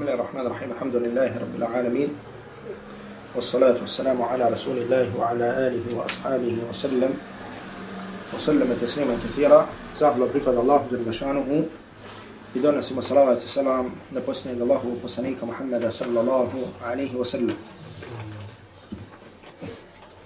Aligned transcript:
بسم 0.00 0.08
الله 0.08 0.20
الرحمن 0.20 0.46
الرحيم 0.46 0.70
الحمد 0.72 0.96
لله 0.96 1.30
رب 1.44 1.54
العالمين 1.60 2.08
والصلاة 3.36 3.76
والسلام 3.84 4.22
على 4.22 4.48
رسول 4.48 4.78
الله 4.78 5.12
وعلى 5.12 5.68
آله 5.68 5.84
وأصحابه 5.92 6.56
وسلم 6.70 7.12
وسلم 8.34 8.68
تسليما 8.80 9.14
كثيرا 9.24 9.66
زهل 10.00 10.20
برفض 10.34 10.56
الله 10.58 10.86
جل 10.90 11.14
شانه 11.14 11.64
بدون 12.56 12.82
سيما 12.82 13.00
صلاة 13.00 13.36
السلام 13.44 13.90
نفسنا 14.16 14.52
الله 14.52 14.80
وقصنيك 14.88 15.44
محمد 15.44 15.84
صلى 15.92 16.20
الله 16.20 16.48
عليه 16.84 17.12
وسلم 17.20 17.56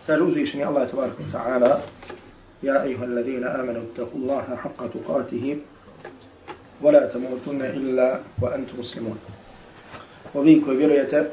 تجوز 0.06 0.38
إشني 0.38 0.68
الله 0.68 0.84
تبارك 0.84 1.16
وتعالى 1.18 1.80
يا 2.62 2.82
أيها 2.82 3.04
الذين 3.04 3.44
آمنوا 3.44 3.82
اتقوا 3.82 4.18
الله 4.22 4.46
حق 4.62 4.80
تقاته 4.86 5.58
ولا 6.82 7.06
تموتن 7.10 7.62
إلا 7.62 8.20
وأنتم 8.42 8.78
مسلمون 8.78 9.18
Ovi 10.34 10.62
koji 10.62 10.76
vjerujete, 10.76 11.30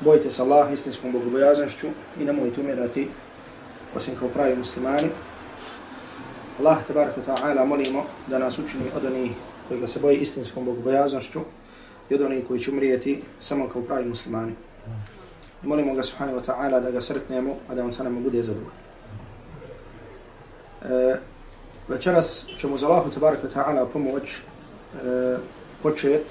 bojite 0.00 0.30
se 0.30 0.42
Allah 0.42 0.72
istinskom 0.72 1.12
bogobojaznošću 1.12 1.86
i 2.20 2.24
nemojte 2.24 2.60
umirati 2.60 3.08
osim 3.96 4.14
kao 4.16 4.28
pravi 4.28 4.56
muslimani. 4.56 5.08
Allah 6.60 6.78
tabaraka 6.86 7.20
ta'ala 7.26 7.64
molimo 7.64 8.04
da 8.26 8.38
nas 8.38 8.58
učini 8.58 8.84
od 8.96 9.04
onih 9.04 9.30
koji 9.68 9.80
ga 9.80 9.86
se 9.86 10.00
boje 10.00 10.16
istinskom 10.16 10.64
bogobojaznošću 10.64 11.40
i 12.10 12.14
od 12.14 12.20
onih 12.20 12.46
koji 12.46 12.60
će 12.60 12.70
umrijeti 12.70 13.22
samo 13.40 13.68
kao 13.68 13.82
pravi 13.82 14.08
muslimani. 14.08 14.52
I 15.64 15.66
molimo 15.66 15.94
ga 15.94 16.02
subhanahu 16.02 16.38
wa 16.38 16.44
ta'ala 16.44 16.80
da 16.80 16.90
ga 16.90 17.00
sretnemo, 17.00 17.56
a 17.68 17.74
da 17.74 17.84
on 17.84 17.92
sa 17.92 18.02
nama 18.02 18.20
bude 18.20 18.42
zadovoljno. 18.42 18.72
E, 20.82 21.16
večeras 21.88 22.46
ćemo 22.58 22.76
za 22.76 22.86
Allahu 22.86 23.10
tabaraka 23.10 23.48
ta'ala 23.48 23.86
pomoć 23.92 24.22
e, 24.32 25.36
počet 25.82 26.22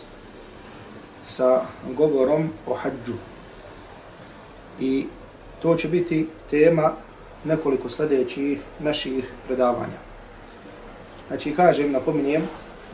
sa 1.25 1.61
govorom 1.97 2.50
o 2.67 2.73
hađu. 2.73 3.14
I 4.80 5.05
to 5.61 5.75
će 5.75 5.88
biti 5.88 6.27
tema 6.50 6.94
nekoliko 7.44 7.89
sljedećih 7.89 8.61
naših 8.80 9.31
predavanja. 9.47 9.99
Znači, 11.27 11.53
kažem, 11.53 11.92
napominjem, 11.92 12.42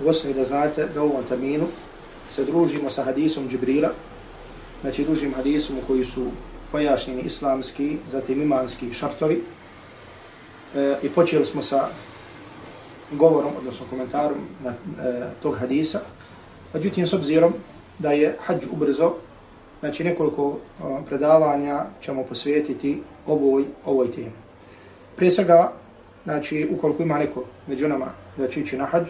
u 0.05 0.09
osnovi 0.09 0.36
da 0.36 0.44
znate 0.44 0.86
da 0.94 1.02
u 1.02 1.05
ovom 1.05 1.23
terminu 1.23 1.67
se 2.30 2.45
družimo 2.45 2.89
sa 2.89 3.03
hadisom 3.03 3.50
Džibrila, 3.50 3.89
znači 4.81 5.03
družim 5.03 5.33
hadisom 5.33 5.78
u 5.78 5.88
koji 5.88 6.05
su 6.05 6.25
pojašnjeni 6.72 7.22
islamski, 7.22 7.98
zatim 8.11 8.42
imanski 8.42 8.94
šartovi. 8.94 9.44
E, 10.75 10.95
I 11.03 11.09
počeli 11.09 11.45
smo 11.45 11.61
sa 11.61 11.88
govorom, 13.11 13.52
odnosno 13.58 13.86
komentarom 13.89 14.38
na 14.64 14.70
e, 14.70 14.75
tog 15.42 15.58
hadisa. 15.58 16.02
Međutim, 16.73 17.08
s 17.08 17.14
obzirom 17.14 17.53
da 18.00 18.12
je 18.12 18.36
hađ 18.45 18.66
ubrzo, 18.72 19.14
znači 19.80 20.03
nekoliko 20.03 20.58
predavanja 21.08 21.86
ćemo 22.02 22.23
posvetiti 22.23 23.02
ovoj, 23.28 23.64
ovoj 23.86 24.12
temi. 24.12 24.31
Prije 25.16 25.31
svega, 25.31 25.72
znači, 26.23 26.67
ukoliko 26.72 27.04
ima 27.04 27.17
neko 27.17 27.44
među 27.67 27.88
nama 27.88 28.06
da 28.38 28.48
će 28.48 28.59
ići 28.59 28.78
na 28.78 28.86
hađ, 28.86 29.08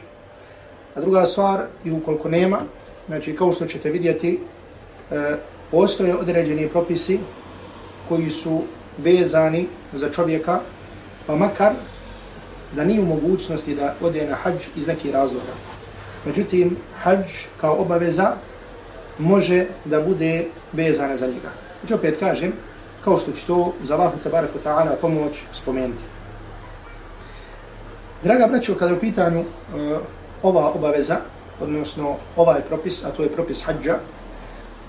a 0.96 1.02
druga 1.02 1.26
stvar, 1.26 1.66
i 1.86 1.92
ukoliko 1.92 2.30
nema, 2.30 2.60
znači, 3.08 3.36
kao 3.36 3.52
što 3.52 3.66
ćete 3.66 3.90
vidjeti, 3.90 4.40
e, 5.12 5.36
postoje 5.72 6.16
određeni 6.16 6.68
propisi 6.68 7.20
koji 8.10 8.30
su 8.30 8.62
vezani 8.98 9.68
za 9.94 10.10
čovjeka, 10.10 10.60
pa 11.28 11.36
makar 11.36 11.74
da 12.76 12.84
nije 12.84 13.02
u 13.02 13.06
mogućnosti 13.06 13.76
da 13.76 13.96
ode 14.02 14.28
na 14.28 14.36
hađ 14.36 14.68
iz 14.76 14.88
nekih 14.88 15.14
razloga. 15.14 15.54
Međutim, 16.26 16.78
hađ 17.02 17.26
kao 17.61 17.82
obaveza 17.82 18.36
može 19.20 19.66
da 19.86 20.02
bude 20.02 20.45
vezana 20.73 21.17
za 21.17 21.28
njega. 21.28 21.52
Znači 21.80 21.94
opet 21.94 22.20
kažem, 22.20 22.54
kao 23.04 23.17
što 23.17 23.32
ću 23.32 23.48
to 23.48 23.73
za 23.83 23.95
Allahu 23.95 24.17
tabaraka 24.23 24.60
ta'ala 24.66 24.95
pomoć 25.02 25.32
spomenuti. 25.52 26.04
Draga 28.23 28.48
braćo, 28.48 28.76
kada 28.76 28.92
je 28.92 28.98
u 28.98 29.00
pitanju 29.00 29.39
uh, 29.39 29.98
ova 30.44 30.72
obaveza, 30.72 31.17
odnosno 31.61 32.16
ovaj 32.36 32.61
propis, 32.61 33.04
a 33.05 33.10
to 33.10 33.23
je 33.23 33.30
propis 33.30 33.64
hađa, 33.66 33.98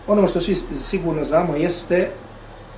ono 0.06 0.28
što 0.28 0.40
svi 0.40 0.54
sigurno 0.74 1.24
znamo 1.24 1.56
jeste 1.56 2.08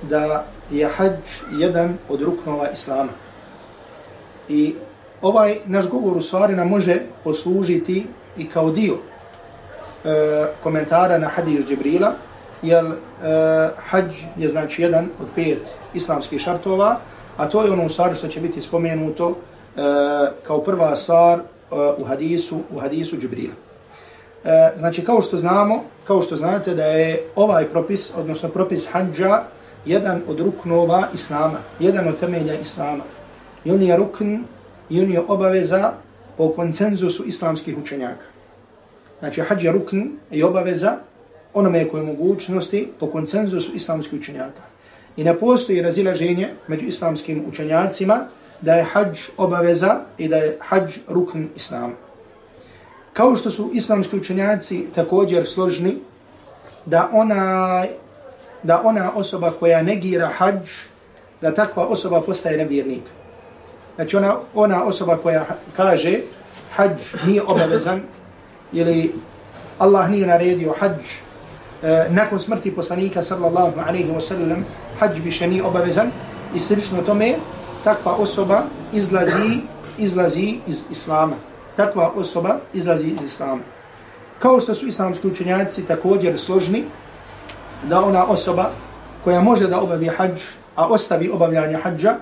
da 0.01 0.45
je 0.71 0.87
hađ 0.87 1.19
jedan 1.57 1.97
od 2.09 2.21
ruknova 2.21 2.69
Islama. 2.69 3.11
I 4.49 4.75
ovaj 5.21 5.57
naš 5.65 5.89
govor 5.89 6.17
u 6.17 6.21
stvari 6.21 6.55
nam 6.55 6.67
može 6.67 7.01
poslužiti 7.23 8.07
i 8.37 8.49
kao 8.49 8.71
dio 8.71 8.97
e, 10.05 10.47
komentara 10.63 11.17
na 11.17 11.27
hadis 11.27 11.65
Džibrila, 11.65 12.13
jer 12.61 12.85
e, 12.85 12.93
hađ 13.77 14.13
je 14.37 14.49
znači 14.49 14.81
jedan 14.81 15.09
od 15.21 15.27
pet 15.35 15.75
islamskih 15.93 16.41
šartova, 16.41 16.97
a 17.37 17.49
to 17.49 17.63
je 17.63 17.71
ono 17.71 17.85
u 17.85 17.89
stvari 17.89 18.15
što 18.15 18.27
će 18.27 18.39
biti 18.39 18.61
spomenuto 18.61 19.29
e, 19.29 19.81
kao 20.43 20.61
prva 20.63 20.95
stvar 20.95 21.39
e, 21.39 21.43
u 21.97 22.03
hadisu 22.03 22.59
u 22.75 22.79
hadisu 22.79 23.17
Džibrila. 23.17 23.53
E, 24.43 24.71
znači 24.79 25.05
kao 25.05 25.21
što 25.21 25.37
znamo, 25.37 25.83
kao 26.07 26.21
što 26.21 26.35
znate 26.35 26.75
da 26.75 26.83
je 26.83 27.23
ovaj 27.35 27.65
propis, 27.65 28.11
odnosno 28.17 28.49
propis 28.49 28.87
hađa, 28.91 29.43
jedan 29.85 30.21
od 30.27 30.39
ruknova 30.39 31.07
Islama, 31.13 31.57
jedan 31.79 32.07
od 32.07 32.19
temelja 32.19 32.53
Islama. 32.53 33.03
I 33.65 33.71
on 33.71 33.81
je 33.81 33.97
rukn 33.97 34.37
i 34.89 35.01
on 35.01 35.11
je 35.11 35.21
obaveza 35.27 35.93
po 36.37 36.51
koncenzusu 36.53 37.23
islamskih 37.23 37.77
učenjaka. 37.77 38.30
Znači, 39.21 39.41
hađ 39.41 39.63
je 39.63 39.71
rukn 39.71 40.01
i 40.31 40.43
obaveza 40.43 40.97
onome 41.53 41.87
koje 41.87 42.03
mogućnosti 42.03 42.87
po 42.99 43.07
koncenzusu 43.07 43.75
islamskih 43.75 44.19
učenjaka. 44.19 44.61
I 45.17 45.23
ne 45.23 45.39
postoji 45.39 45.81
razilaženje 45.81 46.49
među 46.67 46.85
islamskim 46.85 47.43
učenjacima 47.49 48.25
da 48.61 48.73
je 48.73 48.83
hađ 48.83 49.19
obaveza 49.37 49.99
i 50.17 50.27
da 50.27 50.37
je 50.37 50.57
hađ 50.59 50.97
rukn 51.07 51.43
islama. 51.55 51.93
Kao 53.13 53.35
što 53.35 53.49
su 53.49 53.69
islamski 53.73 54.17
učenjaci 54.17 54.85
također 54.95 55.47
složni 55.47 55.97
da 56.85 57.09
ona, 57.13 57.85
da 58.63 58.81
ona 58.83 59.11
osoba 59.15 59.51
koja 59.59 59.83
negira 59.83 60.27
hađ, 60.37 60.69
da 61.41 61.53
takva 61.53 61.85
osoba 61.85 62.21
postaje 62.21 62.57
nevjernik. 62.57 63.03
Znači 63.95 64.17
ona, 64.17 64.35
ona 64.53 64.83
osoba 64.83 65.17
koja 65.17 65.45
kaže 65.77 66.19
hađ 66.75 66.91
nije 67.25 67.41
obavezan 67.43 68.01
ili 68.73 69.13
Allah 69.79 70.09
nije 70.09 70.27
naredio 70.27 70.73
hađ 70.79 70.91
e, 71.83 72.07
nakon 72.09 72.39
smrti 72.39 72.75
poslanika 72.75 73.21
sallallahu 73.21 73.79
alaihi 73.87 74.11
wa 74.11 74.21
sallam 74.21 74.65
hađ 74.99 75.19
više 75.23 75.47
nije 75.47 75.63
obavezan 75.63 76.11
i 76.55 76.59
slično 76.59 77.01
tome 77.01 77.35
takva 77.83 78.15
osoba 78.15 78.63
izlazi 78.93 79.61
izlazi 79.97 80.59
iz 80.67 80.83
islama. 80.91 81.35
Takva 81.75 82.11
osoba 82.15 82.57
izlazi 82.73 83.07
iz 83.07 83.25
islama. 83.25 83.61
Kao 84.39 84.59
što 84.59 84.73
su 84.73 84.87
islamski 84.87 85.27
učenjaci 85.27 85.85
također 85.85 86.39
složni 86.39 86.83
da 87.83 88.03
ona 88.03 88.25
osoba 88.25 88.69
koja 89.23 89.41
može 89.41 89.67
da 89.67 89.81
obavi 89.81 90.07
hađ, 90.07 90.39
a 90.75 90.87
ostavi 90.87 91.29
obavljanje 91.29 91.77
hađa 91.77 92.15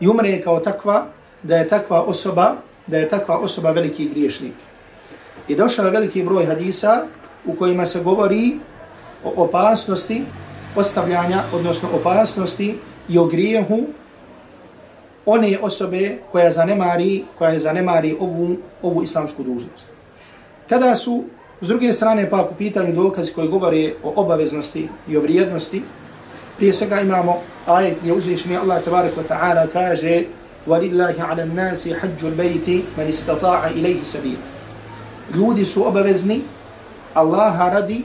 i 0.00 0.08
umre 0.08 0.42
kao 0.42 0.60
takva, 0.60 1.06
da 1.42 1.56
je 1.56 1.68
takva 1.68 2.02
osoba, 2.02 2.54
da 2.86 2.98
je 2.98 3.08
takva 3.08 3.38
osoba 3.38 3.70
veliki 3.70 4.08
griješnik. 4.08 4.54
I 5.47 5.55
došao 5.55 5.85
je 5.85 5.91
veliki 5.91 6.23
broj 6.23 6.45
hadisa 6.45 7.05
u 7.45 7.53
kojima 7.53 7.85
se 7.85 8.03
govori 8.03 8.59
o 9.23 9.33
opasnosti 9.43 10.23
ostavljanja, 10.75 11.43
odnosno 11.53 11.89
opasnosti 11.93 12.77
i 13.09 13.17
o 13.17 13.25
grijehu 13.25 13.79
one 15.25 15.57
osobe 15.61 16.17
koja 16.31 16.51
zanemari, 16.51 17.23
koja 17.37 17.51
je 17.51 17.59
zanemari 17.59 18.15
ovu, 18.19 18.57
ovu 18.81 19.03
islamsku 19.03 19.43
dužnost. 19.43 19.87
Kada 20.69 20.95
su, 20.95 21.23
s 21.61 21.67
druge 21.67 21.93
strane, 21.93 22.29
pa 22.29 22.41
u 22.41 22.55
pitanju 22.57 22.93
dokazi 22.93 23.33
koji 23.33 23.47
govore 23.47 23.93
o 24.03 24.13
obaveznosti 24.15 24.89
i 25.07 25.17
o 25.17 25.21
vrijednosti, 25.21 25.83
prije 26.57 26.73
svega 26.73 27.01
imamo 27.01 27.41
ajet 27.65 27.97
gdje 28.01 28.13
uzvišeni 28.13 28.57
Allah 28.57 28.83
tabarak 28.83 29.11
wa 29.17 29.23
ta'ala 29.29 29.67
kaže 29.73 30.23
وَلِلَّهِ 30.67 31.15
عَلَى 31.19 31.43
النَّاسِ 31.43 31.87
حَجُّ 31.99 32.19
الْبَيْتِ 32.23 32.67
مَنِ 32.97 33.07
اسْتَطَاعَ 33.09 33.67
إِلَيْهِ 33.67 34.03
سَبِيلًا 34.03 34.52
Ljudi 35.34 35.64
su 35.64 35.88
obavezni 35.88 36.42
Allaha 37.14 37.68
radi 37.68 38.04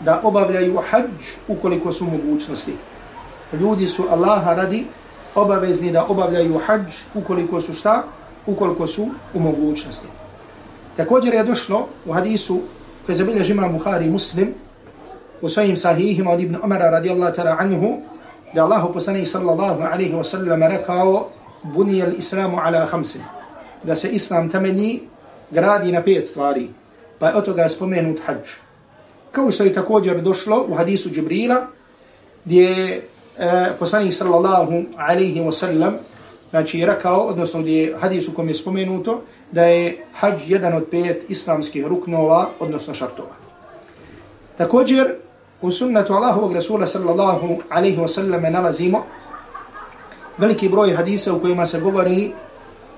da 0.00 0.20
obavljaju 0.22 0.78
hađ 0.90 1.10
ukoliko 1.48 1.92
su 1.92 2.04
mogućnosti. 2.04 2.74
Ljudi 3.52 3.86
su 3.86 4.04
Allaha 4.10 4.54
radi 4.54 4.86
obavezni 5.34 5.92
da 5.92 6.06
obavljaju 6.08 6.60
hađ 6.66 6.82
ukoliko 7.14 7.60
su 7.60 7.74
šta? 7.74 8.02
Ukoliko 8.46 8.86
su 8.86 9.08
u 9.34 9.40
mogućnosti. 9.40 10.06
Također 10.96 11.34
je 11.34 11.44
došlo 11.44 11.86
u 12.06 12.12
hadisu 12.12 12.60
koji 13.06 13.16
zabilje 13.16 13.44
žima 13.44 13.68
Bukhari 13.68 14.10
muslim 14.10 14.54
u 15.40 15.48
svojim 15.48 15.76
sahihima 15.76 16.30
od 16.30 16.40
Ibn 16.40 16.56
Umara 16.64 16.90
radijallahu 16.90 17.36
ta'ala 17.36 17.56
anhu 17.58 17.98
da 18.54 18.64
Allahu 18.64 18.92
poslanih 18.92 19.28
sallallahu 19.28 19.82
alaihi 19.82 20.12
wa 20.12 20.24
sallam 20.24 20.62
rekao 20.62 21.28
bunijel 21.62 22.12
islamu 22.18 22.58
ala 22.60 22.86
hamsin 22.86 23.22
da 23.82 23.96
se 23.96 24.08
islam 24.08 24.50
temelji 24.50 25.00
gradi 25.52 25.92
na 25.92 26.02
pet 26.02 26.26
stvari 26.26 26.68
pa 27.18 27.28
je 27.28 27.34
od 27.34 27.44
toga 27.44 27.68
spomenut 27.68 28.20
hađ 28.26 28.48
kao 29.32 29.50
što 29.50 29.64
je 29.64 29.72
također 29.72 30.20
došlo 30.20 30.66
u 30.68 30.74
hadisu 30.74 31.10
Džibrila, 31.10 31.66
gdje 32.44 32.62
je 32.62 33.08
e, 33.38 33.72
poslanik 33.78 34.12
sallallahu 34.12 34.82
alaihi 34.96 35.40
wa 35.40 35.52
sallam, 35.52 35.94
znači 36.50 36.86
rekao, 36.86 37.20
odnosno 37.20 37.60
gdje 37.60 37.82
je 37.82 37.96
hadisu 38.00 38.32
kom 38.32 38.48
je 38.48 38.54
spomenuto, 38.54 39.22
da 39.52 39.64
je 39.64 40.04
hađ 40.14 40.50
jedan 40.50 40.74
od 40.74 40.86
pet 40.90 41.24
islamskih 41.28 41.86
ruknova, 41.86 42.48
odnosno 42.60 42.94
šartova. 42.94 43.34
Također, 44.58 45.14
u 45.60 45.70
sunnetu 45.70 46.12
Allahovog 46.12 46.52
Rasula 46.52 46.86
sallallahu 46.86 47.62
alaihi 47.70 47.96
wa 47.96 48.08
sallam 48.08 48.42
nalazimo 48.42 49.04
veliki 50.38 50.68
broj 50.68 50.92
hadisa 50.92 51.34
u 51.34 51.40
kojima 51.40 51.66
se 51.66 51.80
govori 51.80 52.32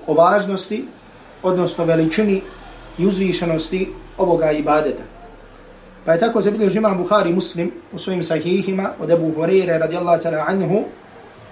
o 0.07 0.13
važnosti, 0.13 0.85
odnosno 1.45 1.85
veličini 1.85 2.41
i 2.97 3.05
uzvišenosti 3.05 3.91
ovoga 4.17 4.51
ibadeta. 4.51 5.03
Pa 6.05 6.13
je 6.13 6.19
tako 6.19 6.41
zabilježio 6.41 6.79
imam 6.79 6.97
Bukhari 6.97 7.33
muslim 7.33 7.71
u 7.93 7.97
svojim 7.97 8.23
sahihima 8.23 8.91
od 8.99 9.11
Ebu 9.11 9.33
Hureyre 9.37 9.79
radijallahu 9.79 10.23
ta'la 10.23 10.45
anhu 10.47 10.83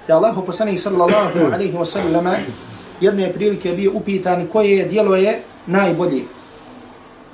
da 0.07 0.15
Allah 0.15 0.35
poslanih 0.45 0.81
sallallahu 0.81 1.39
alaihi 1.53 1.77
wa 1.77 1.85
sallama 1.85 2.35
jedne 3.01 3.33
prilike 3.33 3.73
bio 3.73 3.91
upitan 3.93 4.47
koje 4.47 4.85
dijelo 4.85 5.15
je 5.15 5.39
najbolje. 5.67 6.23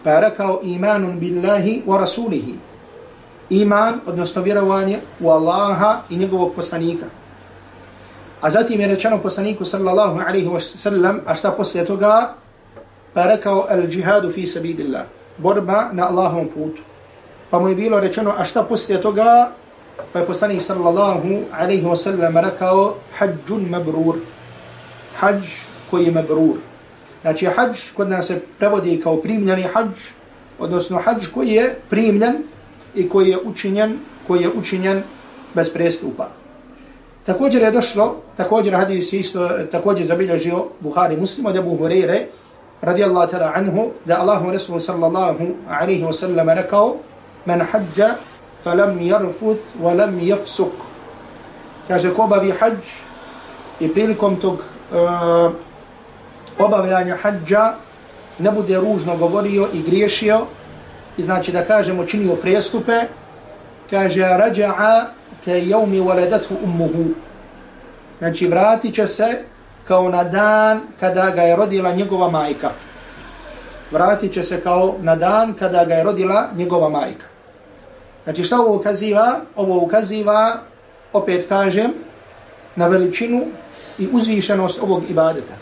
Pa 0.04 0.10
je 0.12 0.22
rekao 0.22 0.60
imanun 0.64 1.20
billahi 1.20 1.84
wa 1.88 2.00
rasulihi. 2.00 2.56
Iman, 3.50 4.00
odnosno 4.06 4.42
vjerovanje 4.42 5.00
u 5.20 5.30
Allaha 5.30 6.02
i 6.10 6.18
njegovog 6.18 6.54
poslanika. 6.56 7.06
A 8.42 8.50
zatim 8.50 8.80
je 8.80 8.88
rečeno 8.88 9.18
poslaniku 9.18 9.66
sallallahu 9.66 10.20
alaihi 10.28 10.48
wa 10.48 10.60
sallam, 10.60 11.20
a 11.26 11.36
šta 11.36 11.52
poslije 11.52 11.86
toga? 11.86 12.34
Pa 13.14 13.26
rekao 13.26 13.66
al 13.70 13.88
džihadu 13.88 14.32
fi 14.32 14.48
sabilillah, 14.48 15.04
Borba 15.38 15.90
na 15.94 16.08
Allahovom 16.08 16.48
putu. 16.48 16.82
Pa 17.50 17.60
mu 17.60 17.70
je 17.70 17.76
bilo 17.76 18.00
rečeno, 18.00 18.34
a 18.38 18.46
šta 18.46 18.64
poslije 18.64 19.02
toga? 19.02 19.52
Pa 20.14 20.20
je 20.20 20.26
poslanik 20.26 20.62
sallallahu 20.62 21.50
alaihi 21.52 21.86
wa 21.86 21.96
sallam 21.96 22.38
rekao, 22.38 22.96
hađun 23.18 23.70
mabrur. 23.70 24.16
Hađ 25.18 25.44
koji 25.90 26.06
je 26.06 26.12
mabrur. 26.12 26.58
Znači, 27.22 27.46
hađ 27.46 27.92
kod 27.94 28.10
nas 28.10 28.28
se 28.28 28.40
prevodi 28.60 29.00
kao 29.04 29.18
primljeni 29.18 29.64
hađ, 29.64 29.92
odnosno 30.60 31.02
hađ 31.06 31.28
koji 31.34 31.50
je 31.50 31.76
primljen 31.90 32.44
i 32.96 33.10
koji 33.10 33.30
je 33.30 33.38
učinjen, 33.44 33.98
koji 34.28 34.42
je 34.42 34.50
učinjen 34.50 35.04
bez 35.54 35.74
prestupa. 35.74 36.30
Također 37.26 37.62
je 37.62 37.72
došlo, 37.72 38.16
također 38.38 38.74
hadis 38.76 39.14
isto, 39.14 39.50
također 39.72 40.06
zabilježio 40.06 40.66
Buhari 40.80 41.18
muslim 41.18 41.46
od 41.46 41.58
Abu 41.58 41.78
Hureyre, 41.78 42.26
radijallahu 42.82 43.32
ta'ala 43.32 43.52
anhu, 43.56 43.92
da 44.06 44.20
Allahu 44.20 44.52
Rasul 44.52 44.80
sallallahu 44.80 45.48
alaihi 45.70 46.04
wa 46.04 46.14
sallam 46.14 46.50
rekao, 46.50 46.96
men 47.46 47.62
hađa 47.62 48.16
falam 48.64 49.00
jarfuth 49.02 49.80
walam 49.82 50.20
jafsuk. 50.22 50.74
Kaže, 51.88 52.14
ko 52.14 52.24
obavi 52.24 52.52
hađ 52.52 52.80
i 53.80 53.94
prilikom 53.94 54.36
tog 54.36 54.64
uh, 54.92 55.52
obavljanja 56.60 57.18
hađa 57.22 57.74
ne 58.40 58.52
bude 58.52 58.78
ružno 58.78 59.18
govorio 59.18 59.68
i 59.74 59.82
griješio, 59.82 60.40
i 61.18 61.24
znači 61.24 61.52
da 61.52 61.66
kažemo 61.66 62.06
činio 62.06 62.36
prestupe, 62.36 63.02
kaže, 63.90 64.22
rađa'a 64.22 65.06
ke 65.46 65.52
jevmi 65.52 66.00
waladathu 66.00 66.56
ummuhu. 66.64 67.06
Znači, 68.20 68.48
vratit 68.48 68.96
će 68.96 69.08
se 69.08 69.44
kao 69.90 70.10
na 70.10 70.24
dan 70.24 70.82
kada 71.00 71.32
ga 71.34 71.42
je 71.42 71.56
rodila 71.56 71.92
njegova 71.92 72.30
majka. 72.30 72.70
Vratit 73.92 74.34
će 74.34 74.44
se 74.44 74.62
kao 74.62 74.96
na 75.02 75.16
dan 75.16 75.54
kada 75.54 75.86
ga 75.86 75.94
je 75.94 76.04
rodila 76.04 76.50
njegova 76.56 76.90
majka. 76.90 77.26
Znači 78.24 78.44
šta 78.44 78.60
ovo 78.62 78.76
ukaziva? 78.76 79.40
Ovo 79.56 79.82
ukaziva, 79.84 80.62
opet 81.14 81.50
kažem, 81.50 81.94
na 82.76 82.88
veličinu 82.88 83.42
i 83.98 84.08
uzvišenost 84.12 84.80
ovog 84.84 85.04
ibadeta. 85.10 85.54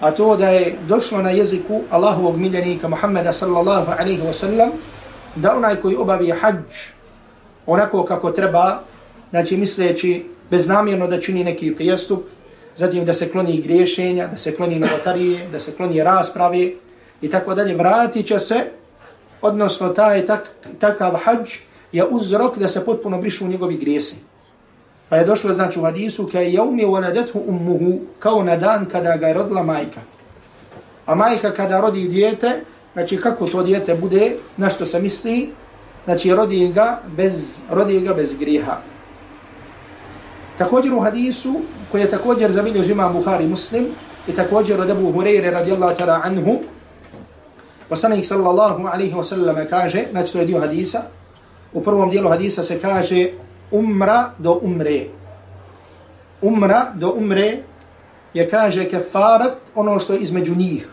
A 0.00 0.10
to 0.10 0.36
da 0.36 0.48
je 0.48 0.78
došlo 0.88 1.22
na 1.22 1.30
jeziku 1.30 1.82
Allahovog 1.90 2.36
miljenika 2.36 2.88
Muhammeda 2.88 3.32
sallallahu 3.32 3.92
alaihi 3.98 4.22
wa 4.22 4.32
sallam, 4.32 4.70
da 5.36 5.56
onaj 5.56 5.76
koji 5.76 5.96
obavi 5.96 6.30
hađ 6.40 6.88
onako 7.66 8.04
kako 8.04 8.30
treba, 8.30 8.80
znači 9.30 9.56
misleći 9.56 10.26
beznamjerno 10.50 11.06
da 11.06 11.20
čini 11.20 11.44
neki 11.44 11.74
prijestup, 11.74 12.24
zatim 12.76 13.04
da 13.04 13.14
se 13.14 13.30
kloni 13.30 13.60
griješenja, 13.60 14.26
da 14.26 14.38
se 14.38 14.54
kloni 14.54 14.78
novotarije, 14.78 15.48
da 15.52 15.60
se 15.60 15.72
kloni 15.72 16.02
rasprave 16.02 16.70
i 17.22 17.30
tako 17.30 17.54
dalje, 17.54 17.74
vratit 17.74 18.26
će 18.26 18.38
se, 18.38 18.64
odnosno 19.42 19.88
taj 19.88 20.26
tak, 20.26 20.50
takav 20.78 21.16
hađ, 21.24 21.50
je 21.92 22.04
uzrok 22.04 22.58
da 22.58 22.68
se 22.68 22.84
potpuno 22.84 23.18
brišu 23.18 23.46
njegovi 23.46 23.76
grijesi. 23.76 24.16
Pa 25.08 25.16
je 25.16 25.24
došlo 25.24 25.52
znači 25.54 25.78
u 25.78 25.82
hadisu 25.82 26.28
kaj 26.32 26.54
je 26.54 26.62
umje 26.62 26.86
voladethu 26.86 27.42
ummuhu 27.46 28.00
kao 28.18 28.42
na 28.42 28.56
dan 28.56 28.86
kada 28.86 29.16
ga 29.16 29.28
je 29.28 29.34
rodila 29.34 29.62
majka. 29.62 30.00
A 31.06 31.14
majka 31.14 31.50
kada 31.50 31.80
rodi 31.80 32.08
dijete, 32.08 32.64
znači 32.92 33.16
kako 33.16 33.46
to 33.46 33.62
dijete 33.62 33.94
bude, 33.94 34.36
na 34.56 34.70
što 34.70 34.86
se 34.86 35.00
misli, 35.00 35.50
znači 36.04 36.34
rodi 36.34 36.72
ga 36.74 37.00
bez, 37.16 37.60
rodi 37.70 38.00
ga 38.00 38.14
bez 38.14 38.34
griha. 38.38 38.76
Također 40.62 40.94
u 40.94 41.00
hadisu, 41.00 41.60
koji 41.90 42.00
je 42.00 42.10
također 42.10 42.52
zabilio 42.52 42.82
žima 42.82 43.08
Bukhari 43.08 43.46
muslim, 43.46 43.86
i 44.28 44.32
također 44.32 44.80
od 44.80 44.90
Abu 44.90 45.12
Hureyre 45.12 45.50
radijallahu 45.50 45.96
ta'la 45.98 46.20
anhu, 46.24 46.60
poslanik 47.88 48.26
sallallahu 48.26 48.86
alaihi 48.86 49.14
wa 49.14 49.24
sallam 49.24 49.56
kaže, 49.70 50.04
znači 50.10 50.32
to 50.32 50.38
je 50.38 50.46
dio 50.46 50.60
hadisa, 50.60 51.02
u 51.72 51.82
prvom 51.82 52.10
dijelu 52.10 52.28
hadisa 52.28 52.62
se 52.62 52.78
kaže 52.80 53.30
umra 53.70 54.30
do 54.38 54.58
umre. 54.62 55.06
Umra 56.42 56.92
do 56.94 57.10
umre 57.16 57.58
je 58.34 58.48
kaže 58.50 58.88
kefarat 58.88 59.58
ono 59.74 59.98
što 59.98 60.12
je 60.12 60.18
između 60.18 60.54
njih. 60.54 60.86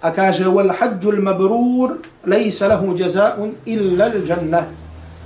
A 0.00 0.12
kaže 0.12 0.44
wal 0.44 0.72
hađu 0.78 1.12
l 1.12 1.22
mabrur 1.22 1.98
lejsa 2.26 2.68
lahu 2.68 2.96
jazaun 2.96 3.54
illa 3.66 4.06
l 4.06 4.28
jannah. 4.28 4.64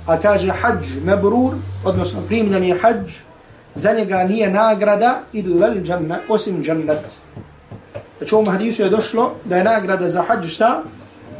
A 0.07 0.17
kaže 0.17 0.49
hađ 0.49 0.97
mabrur, 1.05 1.53
odnosno 1.85 2.21
primljeni 2.27 2.73
hađ, 2.81 3.11
za 3.75 3.93
njega 3.93 4.23
nije 4.23 4.49
nagrada 4.51 5.19
illa 5.33 5.67
l 5.67 6.11
osim 6.29 6.63
jannat. 6.65 7.05
Znači 8.17 8.35
u 8.35 8.37
ovom 8.37 8.51
hadisu 8.51 8.81
je 8.81 8.89
došlo 8.89 9.33
da 9.45 9.57
je 9.57 9.63
nagrada 9.63 10.09
za 10.09 10.21
hađ 10.21 10.47
šta? 10.47 10.83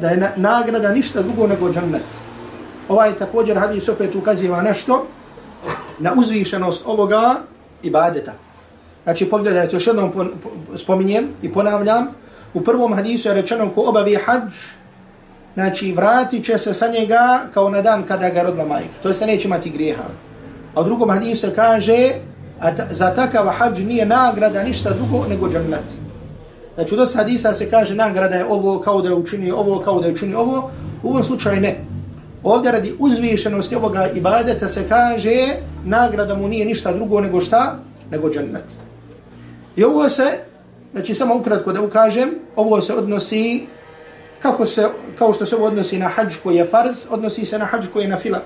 Da 0.02 0.10
je 0.10 0.34
nagrada 0.36 0.92
ništa 0.92 1.22
drugo 1.22 1.48
nego 1.48 1.74
džannat. 1.74 2.02
ovaj 2.90 3.18
također 3.18 3.58
hadis 3.58 3.90
opet 3.90 4.16
ukaziva 4.16 4.62
nešto 4.62 5.08
na 6.00 6.14
uzvišenost 6.18 6.84
ovoga 6.86 7.36
ibadeta. 7.84 8.34
Znači 9.04 9.30
pogledajte, 9.30 9.76
još 9.76 9.88
jednom 9.88 10.12
spominjem 10.76 11.28
i 11.42 11.54
ponavljam, 11.54 12.08
u 12.54 12.62
prvom 12.62 12.94
hadisu 12.94 13.28
je 13.28 13.34
rečeno 13.34 13.70
ko 13.70 13.82
obavi 13.82 14.16
hađ, 14.26 14.54
znači 15.54 15.92
vratit 15.92 16.46
će 16.46 16.58
se 16.58 16.74
sa 16.74 16.88
njega 16.88 17.42
kao 17.54 17.70
na 17.70 17.82
dan 17.82 18.04
kada 18.04 18.30
ga 18.30 18.44
rodila 18.44 18.66
majka. 18.66 18.94
To 19.04 19.14
se 19.14 19.26
neće 19.26 19.48
imati 19.48 19.70
grijeha. 19.70 20.04
A 20.76 20.82
u 20.82 20.84
drugom 20.84 21.10
hadisu 21.10 21.42
se 21.42 21.56
kaže, 21.56 22.12
a 22.60 22.76
ta, 22.76 22.88
za 22.92 23.16
takav 23.16 23.48
hađ 23.48 23.80
nije 23.80 24.06
nagrada 24.06 24.64
ništa 24.64 24.90
drugo 24.90 25.28
nego 25.30 25.50
džennet. 25.50 26.02
Znači 26.76 26.94
u 26.94 26.98
dosta 26.98 27.18
hadisa 27.18 27.54
se 27.54 27.70
kaže 27.70 27.96
nagrada 27.96 28.36
je 28.36 28.46
ovo 28.46 28.80
kao 28.80 29.02
da 29.02 29.10
je 29.10 29.16
učinio 29.16 29.56
ovo, 29.56 29.80
kao 29.80 30.00
da 30.00 30.08
je 30.08 30.14
učinio 30.14 30.40
ovo. 30.40 30.72
U 31.04 31.10
ovom 31.10 31.24
slučaju 31.24 31.62
ne. 31.62 31.78
Ovdje 32.44 32.72
radi 32.72 32.96
uzvišenosti 33.00 33.76
ovoga 33.76 34.08
ibadeta 34.08 34.68
se 34.68 34.88
kaže 34.90 35.48
nagrada 35.86 36.36
mu 36.36 36.48
nije 36.48 36.66
ništa 36.66 36.94
drugo 36.94 37.22
nego 37.22 37.42
šta? 37.42 37.76
Nego 38.12 38.30
džennet. 38.30 38.64
I 39.76 39.84
ovo 39.84 40.10
se, 40.10 40.24
znači 40.92 41.14
samo 41.14 41.36
ukratko 41.36 41.74
da 41.74 41.82
ukažem, 41.82 42.30
ovo 42.56 42.82
se 42.82 42.94
odnosi, 42.94 43.66
kako 44.42 44.66
se, 44.66 44.88
kao 45.18 45.34
što 45.34 45.46
se 45.46 45.56
odnosi 45.56 46.00
na 46.00 46.08
hađ 46.08 46.36
koji 46.44 46.56
je 46.56 46.66
farz, 46.66 47.06
odnosi 47.10 47.46
se 47.46 47.60
na 47.60 47.66
hađ 47.66 47.88
koji 47.94 48.04
je 48.04 48.10
na 48.10 48.18
fila. 48.18 48.42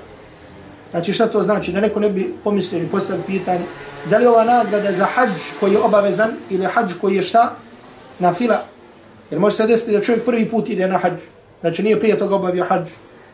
Znači 0.91 1.13
šta 1.13 1.27
to 1.27 1.43
znači? 1.43 1.71
Da 1.71 1.81
neko 1.81 1.99
ne 1.99 2.09
bi 2.09 2.33
pomislio 2.43 2.79
ili 2.79 2.87
postavio 2.87 3.23
pitanje, 3.27 3.65
da 4.09 4.17
li 4.17 4.25
ova 4.25 4.43
nagrada 4.43 4.93
za 4.93 5.05
hađ 5.05 5.29
koji 5.59 5.71
je 5.71 5.79
obavezan 5.79 6.31
ili 6.49 6.65
hađ 6.65 6.93
koji 7.01 7.15
je 7.15 7.23
šta? 7.23 7.55
Na 8.19 8.33
fila. 8.33 8.63
Jer 9.31 9.39
može 9.39 9.55
se 9.55 9.67
desiti 9.67 9.91
da 9.91 10.01
čovjek 10.01 10.25
prvi 10.25 10.49
put 10.49 10.69
ide 10.69 10.87
na 10.87 10.97
hađ. 10.97 11.13
Znači 11.61 11.83
nije 11.83 11.99
prije 11.99 12.17
toga 12.17 12.35
obavio 12.35 12.65
hađ. 12.65 12.89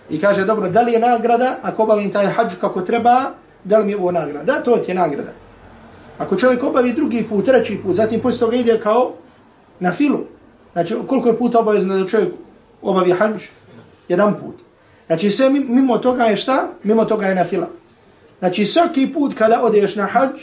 I 0.10 0.20
kaže, 0.20 0.46
dobro, 0.46 0.70
da 0.70 0.82
li 0.82 0.94
je 0.94 1.00
nagrada, 1.00 1.58
ako 1.62 1.84
obavim 1.84 2.12
taj 2.12 2.26
hađ 2.26 2.54
kako 2.62 2.82
treba, 2.82 3.32
da 3.64 3.78
li 3.78 3.86
mi 3.86 3.92
je 3.92 3.98
ovo 3.98 4.12
nagrada? 4.12 4.54
Da, 4.54 4.64
to 4.64 4.80
je 4.88 4.94
nagrada. 4.94 5.32
Ako 6.18 6.36
čovjek 6.36 6.64
obavi 6.64 6.94
drugi 6.94 7.24
put, 7.30 7.46
treći 7.46 7.78
put, 7.84 7.96
zatim 7.96 8.20
poslije 8.22 8.40
toga 8.40 8.56
ide 8.56 8.80
kao 8.80 9.12
na 9.80 9.92
filu. 9.92 10.20
Znači, 10.74 10.96
koliko 11.08 11.30
je 11.30 11.38
puta 11.38 11.60
obavezno 11.60 11.98
da 11.98 12.08
čovjek 12.08 12.30
obavi 12.82 13.12
hađ? 13.12 13.44
Jedan 14.08 14.40
put. 14.40 14.56
Znači, 15.08 15.32
sve 15.32 15.50
mimo 15.50 15.98
toga 15.98 16.24
je 16.24 16.36
šta? 16.36 16.68
Mimo 16.84 17.06
toga 17.06 17.26
je 17.26 17.36
na 17.36 17.46
fila. 17.46 17.68
Znači, 18.40 18.66
svaki 18.66 19.14
put 19.14 19.34
kada 19.34 19.62
odeš 19.64 19.96
na 19.96 20.06
hađ, 20.06 20.42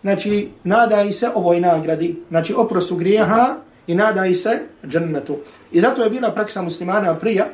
znači, 0.00 0.48
nadaj 0.64 1.12
se 1.12 1.30
ovoj 1.34 1.60
nagradi. 1.60 2.22
Znači, 2.28 2.54
oprostu 2.56 2.96
grijeha 2.96 3.56
i 3.86 3.94
nadaj 3.94 4.34
se 4.34 4.58
džennetu. 4.86 5.36
I 5.72 5.80
zato 5.80 6.02
je 6.02 6.10
bila 6.10 6.30
praksa 6.30 6.62
muslimana 6.62 7.14
prija, 7.14 7.46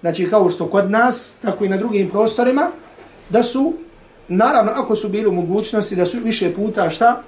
znači 0.00 0.30
kao 0.30 0.50
što 0.50 0.66
kod 0.66 0.90
nas, 0.90 1.32
tako 1.42 1.64
i 1.64 1.68
na 1.68 1.76
drugim 1.76 2.10
prostorima, 2.10 2.70
da 3.28 3.42
su, 3.42 3.74
naravno, 4.28 4.72
ako 4.74 4.96
su 4.96 5.08
bili 5.08 5.26
u 5.26 5.32
mogućnosti 5.32 5.96
da 5.96 6.06
su 6.06 6.18
više 6.24 6.54
puta 6.54 6.90
šta? 6.90 7.22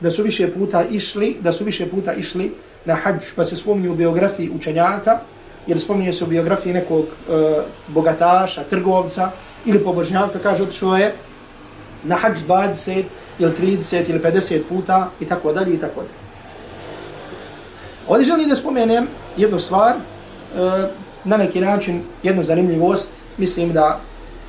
Da 0.00 0.10
su 0.10 0.22
više 0.22 0.52
puta 0.52 0.84
išli, 0.90 1.36
da 1.40 1.52
su 1.52 1.64
više 1.64 1.90
puta 1.90 2.14
išli 2.14 2.52
na 2.84 2.94
hađ, 2.94 3.22
pa 3.36 3.44
se 3.44 3.56
spominju 3.56 3.92
u 3.92 3.96
biografiji 3.96 4.50
učenjaka, 4.56 5.18
jer 5.68 5.80
spominje 5.80 6.12
se 6.12 6.24
u 6.24 6.26
biografiji 6.26 6.72
nekog 6.72 7.04
e, 7.04 7.32
bogataša, 7.88 8.64
trgovca 8.64 9.30
ili 9.64 9.84
pobožnjaka, 9.84 10.38
kaže, 10.42 10.62
otišao 10.62 10.96
je 10.96 11.14
na 12.04 12.16
hađ 12.16 12.38
20 12.48 13.02
ili 13.38 13.52
30 13.60 14.10
ili 14.10 14.18
50 14.18 14.62
puta 14.68 15.10
i 15.20 15.24
tako 15.24 15.52
dalje 15.52 15.74
i 15.74 15.78
tako 15.78 16.00
dalje. 16.00 16.28
Ovdje 18.08 18.26
želim 18.26 18.48
da 18.48 18.56
spomenem 18.56 19.06
jednu 19.36 19.58
stvar, 19.58 19.92
e, 19.92 19.98
na 21.24 21.36
neki 21.36 21.60
način 21.60 22.02
jednu 22.22 22.42
zanimljivost, 22.42 23.10
mislim 23.36 23.72
da 23.72 24.00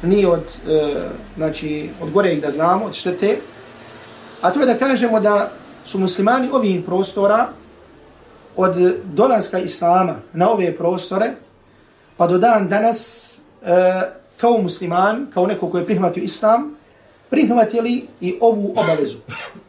nije 0.03 0.27
od, 0.27 0.43
e, 0.69 0.93
znači, 1.37 1.89
od 2.01 2.11
gore 2.11 2.35
da 2.35 2.51
znamo, 2.51 2.85
od 2.85 2.93
štete, 2.93 3.37
a 4.41 4.51
to 4.51 4.59
je 4.59 4.65
da 4.65 4.77
kažemo 4.77 5.19
da 5.19 5.51
su 5.85 5.99
muslimani 5.99 6.49
ovih 6.53 6.85
prostora 6.85 7.49
od 8.61 8.75
dolaska 9.03 9.59
islama 9.59 10.15
na 10.33 10.51
ove 10.51 10.75
prostore, 10.75 11.31
pa 12.17 12.27
do 12.27 12.37
dan 12.37 12.67
danas, 12.67 13.33
e, 13.63 14.01
kao 14.37 14.57
musliman, 14.57 15.27
kao 15.33 15.47
neko 15.47 15.69
koji 15.69 15.81
je 15.81 15.85
prihvatio 15.85 16.23
islam, 16.23 16.75
prihvatili 17.29 18.07
i 18.21 18.37
ovu 18.41 18.73
obavezu, 18.75 19.17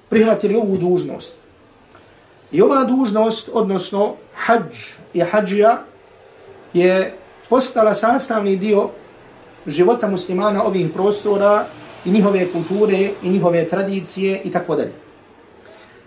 prihvatili 0.08 0.56
ovu 0.56 0.76
dužnost. 0.76 1.36
I 2.52 2.62
ova 2.62 2.84
dužnost, 2.84 3.50
odnosno 3.52 4.14
hađ 4.34 4.74
i 5.14 5.20
hađija, 5.20 5.82
je 6.74 7.14
postala 7.48 7.94
sastavni 7.94 8.56
dio 8.56 8.90
života 9.66 10.08
muslimana 10.08 10.64
ovih 10.64 10.90
prostora 10.94 11.64
i 12.04 12.10
njihove 12.10 12.52
kulture 12.52 13.10
i 13.22 13.28
njihove 13.28 13.68
tradicije 13.68 14.40
i 14.44 14.52
tako 14.52 14.76
dalje. 14.76 14.92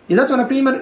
I 0.07 0.15
zato, 0.15 0.37
na 0.37 0.47
primjer, 0.47 0.75
e, 0.75 0.81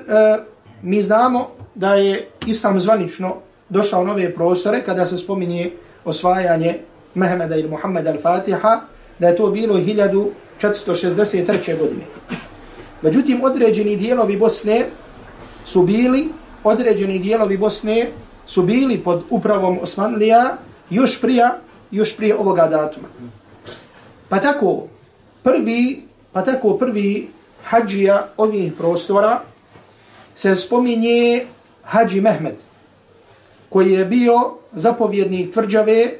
mi 0.81 1.01
znamo 1.01 1.60
da 1.75 1.93
je 1.93 2.27
islam 2.47 2.79
zvanično 2.79 3.35
došao 3.69 4.03
nove 4.03 4.35
prostore 4.35 4.83
kada 4.83 5.05
se 5.05 5.17
spominje 5.17 5.71
osvajanje 6.05 6.77
Mehmeda 7.15 7.55
ili 7.55 7.69
Muhammeda 7.69 8.13
al-Fatiha, 8.13 8.79
da 9.19 9.27
je 9.27 9.35
to 9.35 9.51
bilo 9.51 9.75
1463. 9.75 11.79
godine. 11.79 12.03
Međutim, 13.01 13.43
određeni 13.43 13.95
dijelovi 13.95 14.37
Bosne 14.37 14.85
su 15.65 15.83
bili, 15.83 16.29
određeni 16.63 17.19
dijelovi 17.19 17.57
Bosne 17.57 18.07
su 18.45 18.63
bili 18.63 18.97
pod 18.97 19.23
upravom 19.29 19.79
Osmanlija 19.81 20.57
još 20.89 21.21
prije, 21.21 21.49
još 21.91 22.17
prije 22.17 22.35
ovoga 22.35 22.67
datuma. 22.67 23.07
Pa 24.29 24.39
tako, 24.39 24.83
prvi, 25.43 26.03
pa 26.31 26.43
tako 26.43 26.77
prvi 26.77 27.29
hađija 27.63 28.27
ovih 28.37 28.73
prostora 28.73 29.41
se 30.35 30.55
spominje 30.55 31.45
Hadži 31.91 32.21
Mehmed, 32.21 32.55
koji 33.69 33.91
je 33.91 34.05
bio 34.05 34.33
zapovjednik 34.73 35.53
tvrđave 35.53 36.11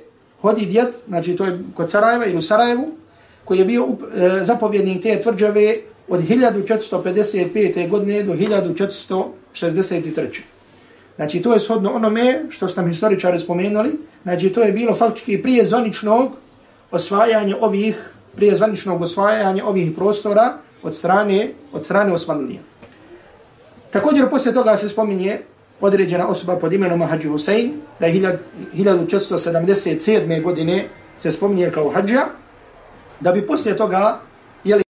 Hodi 0.42 0.66
djed, 0.66 0.88
znači 1.08 1.36
to 1.36 1.46
je 1.46 1.60
kod 1.74 1.90
Sarajeva 1.90 2.26
ili 2.26 2.38
u 2.38 2.42
Sarajevu, 2.42 2.92
koji 3.46 3.60
je 3.60 3.66
bio 3.66 3.88
e, 3.88 3.90
zapovjednik 4.44 5.04
te 5.04 5.22
tvrđave 5.22 5.76
od 6.08 6.22
1455. 6.22 7.90
godine 7.90 8.24
do 8.24 8.34
1463. 8.34 10.40
Znači 11.16 11.42
to 11.42 11.54
je 11.54 11.60
shodno 11.60 11.92
onome 11.92 12.46
što 12.50 12.68
su 12.68 12.82
nam 12.82 12.90
historičari 12.90 13.40
spomenuli, 13.40 14.00
znači 14.24 14.50
to 14.50 14.62
je 14.62 14.72
bilo 14.72 14.96
faktički 14.96 15.42
prije 15.42 15.66
zvaničnog 15.66 16.32
osvajanja 16.92 17.58
ovih, 17.62 18.14
prije 18.36 18.56
zvaničnog 18.56 19.02
osvajanja 19.02 19.66
ovih 19.66 19.92
prostora 19.96 20.54
od 20.84 20.96
strane, 20.96 21.52
od 21.74 21.86
strane 21.86 22.14
Osmanlija. 22.14 22.60
Također 23.92 24.30
poslije 24.30 24.54
toga 24.54 24.78
se 24.78 24.90
spominje 24.90 25.40
određena 25.82 26.28
osoba 26.28 26.56
pod 26.56 26.74
imenom 26.74 27.02
Hadži 27.02 27.28
Husein, 27.28 27.74
da 28.00 28.06
je 28.06 28.40
1477. 28.76 30.42
godine 30.42 30.86
se 31.20 31.32
spominje 31.32 31.72
kao 31.72 31.90
Hadža, 31.90 32.26
da 33.20 33.32
bi 33.32 33.48
poslije 33.48 33.78
toga, 33.78 34.20
jeli, 34.64 34.84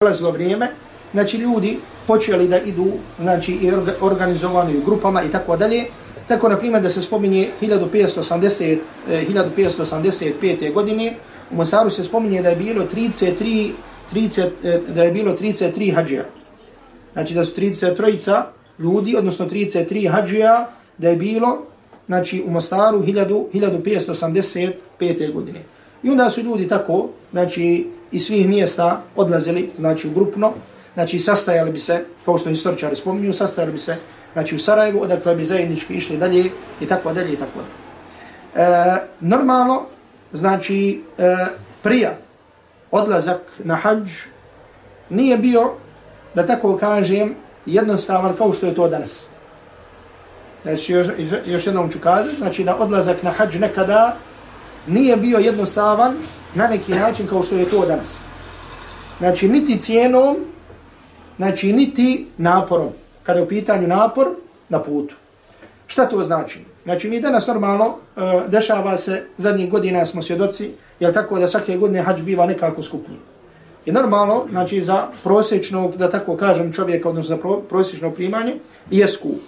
prolazilo 0.00 0.30
vrijeme, 0.30 0.68
znači 1.12 1.36
ljudi 1.36 1.78
počeli 2.06 2.48
da 2.48 2.58
idu, 2.58 2.86
znači 3.20 3.52
i 3.52 3.72
organizovani 4.00 4.76
u 4.76 4.84
grupama 4.84 5.22
i 5.22 5.30
tako 5.30 5.56
dalje, 5.56 5.84
tako 6.28 6.48
na 6.48 6.56
primjer 6.58 6.82
da 6.82 6.90
se 6.90 7.02
spominje 7.02 7.48
1580, 7.60 8.78
1585. 9.08 10.72
Godine, 10.72 11.14
u 11.50 11.56
Mosaru 11.56 11.90
se 11.90 12.04
spominje 12.04 12.42
da 12.42 12.48
je 12.48 12.56
bilo 12.56 12.84
33, 12.94 13.70
30, 14.12 14.50
eh, 14.64 14.80
da 14.88 15.02
je 15.02 15.12
bilo 15.12 15.36
33 15.36 15.94
hađija. 15.94 16.24
Znači 17.12 17.34
da 17.34 17.44
su 17.44 17.60
33 17.60 18.42
ljudi, 18.78 19.16
odnosno 19.16 19.48
33 19.48 20.10
hađija, 20.10 20.68
da 20.98 21.08
je 21.08 21.16
bilo 21.16 21.66
znači, 22.06 22.44
u 22.46 22.50
Mostaru 22.50 23.02
1585. 23.02 25.32
godine. 25.32 25.62
I 26.02 26.10
onda 26.10 26.30
su 26.30 26.42
ljudi 26.42 26.68
tako, 26.68 27.08
znači, 27.32 27.86
iz 28.12 28.26
svih 28.26 28.48
mjesta 28.48 29.02
odlazili, 29.16 29.70
znači, 29.78 30.08
u 30.08 30.10
grupno, 30.10 30.52
znači, 30.94 31.18
sastajali 31.18 31.72
bi 31.72 31.78
se, 31.78 32.04
kao 32.24 32.38
što 32.38 32.48
historičari 32.48 32.96
spominju, 32.96 33.32
sastajali 33.32 33.72
bi 33.72 33.78
se, 33.78 33.96
znači, 34.32 34.54
u 34.54 34.58
Sarajevu, 34.58 35.02
odakle 35.02 35.36
bi 35.36 35.44
zajednički 35.44 35.94
išli 35.94 36.16
dalje, 36.16 36.50
i 36.80 36.86
tako 36.86 37.12
dalje, 37.12 37.32
i 37.32 37.36
tako 37.36 37.58
dalje. 37.58 37.70
E, 38.54 38.96
normalno, 39.20 39.82
znači, 40.32 41.02
e, 41.18 41.46
prija 41.82 42.10
odlazak 42.90 43.40
na 43.64 43.74
hađ 43.74 44.10
nije 45.10 45.38
bio, 45.38 45.72
da 46.34 46.46
tako 46.46 46.76
kažem, 46.76 47.34
jednostavan 47.66 48.36
kao 48.36 48.52
što 48.52 48.66
je 48.66 48.74
to 48.74 48.88
danas. 48.88 49.24
Znači, 50.62 50.92
još, 50.92 51.06
još 51.46 51.66
jednom 51.66 51.90
ću 51.90 51.98
kazati, 51.98 52.36
znači 52.36 52.64
da 52.64 52.76
odlazak 52.76 53.22
na 53.22 53.30
hađ 53.30 53.56
nekada 53.56 54.16
nije 54.86 55.16
bio 55.16 55.38
jednostavan 55.38 56.14
na 56.54 56.68
neki 56.68 56.92
način 56.92 57.26
kao 57.26 57.42
što 57.42 57.54
je 57.54 57.70
to 57.70 57.86
danas. 57.86 58.18
Znači, 59.18 59.48
niti 59.48 59.80
cijenom, 59.80 60.36
znači, 61.36 61.72
niti 61.72 62.26
naporom. 62.38 62.88
Kada 63.22 63.38
je 63.38 63.44
u 63.44 63.48
pitanju 63.48 63.88
napor, 63.88 64.28
na 64.68 64.82
putu. 64.82 65.14
Šta 65.86 66.08
to 66.08 66.24
znači? 66.24 66.64
Znači, 66.84 67.08
mi 67.08 67.20
danas 67.20 67.46
normalno 67.46 67.96
e, 68.16 68.20
dešava 68.48 68.96
se, 68.96 69.24
zadnjih 69.36 69.70
godina 69.70 70.06
smo 70.06 70.22
svjedoci, 70.22 70.70
jel 71.00 71.12
tako 71.12 71.38
da 71.38 71.48
svake 71.48 71.76
godine 71.76 72.02
hađ 72.02 72.22
biva 72.22 72.46
nekako 72.46 72.82
skupniji. 72.82 73.18
I 73.86 73.92
normalno, 73.92 74.44
znači 74.50 74.82
za 74.82 75.08
prosječnog, 75.22 75.96
da 75.96 76.10
tako 76.10 76.36
kažem, 76.36 76.72
čovjeka, 76.72 77.08
odnosno 77.08 77.36
za 77.36 77.42
prosječno 77.68 78.10
primanje, 78.10 78.54
je 78.90 79.08
skup. 79.08 79.40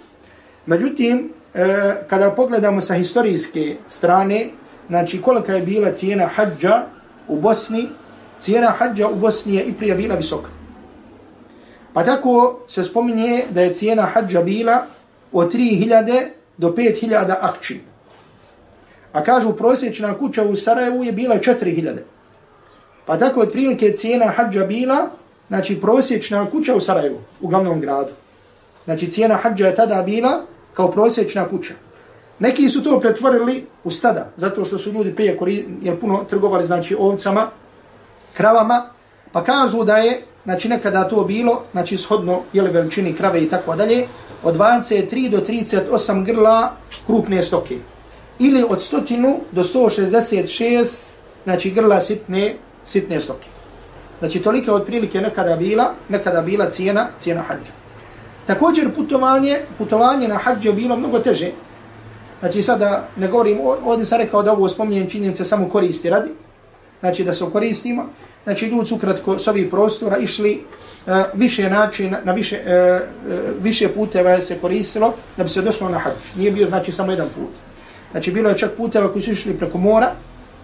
Međutim, 0.65 1.33
e, 1.53 1.95
kada 2.07 2.31
pogledamo 2.31 2.81
sa 2.81 2.93
historijske 2.93 3.75
strane, 3.89 4.49
znači 4.87 5.21
kolika 5.21 5.53
je 5.53 5.61
bila 5.61 5.91
cijena 5.91 6.27
hađa 6.27 6.83
u 7.27 7.39
Bosni, 7.39 7.87
cijena 8.39 8.67
hađa 8.67 9.07
u 9.07 9.15
Bosni 9.15 9.55
je 9.55 9.63
i 9.63 9.73
prije 9.73 9.95
bila 9.95 10.15
visoka. 10.15 10.49
Pa 11.93 12.03
tako 12.03 12.59
se 12.67 12.83
spominje 12.83 13.43
da 13.49 13.61
je 13.61 13.73
cijena 13.73 14.03
hađa 14.03 14.41
bila 14.41 14.85
od 15.31 15.53
3000 15.53 16.27
do 16.57 16.69
5000 16.69 17.35
akči. 17.41 17.81
A 19.13 19.23
kažu 19.23 19.53
prosječna 19.53 20.17
kuća 20.17 20.43
u 20.43 20.55
Sarajevu 20.55 21.03
je 21.03 21.11
bila 21.11 21.35
4000. 21.35 22.14
Pa 23.05 23.17
tako 23.17 23.39
od 23.39 23.51
prilike 23.51 23.91
cijena 23.91 24.25
hađa 24.25 24.65
bila, 24.65 25.09
znači 25.47 25.81
prosječna 25.81 26.49
kuća 26.49 26.75
u 26.75 26.79
Sarajevu, 26.79 27.19
u 27.41 27.47
glavnom 27.47 27.81
gradu. 27.81 28.11
Znači 28.85 29.09
cijena 29.09 29.35
hađa 29.35 29.67
je 29.67 29.75
tada 29.75 30.03
bila 30.03 30.41
kao 30.73 30.91
prosječna 30.91 31.49
kuća. 31.49 31.73
Neki 32.39 32.69
su 32.69 32.83
to 32.83 32.99
pretvorili 32.99 33.65
u 33.83 33.91
stada, 33.91 34.29
zato 34.37 34.65
što 34.65 34.77
su 34.77 34.91
ljudi 34.91 35.15
prije 35.15 35.37
kori, 35.37 35.65
jer 35.81 35.99
puno 35.99 36.23
trgovali 36.29 36.65
znači 36.65 36.95
ovcama, 36.99 37.49
kravama, 38.33 38.89
pa 39.31 39.43
kažu 39.43 39.83
da 39.83 39.97
je, 39.97 40.21
znači 40.43 40.69
nekada 40.69 41.07
to 41.07 41.23
bilo, 41.23 41.63
znači 41.71 41.97
shodno, 41.97 42.41
jeli 42.53 42.69
veličini 42.69 43.13
krave 43.13 43.43
i 43.43 43.49
tako 43.49 43.75
dalje, 43.75 44.07
od 44.43 44.57
23 44.57 45.29
do 45.29 45.37
38 45.37 46.25
grla 46.25 46.71
krupne 47.05 47.43
stoke. 47.43 47.77
Ili 48.39 48.63
od 48.69 48.79
100 48.79 49.37
do 49.51 49.63
166, 49.63 51.03
znači 51.43 51.71
grla 51.71 52.01
sitne 52.01 52.55
sitne 52.85 53.21
stoke. 53.21 53.47
Znači, 54.19 54.39
tolika 54.39 54.73
od 54.73 54.85
prilike 54.85 55.21
nekada 55.21 55.55
bila, 55.55 55.93
nekada 56.09 56.41
bila 56.41 56.69
cijena, 56.69 57.07
cijena 57.19 57.41
hađa. 57.41 57.71
Također, 58.47 58.95
putovanje, 58.95 59.59
putovanje 59.77 60.27
na 60.27 60.37
hađe 60.37 60.73
bilo 60.73 60.97
mnogo 60.97 61.19
teže. 61.19 61.51
Znači, 62.39 62.63
sada 62.63 63.07
ne 63.17 63.27
govorim, 63.27 63.59
ovdje 63.85 64.05
sam 64.05 64.17
rekao 64.17 64.43
da 64.43 64.51
ovo 64.51 64.69
spominjem 64.69 65.09
činjenice 65.09 65.45
samo 65.45 65.69
koristi 65.69 66.09
radi. 66.09 66.29
Znači, 66.99 67.23
da 67.23 67.33
se 67.33 67.45
koristimo. 67.51 68.05
Znači, 68.43 68.65
ljudi 68.65 68.85
su 68.85 68.97
kratko 68.97 69.39
s 69.39 69.47
ovih 69.47 69.67
prostora 69.69 70.17
išli 70.17 70.61
uh, 71.05 71.13
više 71.33 71.69
način, 71.69 72.15
na 72.23 72.31
više, 72.31 72.59
uh, 72.65 73.31
uh, 73.31 73.63
više 73.63 73.89
puteva 73.89 74.41
se 74.41 74.57
koristilo 74.59 75.13
da 75.37 75.43
bi 75.43 75.49
se 75.49 75.61
došlo 75.61 75.89
na 75.89 75.97
hađ. 75.97 76.13
Nije 76.37 76.51
bio, 76.51 76.67
znači, 76.67 76.91
samo 76.91 77.11
jedan 77.11 77.27
put. 77.35 77.49
Znači, 78.11 78.31
bilo 78.31 78.49
je 78.49 78.57
čak 78.57 78.71
puteva 78.77 79.11
koji 79.11 79.21
su 79.21 79.31
išli 79.31 79.57
preko 79.57 79.77
mora, 79.77 80.11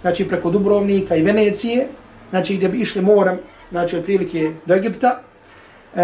znači 0.02 0.28
preko 0.28 0.50
Dubrovnika 0.50 1.16
i 1.16 1.22
Venecije, 1.22 1.88
znači 2.32 2.56
gdje 2.56 2.70
bi 2.70 2.78
išli 2.78 3.02
moram, 3.02 3.38
znači 3.72 3.98
od 3.98 4.04
prilike 4.04 4.52
do 4.66 4.74
Egipta. 4.74 5.20
E, 5.96 6.02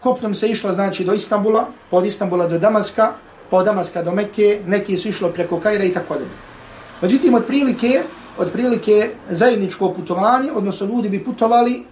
kopnom 0.00 0.34
se 0.34 0.48
išlo, 0.48 0.72
znači, 0.72 1.04
do 1.04 1.12
Istambula, 1.12 1.66
od 1.90 2.06
Istambula 2.06 2.46
do 2.46 2.58
Damaska, 2.58 3.12
pa 3.50 3.56
od 3.56 3.64
Damaska 3.64 4.02
do 4.02 4.12
Mekke, 4.12 4.60
neki 4.66 4.96
su 4.96 5.08
išlo 5.08 5.28
preko 5.28 5.60
Kajra 5.60 5.84
i 5.84 5.92
tako 5.92 6.14
dalje. 6.14 6.30
Međutim, 7.02 7.34
od 7.34 7.44
prilike, 7.46 8.02
od 8.38 8.52
prilike 8.52 9.10
zajedničko 9.30 9.92
putovanje, 9.92 10.52
odnosno 10.54 10.86
ljudi 10.86 11.08
bi 11.08 11.24
putovali, 11.24 11.84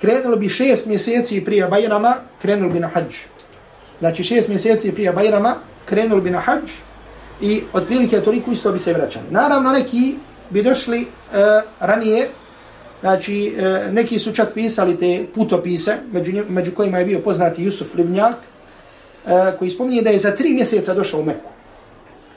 krenulo 0.00 0.36
bi 0.36 0.48
šest 0.48 0.86
mjeseci 0.86 1.44
prije 1.44 1.68
Bajrama, 1.68 2.16
krenuli 2.42 2.72
bi 2.72 2.80
na 2.80 2.88
hađ. 2.88 3.14
Znači 4.00 4.24
šest 4.24 4.48
mjeseci 4.48 4.92
prije 4.92 5.12
Bajrama, 5.12 5.54
krenuli 5.84 6.20
bi 6.20 6.30
na 6.30 6.40
hađ 6.40 6.70
i 7.40 7.62
otprilike 7.72 8.20
toliko 8.20 8.52
isto 8.52 8.72
bi 8.72 8.78
se 8.78 8.92
vraćali. 8.92 9.24
Naravno, 9.30 9.72
neki 9.72 10.14
bi 10.50 10.62
došli 10.62 11.00
uh, 11.00 11.36
ranije, 11.80 12.28
znači 13.04 13.54
e, 13.58 13.92
neki 13.92 14.18
su 14.18 14.32
čak 14.32 14.54
pisali 14.54 14.98
te 14.98 15.26
putopise, 15.34 15.96
među, 16.12 16.32
među 16.48 16.72
kojima 16.72 16.98
je 16.98 17.04
bio 17.04 17.18
poznati 17.18 17.64
Jusuf 17.64 17.94
Livnjak, 17.94 18.36
e, 19.26 19.52
koji 19.58 19.70
spominje 19.70 20.02
da 20.02 20.10
je 20.10 20.18
za 20.18 20.30
tri 20.30 20.54
mjeseca 20.54 20.94
došao 20.94 21.20
u 21.20 21.24
Meku. 21.24 21.50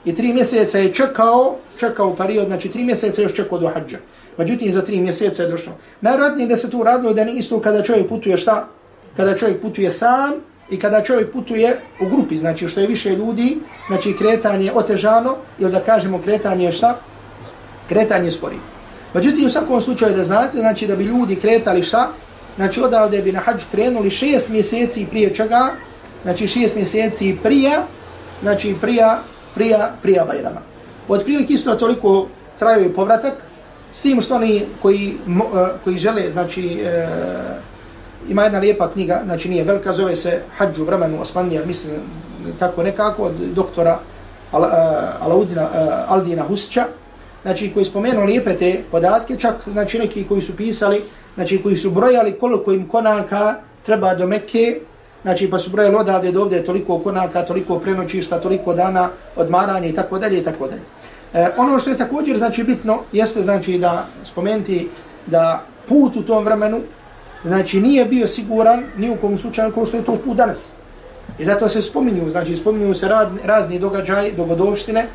I 0.05 0.15
tri 0.15 0.33
mjeseca 0.33 0.77
je 0.77 0.93
čekao, 0.93 1.55
čekao 1.79 2.15
period, 2.15 2.47
znači 2.47 2.69
tri 2.69 2.83
mjeseca 2.83 3.21
još 3.21 3.33
čekao 3.33 3.59
do 3.59 3.67
hađa. 3.67 3.97
Međutim, 4.37 4.71
za 4.71 4.81
tri 4.81 4.99
mjeseca 4.99 5.43
je 5.43 5.49
došao. 5.49 5.73
Najradnije 6.01 6.47
da 6.47 6.55
se 6.55 6.69
tu 6.69 6.83
radilo 6.83 7.13
da 7.13 7.23
ni 7.23 7.37
isto 7.39 7.61
kada 7.61 7.83
čovjek 7.83 8.09
putuje 8.09 8.37
šta? 8.37 8.67
Kada 9.17 9.37
čovjek 9.37 9.61
putuje 9.61 9.89
sam 9.89 10.33
i 10.69 10.79
kada 10.79 11.03
čovjek 11.03 11.31
putuje 11.31 11.79
u 12.01 12.09
grupi, 12.15 12.37
znači 12.37 12.67
što 12.67 12.79
je 12.79 12.87
više 12.87 13.15
ljudi, 13.15 13.57
znači 13.87 14.15
kretanje 14.19 14.65
je 14.65 14.73
otežano 14.73 15.35
ili 15.59 15.71
da 15.71 15.79
kažemo 15.79 16.21
kretanje 16.21 16.65
je 16.65 16.71
šta? 16.71 16.97
Kretanje 17.89 18.31
sporije. 18.31 18.76
Međutim, 19.13 19.45
u 19.45 19.49
svakom 19.49 19.81
slučaju 19.81 20.15
da 20.15 20.23
znate, 20.23 20.57
znači 20.57 20.87
da 20.87 20.95
bi 20.95 21.03
ljudi 21.03 21.35
kretali 21.35 21.83
šta? 21.83 22.09
Znači 22.55 22.81
odavde 22.81 23.21
bi 23.21 23.31
na 23.31 23.39
hađ 23.39 23.63
krenuli 23.71 24.09
šest 24.09 24.49
mjeseci 24.49 25.05
prije 25.09 25.33
čega? 25.35 25.69
Znači 26.23 26.47
šest 26.47 26.75
mjeseci 26.75 27.37
prije, 27.43 27.81
znači 28.41 28.75
prije 28.81 29.05
prija, 29.57 29.91
prija 30.01 30.25
Bajrama. 30.25 30.61
Od 31.07 31.23
prilike 31.23 31.53
isto 31.53 31.75
toliko 31.75 32.27
traju 32.59 32.85
i 32.85 32.93
povratak, 32.93 33.33
s 33.93 34.01
tim 34.01 34.21
što 34.21 34.35
oni 34.35 34.65
koji, 34.81 35.17
e, 35.27 35.67
koji 35.83 35.97
žele, 35.97 36.31
znači, 36.31 36.81
e, 36.85 37.07
ima 38.29 38.43
jedna 38.43 38.59
lijepa 38.59 38.91
knjiga, 38.91 39.21
znači 39.25 39.49
nije 39.49 39.63
velika, 39.63 39.93
zove 39.93 40.15
se 40.15 40.41
Hadžu 40.57 40.83
vremenu 40.83 41.21
Osmanija, 41.21 41.65
mislim 41.65 41.93
tako 42.59 42.83
nekako, 42.83 43.23
od 43.23 43.33
doktora 43.55 43.99
Al, 44.51 44.63
e, 44.63 44.67
Alaudina, 45.21 45.61
e, 45.61 45.87
Aldina 46.07 46.43
Husća, 46.43 46.85
znači 47.47 47.71
koji 47.73 47.85
spomenu 47.85 48.25
lijepe 48.25 48.57
te 48.57 48.81
podatke, 48.91 49.37
čak 49.39 49.55
znači 49.67 49.99
neki 49.99 50.23
koji 50.23 50.41
su 50.41 50.55
pisali, 50.55 51.01
znači 51.35 51.61
koji 51.63 51.77
su 51.77 51.91
brojali 51.91 52.33
koliko 52.39 52.71
im 52.71 52.87
konaka 52.87 53.55
treba 53.85 54.15
do 54.15 54.27
Mekke, 54.27 54.79
znači 55.21 55.49
pa 55.49 55.59
su 55.59 55.69
brojali 55.69 55.95
odavde 55.95 56.31
do 56.31 56.41
ovdje 56.41 56.63
toliko 56.65 56.99
konaka, 56.99 57.45
toliko 57.45 57.79
prenoćišta, 57.79 58.41
toliko 58.41 58.73
dana 58.73 59.09
odmaranja 59.35 59.87
i 59.87 59.93
tako 59.93 60.19
dalje 60.19 60.39
i 60.39 60.43
tako 60.43 60.67
dalje. 60.67 60.81
E, 61.33 61.51
ono 61.57 61.79
što 61.79 61.89
je 61.89 61.97
također 61.97 62.37
znači 62.37 62.63
bitno 62.63 62.99
jeste 63.11 63.41
znači 63.41 63.77
da 63.77 64.05
spomenti 64.23 64.89
da 65.25 65.63
put 65.87 66.15
u 66.15 66.23
tom 66.23 66.45
vremenu 66.45 66.81
znači 67.43 67.81
nije 67.81 68.05
bio 68.05 68.27
siguran 68.27 68.83
ni 68.97 69.09
u 69.09 69.15
kom 69.15 69.37
slučaju 69.37 69.71
kao 69.71 69.85
što 69.85 69.97
je 69.97 70.03
to 70.03 70.15
put 70.15 70.37
danas. 70.37 70.71
I 71.39 71.45
zato 71.45 71.69
se 71.69 71.81
spominju, 71.81 72.29
znači 72.29 72.55
spominju 72.55 72.93
se 72.93 73.07
rad, 73.07 73.29
razni 73.43 73.79
događaj, 73.79 74.31
dogodovštine 74.31 75.07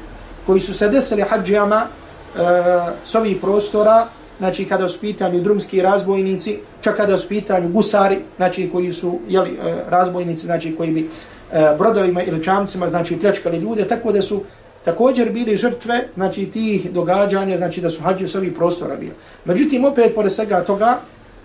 koji 0.46 0.60
su 0.60 0.74
se 0.74 0.88
desili 0.88 1.22
hađijama 1.22 1.86
E, 2.36 2.92
s 3.04 3.14
ovih 3.14 3.36
prostora 3.40 4.06
znači 4.38 4.64
kada 4.64 4.88
su 4.88 5.00
pitanju 5.00 5.40
drumski 5.40 5.82
razbojnici, 5.82 6.58
čak 6.80 6.96
kada 6.96 7.18
su 7.18 7.28
pitanju 7.28 7.68
gusari, 7.68 8.18
znači 8.36 8.70
koji 8.72 8.92
su 8.92 9.18
jeli, 9.28 9.50
e, 9.50 9.74
razbojnici, 9.88 10.46
znači 10.46 10.74
koji 10.76 10.90
bi 10.90 11.08
e, 11.52 11.74
brodovima 11.78 12.22
ili 12.22 12.44
čamcima, 12.44 12.88
znači 12.88 13.18
pljačkali 13.18 13.58
ljude, 13.58 13.88
tako 13.88 14.12
da 14.12 14.22
su 14.22 14.42
također 14.84 15.30
bili 15.32 15.56
žrtve, 15.56 16.08
znači 16.14 16.46
tih 16.46 16.90
događanja, 16.92 17.56
znači 17.56 17.80
da 17.80 17.90
su 17.90 18.02
hađi 18.02 18.28
s 18.28 18.34
ovih 18.34 18.52
prostora 18.52 18.96
bili. 18.96 19.12
Međutim, 19.44 19.84
opet 19.84 20.14
pored 20.14 20.32
svega 20.32 20.64
toga, 20.64 21.00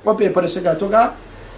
opet 0.05 0.33
pored 0.33 0.49
svega 0.49 0.75
toga, 0.75 1.11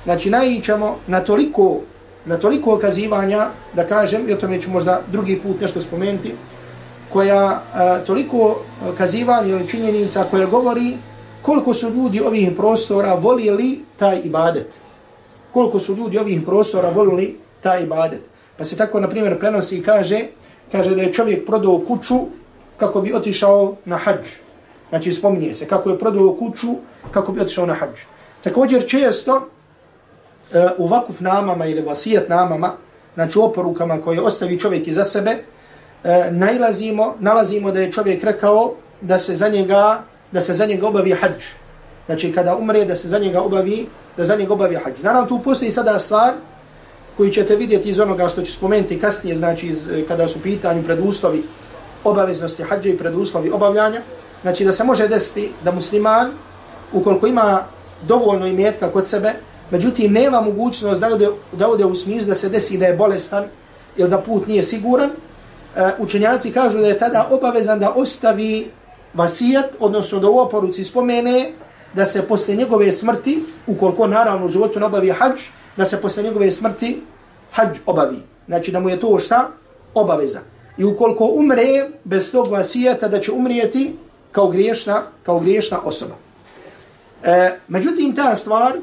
znači 0.04 0.30
najićemo 0.30 0.98
na 1.08 1.20
toliko, 1.20 1.80
na 2.26 2.38
toliko 2.38 2.76
okazivanja, 2.76 3.48
da 3.74 3.88
kažem, 3.88 4.30
i 4.30 4.34
o 4.34 4.38
tome 4.38 4.62
ću 4.62 4.72
možda 4.72 5.02
drugi 5.12 5.40
put 5.44 5.62
nešto 5.62 5.82
spomenuti, 5.82 6.34
koja 7.14 7.62
a, 7.74 8.00
toliko 8.06 8.56
e, 8.58 8.96
kazivanja 8.98 9.48
ili 9.48 9.68
činjenica 9.68 10.24
koja 10.32 10.46
govori 10.46 10.98
koliko 11.42 11.74
su 11.74 11.90
ljudi 11.90 12.22
ovih 12.22 12.52
prostora 12.56 13.14
volili 13.14 13.80
taj 13.98 14.22
ibadet. 14.24 14.74
Koliko 15.52 15.80
su 15.80 15.96
ljudi 15.96 16.18
ovih 16.18 16.42
prostora 16.46 16.90
volili 16.90 17.38
taj 17.62 17.84
ibadet. 17.84 18.22
Pa 18.58 18.66
se 18.66 18.78
tako, 18.78 19.00
na 19.00 19.10
primjer, 19.10 19.40
prenosi 19.40 19.78
i 19.78 19.84
kaže, 19.84 20.22
kaže 20.72 20.96
da 20.96 21.02
je 21.02 21.14
čovjek 21.14 21.46
prodao 21.46 21.82
kuću 21.88 22.20
kako 22.78 23.02
bi 23.02 23.14
otišao 23.14 23.76
na 23.86 23.98
hađ. 23.98 24.26
Znači, 24.90 25.14
spominje 25.14 25.54
se 25.54 25.68
kako 25.68 25.90
je 25.90 26.00
prodao 26.00 26.36
kuću 26.36 26.68
kako 27.12 27.32
bi 27.32 27.42
otišao 27.42 27.66
na 27.66 27.74
hađ. 27.74 28.00
Također, 28.44 28.88
često 28.88 29.48
e, 30.54 30.68
u 30.78 30.88
vakuf 30.88 31.20
namama 31.20 31.66
ili 31.66 31.82
vasijet 31.82 32.30
namama, 32.30 32.72
znači 33.14 33.40
oporukama 33.40 34.02
koje 34.02 34.22
ostavi 34.22 34.60
čovjek 34.60 34.88
iza 34.88 35.04
sebe, 35.04 35.38
E, 36.04 36.10
uh, 36.10 36.34
najlazimo, 36.34 37.16
nalazimo 37.20 37.72
da 37.72 37.80
je 37.80 37.92
čovjek 37.92 38.24
rekao 38.24 38.74
da 39.02 39.20
se 39.20 39.36
za 39.36 39.48
njega 39.48 40.04
da 40.32 40.42
se 40.42 40.54
za 40.54 40.66
njega 40.66 40.88
obavi 40.88 41.12
hađ. 41.12 41.42
Znači 42.06 42.32
kada 42.34 42.56
umre 42.56 42.86
da 42.86 42.96
se 42.96 43.08
za 43.08 43.20
njega 43.20 43.42
obavi, 43.42 43.88
da 44.18 44.24
za 44.24 44.36
njega 44.36 44.54
obavi 44.54 44.76
hađ. 44.76 44.94
Naravno 45.02 45.28
tu 45.28 45.40
postoji 45.44 45.72
sada 45.72 46.00
stvar 46.00 46.34
koji 47.18 47.32
ćete 47.32 47.56
vidjeti 47.56 47.90
iz 47.90 48.00
onoga 48.00 48.30
što 48.30 48.42
ću 48.42 48.52
spomenuti 48.52 49.00
kasnije, 49.00 49.36
znači 49.36 49.68
iz, 49.68 49.90
kada 50.08 50.28
su 50.28 50.42
pitanju 50.42 50.84
preduslovi 50.84 51.44
obaveznosti 52.04 52.64
hađa 52.64 52.90
i 52.90 52.98
preduslovi 52.98 53.52
obavljanja. 53.52 54.02
Znači 54.42 54.66
da 54.66 54.74
se 54.74 54.84
može 54.84 55.08
desiti 55.08 55.52
da 55.64 55.72
musliman, 55.72 56.32
ukoliko 56.94 57.28
ima 57.28 57.64
dovoljno 58.08 58.48
imetka 58.48 58.92
kod 58.92 59.08
sebe, 59.08 59.34
međutim 59.72 60.14
nema 60.14 60.42
mogućnost 60.42 61.02
da 61.02 61.08
ode, 61.08 61.28
da 61.52 61.70
ode 61.70 61.86
u 61.86 61.96
smislu 61.96 62.28
da 62.28 62.36
se 62.36 62.50
desi 62.50 62.78
da 62.78 62.86
je 62.86 62.96
bolestan 62.96 63.46
ili 63.98 64.10
da 64.10 64.18
put 64.18 64.48
nije 64.48 64.64
siguran, 64.64 65.10
E, 65.76 65.92
učenjaci 66.00 66.52
kažu 66.52 66.78
da 66.78 66.88
je 66.88 66.98
tada 66.98 67.28
obavezan 67.32 67.80
da 67.80 67.94
ostavi 67.96 68.68
vasijat, 69.14 69.76
odnosno 69.80 70.20
da 70.20 70.30
u 70.30 70.40
oporuci 70.40 70.84
spomene 70.84 71.52
da 71.94 72.06
se 72.06 72.22
posle 72.22 72.56
njegove 72.56 72.92
smrti, 72.92 73.44
ukoliko 73.68 74.08
naravno 74.08 74.46
u 74.46 74.50
životu 74.50 74.86
obavi 74.86 75.10
hađ, 75.10 75.42
da 75.78 75.86
se 75.86 76.02
posle 76.02 76.24
njegove 76.24 76.52
smrti 76.52 77.02
hađ 77.52 77.78
obavi. 77.86 78.18
Znači 78.48 78.72
da 78.72 78.80
mu 78.80 78.90
je 78.90 79.00
to 79.00 79.20
šta? 79.20 79.50
Obaveza. 79.94 80.40
I 80.78 80.84
ukoliko 80.84 81.26
umre 81.26 81.90
bez 82.04 82.32
tog 82.32 82.48
vasijata 82.48 83.08
da 83.08 83.20
će 83.20 83.32
umrijeti 83.32 83.96
kao 84.32 84.48
griješna, 84.48 85.04
kao 85.24 85.40
griješna 85.40 85.80
osoba. 85.84 86.16
E, 87.24 87.52
međutim, 87.68 88.16
ta 88.16 88.36
stvar, 88.36 88.74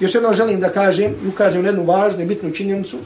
još 0.00 0.14
jedno 0.14 0.34
želim 0.34 0.60
da 0.60 0.68
kažem, 0.68 1.14
i 1.24 1.28
ukažem 1.28 1.64
jednu 1.64 1.84
važnu 1.84 2.22
i 2.22 2.26
bitnu 2.26 2.50
činjenicu, 2.50 2.98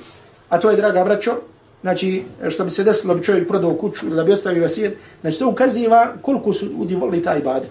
a 0.48 0.58
to 0.58 0.70
je, 0.70 0.76
draga 0.76 1.04
braćo, 1.04 1.40
znači, 1.86 2.24
što 2.48 2.64
bi 2.64 2.70
se 2.70 2.84
desilo, 2.84 3.14
bi 3.14 3.22
čovjek 3.22 3.48
prodao 3.48 3.74
kuću 3.74 4.06
ili 4.06 4.16
da 4.16 4.24
bi 4.24 4.32
ostavio 4.32 4.62
vasijet, 4.62 4.96
znači, 5.20 5.38
to 5.38 5.48
ukaziva 5.48 6.12
koliko 6.22 6.52
su 6.52 6.66
ljudi 6.66 6.94
volili 6.94 7.22
taj 7.22 7.38
ibadet. 7.38 7.70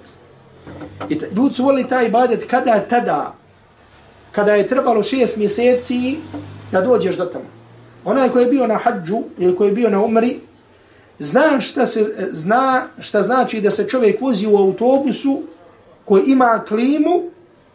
I 1.09 1.19
ljudi 1.35 1.53
su 1.53 1.63
volili 1.63 1.87
taj 1.87 2.05
ibadet 2.05 2.45
kada 2.49 2.79
tada, 2.89 3.33
kada 4.31 4.55
je 4.55 4.67
trebalo 4.67 5.03
šest 5.03 5.37
mjeseci 5.37 6.17
da 6.71 6.81
dođeš 6.81 7.17
do 7.17 7.25
tamo. 7.25 7.45
Onaj 8.05 8.29
koji 8.29 8.43
je 8.43 8.49
bio 8.49 8.67
na 8.67 8.77
hađu 8.77 9.19
ili 9.37 9.55
koji 9.55 9.69
je 9.69 9.73
bio 9.73 9.89
na 9.89 10.03
umri, 10.03 10.39
zna 11.19 11.59
šta, 11.61 11.85
se, 11.85 12.29
zna 12.31 12.87
šta 12.99 13.23
znači 13.23 13.61
da 13.61 13.71
se 13.71 13.87
čovjek 13.87 14.21
vozi 14.21 14.47
u 14.47 14.57
autobusu 14.57 15.41
koji 16.05 16.23
ima 16.27 16.63
klimu 16.67 17.23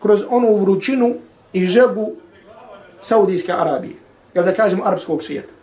kroz 0.03 0.25
onu 0.29 0.57
vrućinu 0.57 1.15
i 1.53 1.67
žegu 1.67 2.13
Saudijske 3.03 3.53
Arabije. 3.53 3.95
Jel 4.35 4.45
da 4.45 4.55
kažemo 4.55 4.85
arapskog 4.85 5.23
svijeta. 5.23 5.60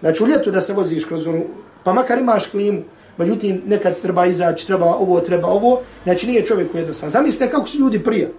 Znači 0.00 0.22
u 0.22 0.26
ljetu 0.26 0.50
da 0.50 0.60
se 0.60 0.72
voziš 0.72 1.04
kroz 1.04 1.26
onu, 1.26 1.44
pa 1.84 1.92
makar 1.92 2.18
imaš 2.18 2.46
klimu, 2.46 2.82
međutim 3.16 3.62
nekad 3.66 4.00
treba 4.00 4.26
izaći, 4.26 4.66
treba 4.66 4.86
ovo, 4.86 5.20
treba 5.20 5.48
ovo, 5.48 5.80
znači 6.04 6.26
nije 6.26 6.46
čovjek 6.46 6.74
jednostavno. 6.74 7.10
Zamislite 7.10 7.50
kako 7.50 7.66
su 7.66 7.78
ljudi 7.78 8.04
prije. 8.04 8.32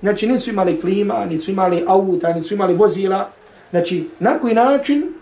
Znači 0.00 0.26
nisu 0.26 0.50
imali 0.50 0.80
klima, 0.80 1.24
nisu 1.24 1.50
imali 1.50 1.84
auta, 1.86 2.32
nisu 2.32 2.54
imali 2.54 2.74
vozila. 2.74 3.30
Znači 3.70 4.08
na 4.20 4.38
koji 4.38 4.54
način, 4.54 5.12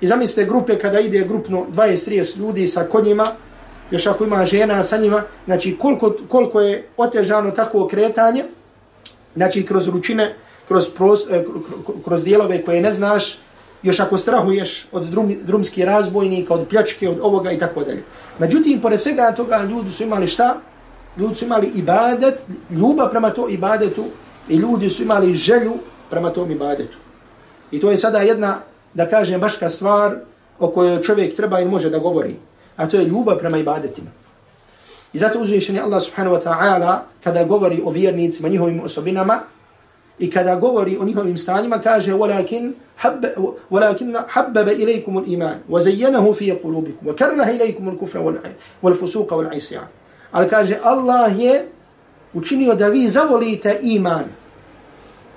i 0.00 0.06
zamislite 0.06 0.48
grupe 0.48 0.78
kada 0.78 1.00
ide 1.00 1.24
grupno 1.24 1.66
20-30 1.74 2.38
ljudi 2.38 2.68
sa 2.68 2.84
konjima, 2.84 3.26
još 3.90 4.06
ako 4.06 4.24
ima 4.24 4.46
žena 4.46 4.82
sa 4.82 4.96
njima, 4.96 5.22
znači 5.44 5.76
koliko, 5.78 6.14
koliko 6.28 6.60
je 6.60 6.88
otežano 6.96 7.50
tako 7.50 7.88
kretanje, 7.88 8.44
znači 9.36 9.66
kroz 9.66 9.88
ručine, 9.88 10.34
kroz, 10.68 10.88
pros, 10.96 11.20
eh, 11.30 11.44
kroz 12.04 12.24
dijelove 12.24 12.62
koje 12.62 12.80
ne 12.80 12.92
znaš, 12.92 13.38
još 13.82 14.00
ako 14.00 14.18
strahuješ 14.18 14.86
od 14.92 15.04
drum, 15.04 15.36
drumskih 15.42 15.84
razbojnika, 15.84 16.54
od 16.54 16.68
pljačke, 16.68 17.08
od 17.08 17.18
ovoga 17.22 17.52
i 17.52 17.58
tako 17.58 17.84
dalje. 17.84 18.02
Međutim, 18.38 18.80
pored 18.80 19.00
svega 19.00 19.32
toga, 19.32 19.62
ljudi 19.70 19.90
su 19.90 20.02
imali 20.02 20.26
šta? 20.26 20.60
Ljudi 21.16 21.34
su 21.34 21.44
imali 21.44 21.66
ibadet, 21.74 22.34
ljubav 22.70 23.10
prema 23.10 23.30
to 23.30 23.48
ibadetu 23.48 24.04
i 24.48 24.56
ljudi 24.56 24.90
su 24.90 25.02
imali 25.02 25.34
želju 25.34 25.74
prema 26.10 26.30
tom 26.30 26.50
ibadetu. 26.50 26.96
I 27.70 27.80
to 27.80 27.90
je 27.90 27.96
sada 27.96 28.18
jedna, 28.18 28.58
da 28.94 29.08
kažem, 29.08 29.40
baška 29.40 29.68
stvar 29.68 30.16
o 30.58 30.70
kojoj 30.70 31.02
čovjek 31.02 31.36
treba 31.36 31.60
i 31.60 31.64
može 31.64 31.90
da 31.90 31.98
govori. 31.98 32.36
A 32.76 32.86
to 32.86 32.96
je 32.96 33.04
ljubav 33.04 33.38
prema 33.38 33.58
ibadetima. 33.58 34.10
I 35.12 35.18
zato 35.18 35.38
uzvišeni 35.38 35.80
Allah 35.80 36.02
subhanahu 36.02 36.36
wa 36.36 36.42
ta'ala 36.42 36.98
kada 37.24 37.44
govori 37.44 37.82
o 37.84 37.90
vjernicima, 37.90 38.48
njihovim 38.48 38.80
osobinama 38.84 39.40
i 40.19 40.31
kada 40.31 40.55
govori 40.55 40.97
o 40.97 41.05
njihovim 41.05 41.37
stanjima 41.37 41.79
kaže 41.79 42.13
walakin 42.13 42.73
حب 42.97 43.25
ولكن 43.71 44.17
حبب 44.27 44.67
اليكم 44.69 45.17
الايمان 45.17 45.57
وزينه 45.69 46.31
في 46.31 46.51
قلوبكم 46.51 47.07
وكره 47.07 47.43
اليكم 47.43 47.89
الكفر 47.89 48.35
والفسوق 48.83 49.33
والعصيان 49.33 49.87
al 50.33 50.49
kaže 50.49 50.79
Allah 50.83 51.39
je 51.39 51.65
učinio 52.33 52.75
da 52.75 52.87
vi 52.87 53.09
zavolite 53.09 53.79
iman 53.81 54.25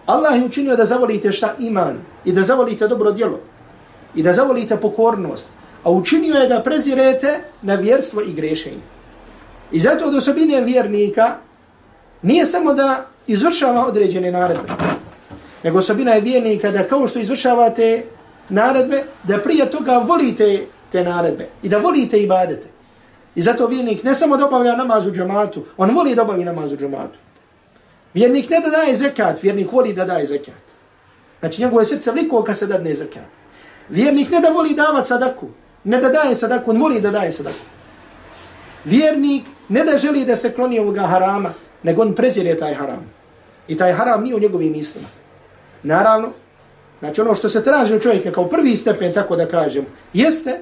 Allah 0.07 0.37
je 0.41 0.45
učinio 0.45 0.77
da 0.77 0.85
zavolite 0.85 1.33
šta 1.33 1.55
iman 1.59 1.97
i 2.25 2.33
da 2.33 2.43
zavolite 2.43 2.89
dobro 2.89 3.13
djelo 3.13 3.41
i 4.15 4.23
da 4.23 4.33
zavolite 4.33 4.77
pokornost 4.77 5.49
a 5.83 5.91
učinio 5.91 6.35
je 6.35 6.49
da 6.49 6.63
prezirete 6.63 7.41
na 7.63 7.75
vjerstvo 7.75 8.21
i 8.23 8.33
grešenje 8.33 8.85
i 9.73 9.81
zato 9.81 10.07
od 10.07 10.15
osobine 10.15 10.61
vjernika 10.61 11.37
nije 12.23 12.47
samo 12.47 12.75
da 12.75 13.07
izvršava 13.32 13.86
određene 13.86 14.32
naredbe 14.32 14.70
nego 15.64 15.78
osobina 15.78 16.12
je 16.12 16.22
vjernika 16.22 16.72
da 16.72 16.88
kao 16.88 17.08
što 17.08 17.20
izvršavate 17.20 18.04
naredbe, 18.50 19.04
da 19.24 19.38
prije 19.38 19.70
toga 19.70 19.98
volite 19.98 20.66
te 20.92 21.04
naredbe 21.04 21.48
i 21.64 21.70
da 21.70 21.78
volite 21.78 22.24
i 22.24 22.28
badete. 22.28 22.68
I 23.36 23.42
zato 23.42 23.68
vjernik 23.68 24.04
ne 24.04 24.16
samo 24.16 24.38
da 24.38 24.48
obavlja 24.48 24.76
namaz 24.76 25.08
u 25.08 25.12
džamatu, 25.12 25.66
on 25.78 25.96
voli 25.96 26.16
da 26.16 26.22
obavi 26.22 26.46
namaz 26.46 26.72
u 26.72 26.78
džamatu. 26.78 27.18
Vjernik 28.14 28.50
ne 28.50 28.60
da 28.60 28.70
daje 28.70 28.96
zekat, 28.96 29.44
vjernik 29.44 29.72
voli 29.72 29.94
da 29.94 30.06
daje 30.06 30.26
zekat. 30.26 30.64
Znači 31.40 31.62
njegove 31.62 31.86
srce 31.86 32.12
vliko 32.12 32.44
kad 32.44 32.58
se 32.58 32.68
dadne 32.68 32.94
zekat. 32.94 33.30
Vjernik 33.90 34.30
ne 34.30 34.40
da 34.40 34.50
voli 34.50 34.74
davat 34.74 35.08
sadaku, 35.08 35.48
ne 35.84 35.98
da 35.98 36.10
daje 36.10 36.36
sadaku, 36.36 36.72
on 36.72 36.82
voli 36.82 37.02
da 37.02 37.12
daje 37.12 37.32
sadaku. 37.32 37.66
Vjernik 38.86 39.44
ne 39.70 39.84
da 39.84 39.98
želi 39.98 40.26
da 40.26 40.36
se 40.36 40.52
kloni 40.52 40.80
ovoga 40.80 41.02
harama, 41.02 41.54
nego 41.84 42.02
on 42.02 42.14
prezire 42.16 42.58
taj 42.58 42.74
haram. 42.74 43.21
I 43.72 43.78
taj 43.78 43.94
haram 43.94 44.24
nije 44.24 44.36
u 44.36 44.40
njegovim 44.40 44.72
mislima. 44.72 45.08
Naravno, 45.84 46.32
znači 47.00 47.22
ono 47.22 47.36
što 47.36 47.50
se 47.50 47.64
traži 47.64 47.94
od 47.94 48.02
čovjeka 48.02 48.32
kao 48.32 48.50
prvi 48.50 48.78
stepen, 48.78 49.14
tako 49.14 49.36
da 49.36 49.46
kažem, 49.48 49.86
jeste, 50.14 50.60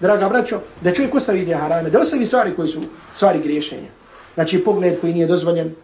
draga 0.00 0.28
braćo, 0.28 0.60
da 0.80 0.92
čovjek 0.92 1.14
ostavi 1.14 1.44
te 1.46 1.54
harame, 1.54 1.90
da 1.90 2.00
ostavi 2.00 2.26
stvari 2.26 2.54
koji 2.56 2.68
su 2.68 2.80
stvari 3.14 3.38
griješenja. 3.38 3.90
Znači 4.34 4.64
pogled 4.64 5.00
koji 5.00 5.12
nije 5.12 5.26
dozvoljen, 5.26 5.74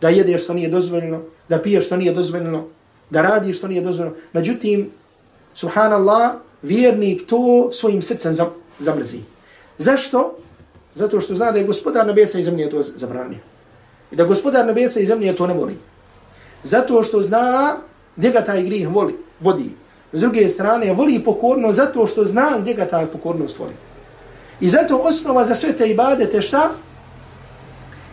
da 0.00 0.08
jede 0.08 0.38
što 0.38 0.54
nije 0.54 0.68
dozvoljeno, 0.68 1.20
da 1.48 1.62
pije 1.62 1.80
što 1.80 1.96
nije 1.96 2.12
dozvoljeno, 2.12 2.64
da 3.10 3.22
radi 3.22 3.52
što 3.52 3.68
nije 3.68 3.82
dozvoljeno. 3.82 4.16
Međutim, 4.32 4.90
subhanallah, 5.54 6.32
vjernik 6.62 7.26
to 7.26 7.70
svojim 7.72 8.02
srcem 8.02 8.34
zamrzi. 8.78 9.20
Zašto? 9.78 10.36
Zato 10.94 11.20
što 11.20 11.34
zna 11.34 11.52
da 11.52 11.58
je 11.58 11.64
gospodar 11.64 12.06
nebesa 12.06 12.38
i 12.38 12.42
zemlje 12.42 12.70
to 12.70 12.82
zabranio. 12.82 13.38
I 14.12 14.16
da 14.16 14.24
gospodar 14.24 14.66
nebesa 14.66 15.00
i 15.00 15.06
zemlje 15.06 15.36
to 15.36 15.46
ne 15.46 15.54
voli. 15.54 15.76
Zato 16.62 17.02
što 17.02 17.22
zna 17.22 17.76
gdje 18.16 18.30
ga 18.30 18.44
taj 18.44 18.62
grijeh 18.62 18.88
voli, 18.88 19.18
vodi. 19.40 19.70
S 20.12 20.20
druge 20.20 20.48
strane, 20.48 20.92
voli 20.92 21.24
pokorno 21.24 21.72
zato 21.72 22.06
što 22.06 22.24
zna 22.24 22.58
gdje 22.60 22.74
ga 22.74 22.86
ta 22.86 23.06
pokornost 23.12 23.58
voli. 23.58 23.72
I 24.60 24.68
zato 24.68 24.96
osnova 24.96 25.44
za 25.44 25.54
sve 25.54 25.72
te 25.72 25.90
ibadete 25.90 26.42
šta? 26.42 26.70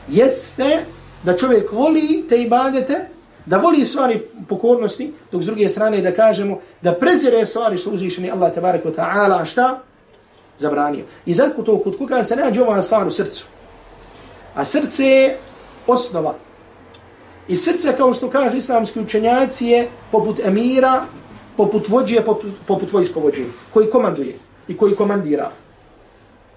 Jeste 0.07 0.85
da 1.23 1.37
čovjek 1.37 1.71
voli 1.71 2.25
te 2.29 2.41
ibadete, 2.41 3.07
da 3.45 3.57
voli 3.57 3.85
stvari 3.85 4.21
pokornosti, 4.49 5.13
dok 5.31 5.41
s 5.41 5.45
druge 5.45 5.69
strane 5.69 6.01
da 6.01 6.11
kažemo 6.11 6.59
da 6.81 6.93
prezire 6.93 7.45
stvari 7.45 7.77
što 7.77 7.89
uzvišeni 7.89 8.31
Allah 8.31 8.53
tabarak 8.53 8.85
wa 8.85 8.95
ta'ala, 8.95 9.45
šta? 9.45 9.79
Zabranio. 10.57 11.05
I 11.25 11.33
zato 11.33 11.61
to 11.63 11.79
kod 11.79 11.97
koga 11.97 12.23
se 12.23 12.35
nađe 12.35 12.61
ova 12.61 12.81
stvar 12.81 13.07
u 13.07 13.11
srcu. 13.11 13.45
A 14.55 14.65
srce 14.65 15.05
je 15.05 15.37
osnova 15.87 16.35
I 17.49 17.55
srce, 17.55 17.95
kao 17.97 18.13
što 18.13 18.29
kaže 18.29 18.57
islamski 18.57 18.99
učenjaci, 18.99 19.65
je 19.65 19.87
poput 20.11 20.39
emira, 20.39 21.05
poput 21.57 21.89
vođe, 21.89 22.21
poput, 22.21 22.51
poput 22.67 22.93
vojskovođe, 22.93 23.43
koji 23.73 23.89
komanduje 23.89 24.35
i 24.67 24.77
koji 24.77 24.95
komandira. 24.95 25.51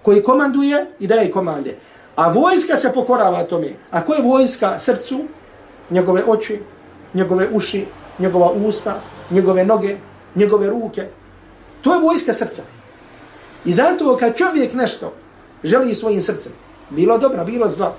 Koji 0.01 0.23
komanduje 0.23 0.85
i 0.99 1.07
daje 1.07 1.31
komande. 1.31 1.77
A 2.15 2.29
vojska 2.31 2.77
se 2.77 2.93
pokorava 2.93 3.43
tome. 3.43 3.73
A 3.91 4.05
ko 4.05 4.13
je 4.13 4.21
vojska 4.21 4.79
srcu? 4.79 5.25
Njegove 5.89 6.23
oči, 6.27 6.59
njegove 7.13 7.47
uši, 7.51 7.85
njegova 8.19 8.51
usta, 8.51 8.99
njegove 9.31 9.65
noge, 9.65 9.97
njegove 10.35 10.69
ruke. 10.69 11.07
To 11.81 11.93
je 11.93 11.99
vojska 11.99 12.33
srca. 12.33 12.63
I 13.65 13.73
zato 13.73 14.17
kad 14.17 14.37
čovjek 14.37 14.73
nešto 14.73 15.13
želi 15.63 15.95
svojim 15.95 16.21
srcem, 16.21 16.51
bilo 16.89 17.17
dobro, 17.17 17.45
bilo 17.45 17.69
zlo, 17.69 17.95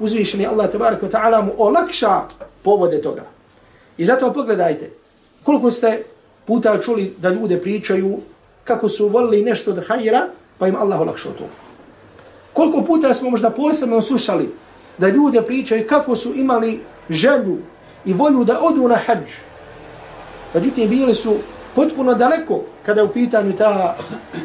uzvišeni 0.00 0.46
Allah 0.46 0.70
tabaraka 0.70 1.08
ta'ala 1.08 1.42
mu 1.42 1.52
olakša 1.58 2.22
povode 2.62 3.02
toga. 3.02 3.22
I 3.98 4.04
zato 4.04 4.32
pogledajte, 4.32 4.90
koliko 5.42 5.70
ste 5.70 6.02
puta 6.44 6.80
čuli 6.80 7.14
da 7.18 7.30
ljude 7.30 7.60
pričaju 7.60 8.18
kako 8.64 8.88
su 8.88 9.08
volili 9.08 9.42
nešto 9.42 9.70
od 9.70 9.86
hajira, 9.88 10.26
pa 10.58 10.68
im 10.68 10.76
Allah 10.76 11.00
olakšao 11.00 11.32
to. 11.32 11.44
Koliko 12.52 12.82
puta 12.82 13.14
smo 13.14 13.30
možda 13.30 13.50
posebno 13.50 14.02
slušali 14.02 14.50
da 14.98 15.08
ljude 15.08 15.42
pričaju 15.42 15.86
kako 15.88 16.16
su 16.16 16.34
imali 16.34 16.80
želju 17.10 17.58
i 18.04 18.12
volju 18.12 18.44
da 18.44 18.60
odu 18.60 18.88
na 18.88 18.96
hađ. 18.96 19.28
Međutim, 20.54 20.88
bili 20.88 21.14
su 21.14 21.36
potpuno 21.74 22.14
daleko 22.14 22.60
kada 22.86 23.00
je 23.00 23.06
u 23.06 23.12
pitanju 23.12 23.56
ta, 23.56 23.96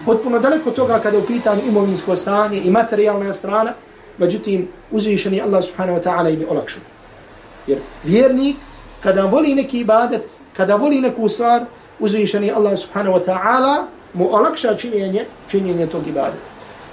potpuno 0.05 0.39
daleko 0.39 0.71
toga 0.71 0.99
kada 0.99 1.17
je 1.17 1.23
u 1.23 1.27
pitanju 1.27 1.61
imovinsko 1.67 2.15
stanje 2.15 2.61
i 2.65 2.71
materijalna 2.71 3.33
strana, 3.33 3.73
međutim, 4.19 4.67
uzvišeni 4.91 5.41
Allah 5.41 5.63
subhanahu 5.63 5.99
wa 5.99 6.03
ta'ala 6.03 6.33
im 6.33 6.41
je 6.41 6.47
olakšao. 6.47 6.81
Jer 7.67 7.79
vjernik, 8.03 8.55
kada 9.03 9.25
voli 9.25 9.55
neki 9.55 9.79
ibadet, 9.79 10.23
kada 10.57 10.75
voli 10.75 11.01
neku 11.01 11.29
stvar, 11.29 11.65
uzvišeni 11.99 12.51
Allah 12.51 12.79
subhanahu 12.79 13.17
wa 13.19 13.25
ta'ala 13.25 13.85
mu 14.13 14.27
olakša 14.35 14.75
činjenje, 14.75 15.25
činjenje 15.51 15.87
tog 15.87 16.07
ibadeta. 16.07 16.49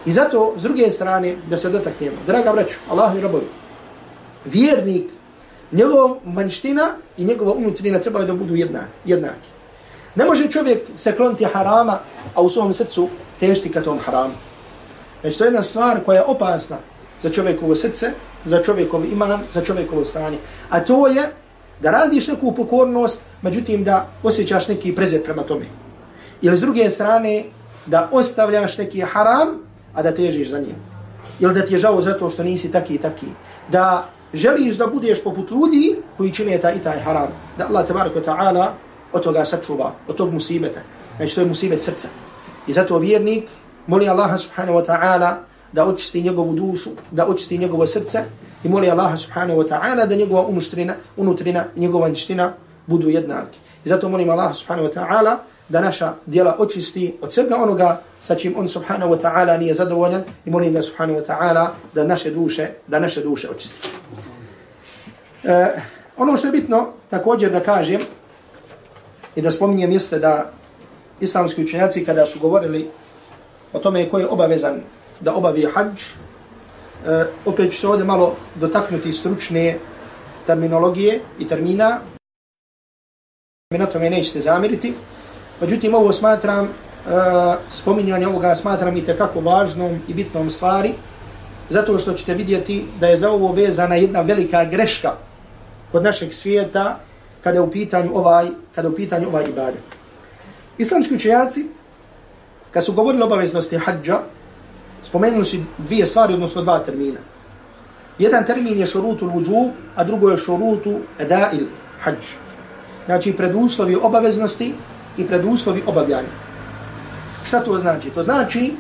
I 0.06 0.12
zato, 0.12 0.54
s 0.56 0.62
druge 0.62 0.90
strane, 0.90 1.36
da 1.50 1.56
se 1.56 1.70
dotaknemo, 1.70 2.16
draga 2.26 2.52
braću, 2.52 2.78
Allah 2.90 3.16
i 3.16 3.20
Rabovi, 3.20 3.46
vjernik, 4.44 5.10
njegova 5.72 6.16
manština 6.24 6.88
i 7.16 7.24
njegova 7.24 7.52
unutrina 7.52 7.98
trebaju 7.98 8.26
da 8.26 8.34
budu 8.34 8.54
jednaki. 8.54 8.96
jednaki. 9.04 9.48
Ne 10.14 10.24
može 10.24 10.50
čovjek 10.50 10.82
se 10.96 11.16
kloniti 11.16 11.44
harama, 11.44 11.98
a 12.34 12.42
u 12.42 12.50
svom 12.50 12.74
srcu 12.74 13.08
tešti 13.40 13.72
ka 13.72 13.82
tom 13.82 13.98
haramu. 13.98 14.34
Znači, 15.20 15.38
to 15.38 15.44
je 15.44 15.48
jedna 15.48 15.62
stvar 15.62 16.04
koja 16.04 16.16
je 16.16 16.24
opasna 16.24 16.76
za 17.20 17.31
čovjekovo 17.31 17.76
srce, 17.76 18.11
za 18.44 18.62
čovjekov 18.62 19.05
iman, 19.05 19.40
za 19.52 19.64
čovjekovo 19.64 20.05
stanje. 20.05 20.38
A 20.70 20.81
to 20.81 21.07
je 21.07 21.33
da 21.81 21.90
radiš 21.90 22.29
neku 22.29 22.52
pokornost, 22.52 23.20
međutim 23.42 23.85
da 23.85 24.09
osjećaš 24.22 24.68
neki 24.68 24.94
prezir 24.94 25.22
prema 25.24 25.42
tome. 25.42 25.64
Ili 26.42 26.57
s 26.57 26.61
druge 26.61 26.90
strane, 26.90 27.44
da 27.87 28.09
ostavljaš 28.12 28.79
neki 28.79 29.00
haram, 29.00 29.48
a 29.94 30.02
da 30.02 30.14
težiš 30.14 30.50
za 30.50 30.59
njim. 30.59 30.76
Ili 31.40 31.55
da 31.55 31.66
ti 31.66 31.74
je 31.74 31.79
žao 31.79 32.00
zato 32.00 32.31
što 32.31 32.42
nisi 32.42 32.70
taki 32.70 32.94
i 32.94 32.98
taki. 32.98 33.26
Da 33.68 34.07
želiš 34.35 34.76
da 34.76 34.87
budeš 34.87 35.22
poput 35.22 35.50
ljudi 35.50 35.96
koji 36.16 36.33
čine 36.33 36.59
ta 36.59 36.72
i 36.72 36.79
taj 36.79 37.00
haram. 37.00 37.29
Da 37.59 37.66
Allah 37.68 37.87
tabaraka 37.87 38.20
ta'ala 38.20 38.66
od 39.12 39.22
toga 39.22 39.44
sačuva, 39.44 39.92
od 40.09 40.16
tog 40.16 40.33
musibeta. 40.33 40.81
Znači 41.16 41.35
to 41.35 41.40
je 41.40 41.46
musibet 41.46 41.81
srca. 41.81 42.09
I 42.66 42.72
zato 42.72 42.98
vjernik 42.98 43.48
moli 43.87 44.09
Allaha 44.09 44.38
subhanahu 44.38 44.79
wa 44.79 44.87
ta'ala 44.87 45.35
da 45.76 45.84
očisti 45.84 46.22
njegovu 46.22 46.54
dušu, 46.54 46.90
da 47.10 47.26
očisti 47.28 47.58
njegovo 47.58 47.86
srce 47.86 48.22
i 48.64 48.68
moli 48.68 48.90
Allaha 48.90 49.16
subhanahu 49.16 49.60
wa 49.60 49.68
ta'ala 49.68 50.06
da 50.06 50.14
njegova 50.16 50.46
unutrina, 50.46 50.94
unutrina 51.16 51.64
i 51.76 51.80
njegova 51.80 52.08
niština 52.08 52.52
budu 52.86 53.08
jednaki. 53.08 53.58
I 53.84 53.88
zato 53.88 54.08
molim 54.08 54.30
Allaha 54.30 54.54
subhanahu 54.54 54.88
wa 54.88 54.94
ta'ala 54.94 55.36
da 55.68 55.80
naša 55.80 56.14
djela 56.26 56.56
očisti 56.58 57.16
od 57.20 57.32
svega 57.32 57.56
onoga 57.56 58.00
sa 58.22 58.34
čim 58.34 58.54
on 58.56 58.68
subhanahu 58.68 59.12
wa 59.12 59.20
ta'ala 59.20 59.58
nije 59.58 59.74
zadovoljan 59.74 60.24
i 60.44 60.50
molim 60.50 60.72
ga 60.72 60.82
subhanahu 60.82 61.20
wa 61.20 61.26
ta'ala 61.26 61.68
da 61.94 62.04
naše 62.04 62.30
duše, 62.30 62.70
da 62.86 62.98
naše 62.98 63.20
duše 63.20 63.48
očisti. 63.50 63.88
E, 65.44 65.66
ono 66.16 66.36
što 66.36 66.46
je 66.46 66.52
bitno 66.52 66.86
također 67.10 67.52
da 67.52 67.60
kažem 67.60 68.00
i 69.36 69.42
da 69.42 69.50
spominjem 69.50 69.92
jeste 69.92 70.18
da 70.18 70.50
islamski 71.20 71.64
učenjaci 71.64 72.04
kada 72.04 72.26
su 72.26 72.40
govorili 72.40 72.88
o 73.72 73.78
tome 73.78 74.08
ko 74.08 74.18
je 74.18 74.28
obavezan 74.28 74.80
da 75.20 75.35
obavi 75.35 75.66
hađ. 75.74 76.02
E, 77.07 77.24
opet 77.44 77.72
ću 77.72 77.79
se 77.79 77.88
ovdje 77.88 78.05
malo 78.05 78.37
dotaknuti 78.55 79.12
stručne 79.12 79.79
terminologije 80.46 81.20
i 81.38 81.48
termina. 81.48 82.00
Mi 83.72 83.79
na 83.79 83.87
tome 83.87 84.11
nećete 84.11 84.40
zamiriti. 84.40 84.94
Međutim, 85.61 85.94
ovo 85.94 86.12
smatram, 86.12 86.64
e, 86.64 86.70
spominjanje 87.70 88.26
ovoga 88.26 88.55
smatram 88.55 88.96
i 88.96 89.05
tekako 89.05 89.40
važnom 89.40 90.00
i 90.09 90.14
bitnom 90.14 90.50
stvari, 90.50 90.92
zato 91.68 91.98
što 91.98 92.12
ćete 92.12 92.35
vidjeti 92.35 92.85
da 93.00 93.07
je 93.07 93.16
za 93.16 93.31
ovo 93.31 93.52
vezana 93.52 93.94
jedna 93.94 94.20
velika 94.20 94.64
greška 94.64 95.12
kod 95.92 96.02
našeg 96.02 96.33
svijeta 96.33 96.98
kada 97.44 97.57
je 97.57 97.61
u 97.61 97.70
pitanju 97.70 98.11
ovaj, 98.14 98.46
kada 98.74 98.88
je 98.88 98.92
u 98.92 98.96
pitanju 98.96 99.29
ovaj 99.29 99.44
ibadet. 99.44 99.83
Islamski 100.79 101.14
učenjaci, 101.14 101.66
kad 102.70 102.85
su 102.85 102.92
govorili 102.92 103.22
obaveznosti 103.22 103.76
hađa, 103.76 104.20
spomenuli 105.06 105.44
si 105.44 105.62
dvije 105.78 106.06
stvari, 106.06 106.34
odnosno 106.34 106.62
dva 106.62 106.78
termina. 106.78 107.20
Jedan 108.18 108.46
termin 108.46 108.78
je 108.78 108.86
šurutu 108.86 109.26
l'uđub, 109.26 109.70
a 109.96 110.04
drugo 110.04 110.30
je 110.30 110.38
šurutu 110.38 111.00
edail 111.18 111.66
hađ. 112.00 112.16
Znači 113.06 113.32
preduslovi 113.32 113.96
obaveznosti 114.02 114.74
i 115.16 115.26
preduslovi 115.26 115.82
obavljanja. 115.86 116.32
Šta 117.44 117.60
to 117.60 117.78
znači? 117.78 118.10
To 118.10 118.22
znači 118.22 118.72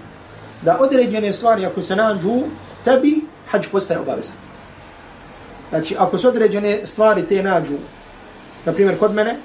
da 0.62 0.78
određene 0.80 1.32
stvari 1.32 1.66
ako 1.66 1.82
se 1.82 1.96
nađu, 1.96 2.42
tebi 2.84 3.20
hađ 3.50 3.66
postaje 3.72 4.00
obavezan. 4.00 4.36
Znači 5.70 5.96
ako 5.98 6.18
se 6.18 6.28
određene 6.28 6.80
stvari 6.84 7.26
te 7.26 7.42
nađu, 7.42 7.78
na 8.64 8.72
primjer 8.72 8.98
kod 8.98 9.14
mene, 9.14 9.36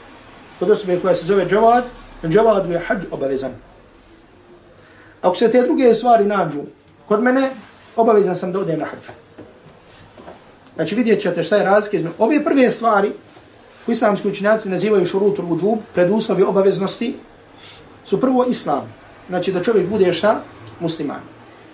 kod 0.60 0.70
osobe 0.70 1.00
koja 1.00 1.16
se 1.16 1.26
zove 1.26 1.46
džavad, 1.46 1.84
džavadu 2.24 2.72
je 2.72 2.80
hađ 2.88 3.06
obavezan. 3.12 3.52
Ako 5.22 5.36
se 5.36 5.52
te 5.52 5.62
druge 5.62 5.94
stvari 5.94 6.26
nađu 6.26 6.62
kod 7.08 7.24
mene, 7.24 7.50
obavezan 7.96 8.36
sam 8.36 8.52
da 8.52 8.60
odem 8.60 8.80
na 8.80 8.86
hađu. 8.86 9.12
Znači 10.76 10.96
vidjet 10.96 11.22
ćete 11.22 11.44
šta 11.44 11.56
je 11.56 11.64
razlika 11.64 11.98
između. 11.98 12.16
Ove 12.20 12.44
prve 12.44 12.72
stvari 12.72 13.12
koji 13.86 13.94
islamski 13.94 14.28
učinjaci 14.28 14.70
nazivaju 14.70 15.06
šurutul 15.06 15.54
uđub, 15.54 15.80
preduslovi 15.94 16.44
obaveznosti, 16.44 17.16
su 18.06 18.22
prvo 18.22 18.46
islam. 18.50 18.94
Znači 19.30 19.52
da 19.52 19.64
čovjek 19.64 19.90
bude 19.90 20.14
šta? 20.14 20.42
Musliman. 20.80 21.22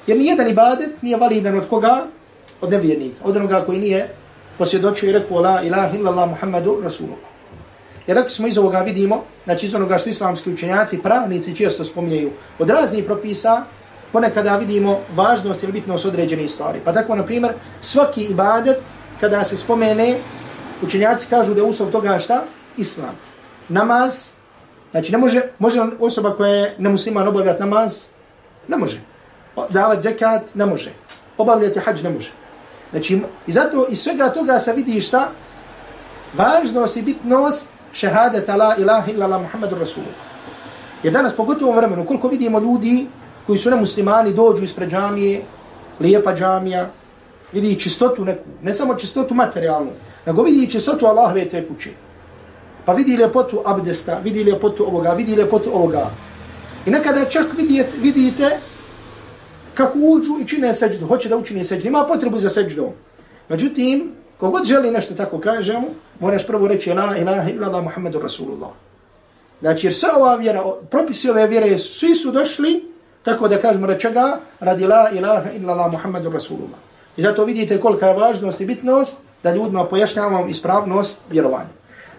Jer 0.08 0.18
nijedan 0.18 0.48
ibadet 0.48 1.02
nije 1.02 1.18
validan 1.18 1.58
od 1.58 1.68
koga? 1.70 2.06
Od 2.62 2.72
nevjernika. 2.72 3.16
Od 3.24 3.38
onoga 3.38 3.64
koji 3.66 3.80
nije 3.80 4.14
posvjedočio 4.58 5.10
i 5.10 5.12
rekao 5.12 5.42
la 5.42 5.62
ilaha 5.62 5.98
illallah 5.98 6.30
muhammadu 6.30 6.80
rasulullah. 6.84 7.37
Jer 8.08 8.18
rekli 8.18 8.30
smo 8.30 8.48
iz 8.48 8.58
ovoga 8.58 8.80
vidimo, 8.80 9.24
znači 9.46 9.66
iz 9.66 9.76
onoga 9.76 9.98
što 9.98 10.10
islamski 10.10 10.54
učenjaci, 10.54 10.98
pravnici 10.98 11.56
često 11.56 11.84
spominjaju 11.84 12.32
od 12.60 12.70
raznih 12.70 13.06
propisa, 13.06 13.64
ponekada 14.12 14.58
vidimo 14.58 15.00
važnost 15.16 15.64
ili 15.64 15.72
bitnost 15.72 16.06
određenih 16.06 16.52
stvari. 16.52 16.80
Pa 16.86 16.94
tako, 16.94 17.16
na 17.16 17.26
primjer, 17.26 17.54
svaki 17.82 18.24
ibadet, 18.24 18.78
kada 19.20 19.44
se 19.44 19.58
spomene, 19.58 20.18
učenjaci 20.82 21.28
kažu 21.30 21.54
da 21.54 21.62
je 21.62 21.68
uslov 21.68 21.92
toga 21.92 22.20
šta? 22.20 22.44
Islam. 22.78 23.16
Namaz, 23.70 24.30
znači 24.92 25.12
ne 25.12 25.18
može, 25.18 25.42
može 25.60 25.82
osoba 26.00 26.34
koja 26.36 26.52
je 26.52 26.76
nemusliman 26.78 27.28
obavljati 27.28 27.60
namaz? 27.60 28.04
Ne 28.68 28.78
može. 28.78 29.02
Davati 29.70 30.02
zekat? 30.02 30.56
Ne 30.56 30.66
može. 30.66 30.94
Obavljati 31.38 31.80
hađ? 31.80 32.04
Ne 32.04 32.10
može. 32.10 32.32
Znači, 32.92 33.22
i 33.48 33.52
zato 33.52 33.88
iz 33.90 34.00
svega 34.00 34.30
toga 34.30 34.60
se 34.60 34.74
vidi 34.74 35.02
šta? 35.02 35.32
Važnost 36.34 36.98
i 36.98 37.02
bitnost 37.02 37.68
šehadeta 37.98 38.56
la 38.56 38.76
ilaha 38.78 39.12
illa 39.12 39.28
la 39.28 39.40
muhammadu 39.40 39.76
rasulullah. 39.76 40.22
Jer 41.04 41.14
danas, 41.14 41.34
pogotovo 41.34 41.72
u 41.72 41.76
vremenu, 41.76 42.06
koliko 42.06 42.28
vidimo 42.28 42.60
ljudi 42.60 43.08
koji 43.46 43.58
su 43.58 43.70
nemuslimani, 43.70 44.34
dođu 44.34 44.64
ispred 44.64 44.90
džamije, 44.90 45.42
lijepa 46.00 46.36
džamija, 46.36 46.90
vidi 47.54 47.80
čistotu 47.80 48.26
neku, 48.26 48.44
ne 48.62 48.74
samo 48.74 48.96
čistotu 48.96 49.34
materijalnu, 49.34 49.92
nego 50.26 50.44
vidi 50.44 50.70
čistotu 50.70 51.06
Allahove 51.06 51.46
te 51.50 51.68
kuće. 51.68 51.90
Pa 52.86 52.94
vidi 52.94 53.16
ljepotu 53.16 53.62
abdesta, 53.66 54.20
vidi 54.24 54.44
ljepotu 54.44 54.86
ovoga, 54.88 55.14
vidi 55.14 55.34
ljepotu 55.34 55.70
ovoga. 55.74 56.12
I 56.86 56.92
nekada 56.92 57.26
čak 57.26 57.46
vidite, 57.58 57.90
vidite 58.02 58.58
kako 59.74 60.00
uđu 60.00 60.38
i 60.42 60.48
čine 60.48 60.74
seđdu, 60.74 61.08
hoće 61.08 61.30
da 61.30 61.38
učine 61.38 61.64
seđdu, 61.64 61.88
ima 61.88 62.06
potrebu 62.08 62.40
za 62.40 62.50
seđdom. 62.50 62.94
Međutim, 63.50 64.17
kogod 64.38 64.66
želi 64.66 64.92
nešto 64.92 65.14
tako 65.14 65.40
kažemo, 65.40 65.88
moraš 66.20 66.48
prvo 66.48 66.68
reći 66.68 66.94
la 66.94 67.18
ilaha 67.18 67.50
illallah 67.50 67.84
muhammedu 67.84 68.20
rasulullah. 68.20 68.70
Znači, 69.62 69.88
jer 69.88 69.94
sva 69.94 70.10
ova 70.18 70.36
vjera, 70.36 70.64
propisi 70.90 71.30
ove 71.30 71.48
vjere, 71.48 71.78
svi 71.78 72.16
su 72.16 72.32
došli, 72.32 72.92
tako 73.24 73.48
da 73.48 73.58
kažemo 73.58 73.88
da 73.88 73.98
čega, 73.98 74.40
radi 74.60 74.88
la 74.88 75.10
ilaha 75.14 75.52
illallah 75.52 75.92
muhammedu 75.92 76.30
rasulullah. 76.30 76.80
I 77.18 77.22
zato 77.22 77.46
vidite 77.46 77.80
kolika 77.80 78.08
je 78.08 78.18
važnost 78.18 78.62
i 78.62 78.66
bitnost 78.66 79.18
da 79.44 79.56
ljudima 79.56 79.86
pojašnjavam 79.86 80.50
ispravnost 80.50 81.20
vjerovanja. 81.30 81.70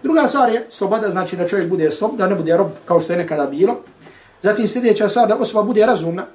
Druga 0.03 0.29
stvar 0.29 0.53
je 0.53 0.67
sloboda, 0.71 1.11
znači 1.11 1.37
da 1.37 1.49
čovjek 1.49 1.69
bude 1.69 1.91
slob, 1.91 2.17
da 2.17 2.29
ne 2.29 2.35
bude 2.35 2.57
rob 2.57 2.69
kao 2.85 3.01
što 3.01 3.13
je 3.13 3.19
nekada 3.19 3.47
bilo. 3.47 3.77
Zatim 4.43 4.69
sljedeća 4.69 5.09
stvar 5.09 5.29
da 5.29 5.37
osoba 5.37 5.63
bude 5.63 5.87
razumna. 5.87 6.27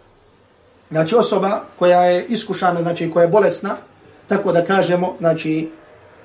Znači 0.91 1.15
osoba 1.15 1.61
koja 1.79 2.01
je 2.01 2.25
iskušana, 2.25 2.81
znači 2.81 3.11
koja 3.11 3.23
je 3.23 3.29
bolesna, 3.29 3.75
tako 4.27 4.51
da 4.51 4.65
kažemo, 4.65 5.15
znači, 5.19 5.69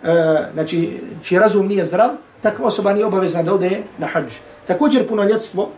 e, 0.05 0.37
znači 0.55 1.01
čiji 1.23 1.39
razum 1.39 1.67
nije 1.67 1.85
zdrav, 1.85 2.11
takva 2.41 2.67
osoba 2.67 2.93
nije 2.93 3.07
obavezna 3.07 3.43
da 3.43 3.55
ode 3.55 3.71
na 3.99 4.07
hađ. 4.07 4.33
Također 4.67 5.09
punoljetstvo, 5.09 5.71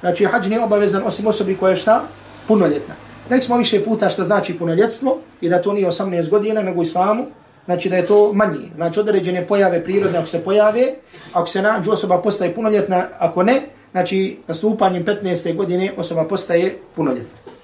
znači 0.00 0.24
hađ 0.24 0.46
nije 0.46 0.64
obavezan 0.64 1.02
osim 1.06 1.26
osobi 1.26 1.56
koja 1.56 1.70
je 1.70 1.76
šta? 1.76 2.02
Punoljetna. 2.48 2.94
Rekli 3.28 3.42
smo 3.42 3.56
više 3.56 3.84
puta 3.84 4.08
što 4.08 4.24
znači 4.24 4.58
punoljetstvo 4.58 5.18
i 5.40 5.48
da 5.48 5.62
to 5.62 5.72
nije 5.72 5.86
18 5.86 6.28
godina 6.28 6.62
nego 6.62 6.82
islamu, 6.82 7.26
znači 7.64 7.88
da 7.88 7.96
je 7.96 8.06
to 8.06 8.32
manji. 8.32 8.70
Znači 8.76 9.00
određene 9.00 9.46
pojave 9.46 9.84
prirodne 9.84 10.18
ako 10.18 10.26
se 10.26 10.44
pojave, 10.44 10.94
ako 11.32 11.46
se 11.46 11.62
nađu 11.62 11.90
osoba 11.90 12.22
postaje 12.22 12.54
punoljetna, 12.54 13.06
ako 13.18 13.42
ne, 13.42 13.60
znači 13.90 14.38
nastupanjem 14.46 15.04
15. 15.04 15.56
godine 15.56 15.92
osoba 15.96 16.24
postaje 16.24 16.78
punoljetna. 16.96 17.57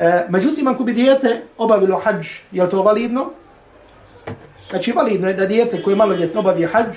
E, 0.00 0.26
međutim, 0.28 0.68
ako 0.68 0.84
bi 0.84 0.92
dijete 0.92 1.42
obavilo 1.58 2.00
hađ, 2.04 2.26
je 2.52 2.70
to 2.70 2.82
validno? 2.82 3.30
Znači, 4.70 4.92
validno 4.92 5.28
je 5.28 5.34
da 5.34 5.46
dijete 5.46 5.82
koje 5.82 5.92
je 5.92 5.96
maloljetno 5.96 6.40
obavi 6.40 6.64
hađ 6.64 6.96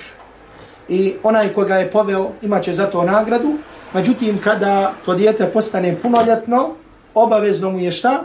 i 0.88 1.14
onaj 1.22 1.52
koga 1.52 1.76
je 1.76 1.90
poveo 1.90 2.30
imaće 2.42 2.72
za 2.72 2.86
to 2.86 3.02
nagradu. 3.02 3.54
Međutim, 3.94 4.38
kada 4.44 4.92
to 5.04 5.14
dijete 5.14 5.46
postane 5.52 5.96
punoljetno, 6.02 6.70
obavezno 7.14 7.70
mu 7.70 7.78
je 7.78 7.92
šta? 7.92 8.24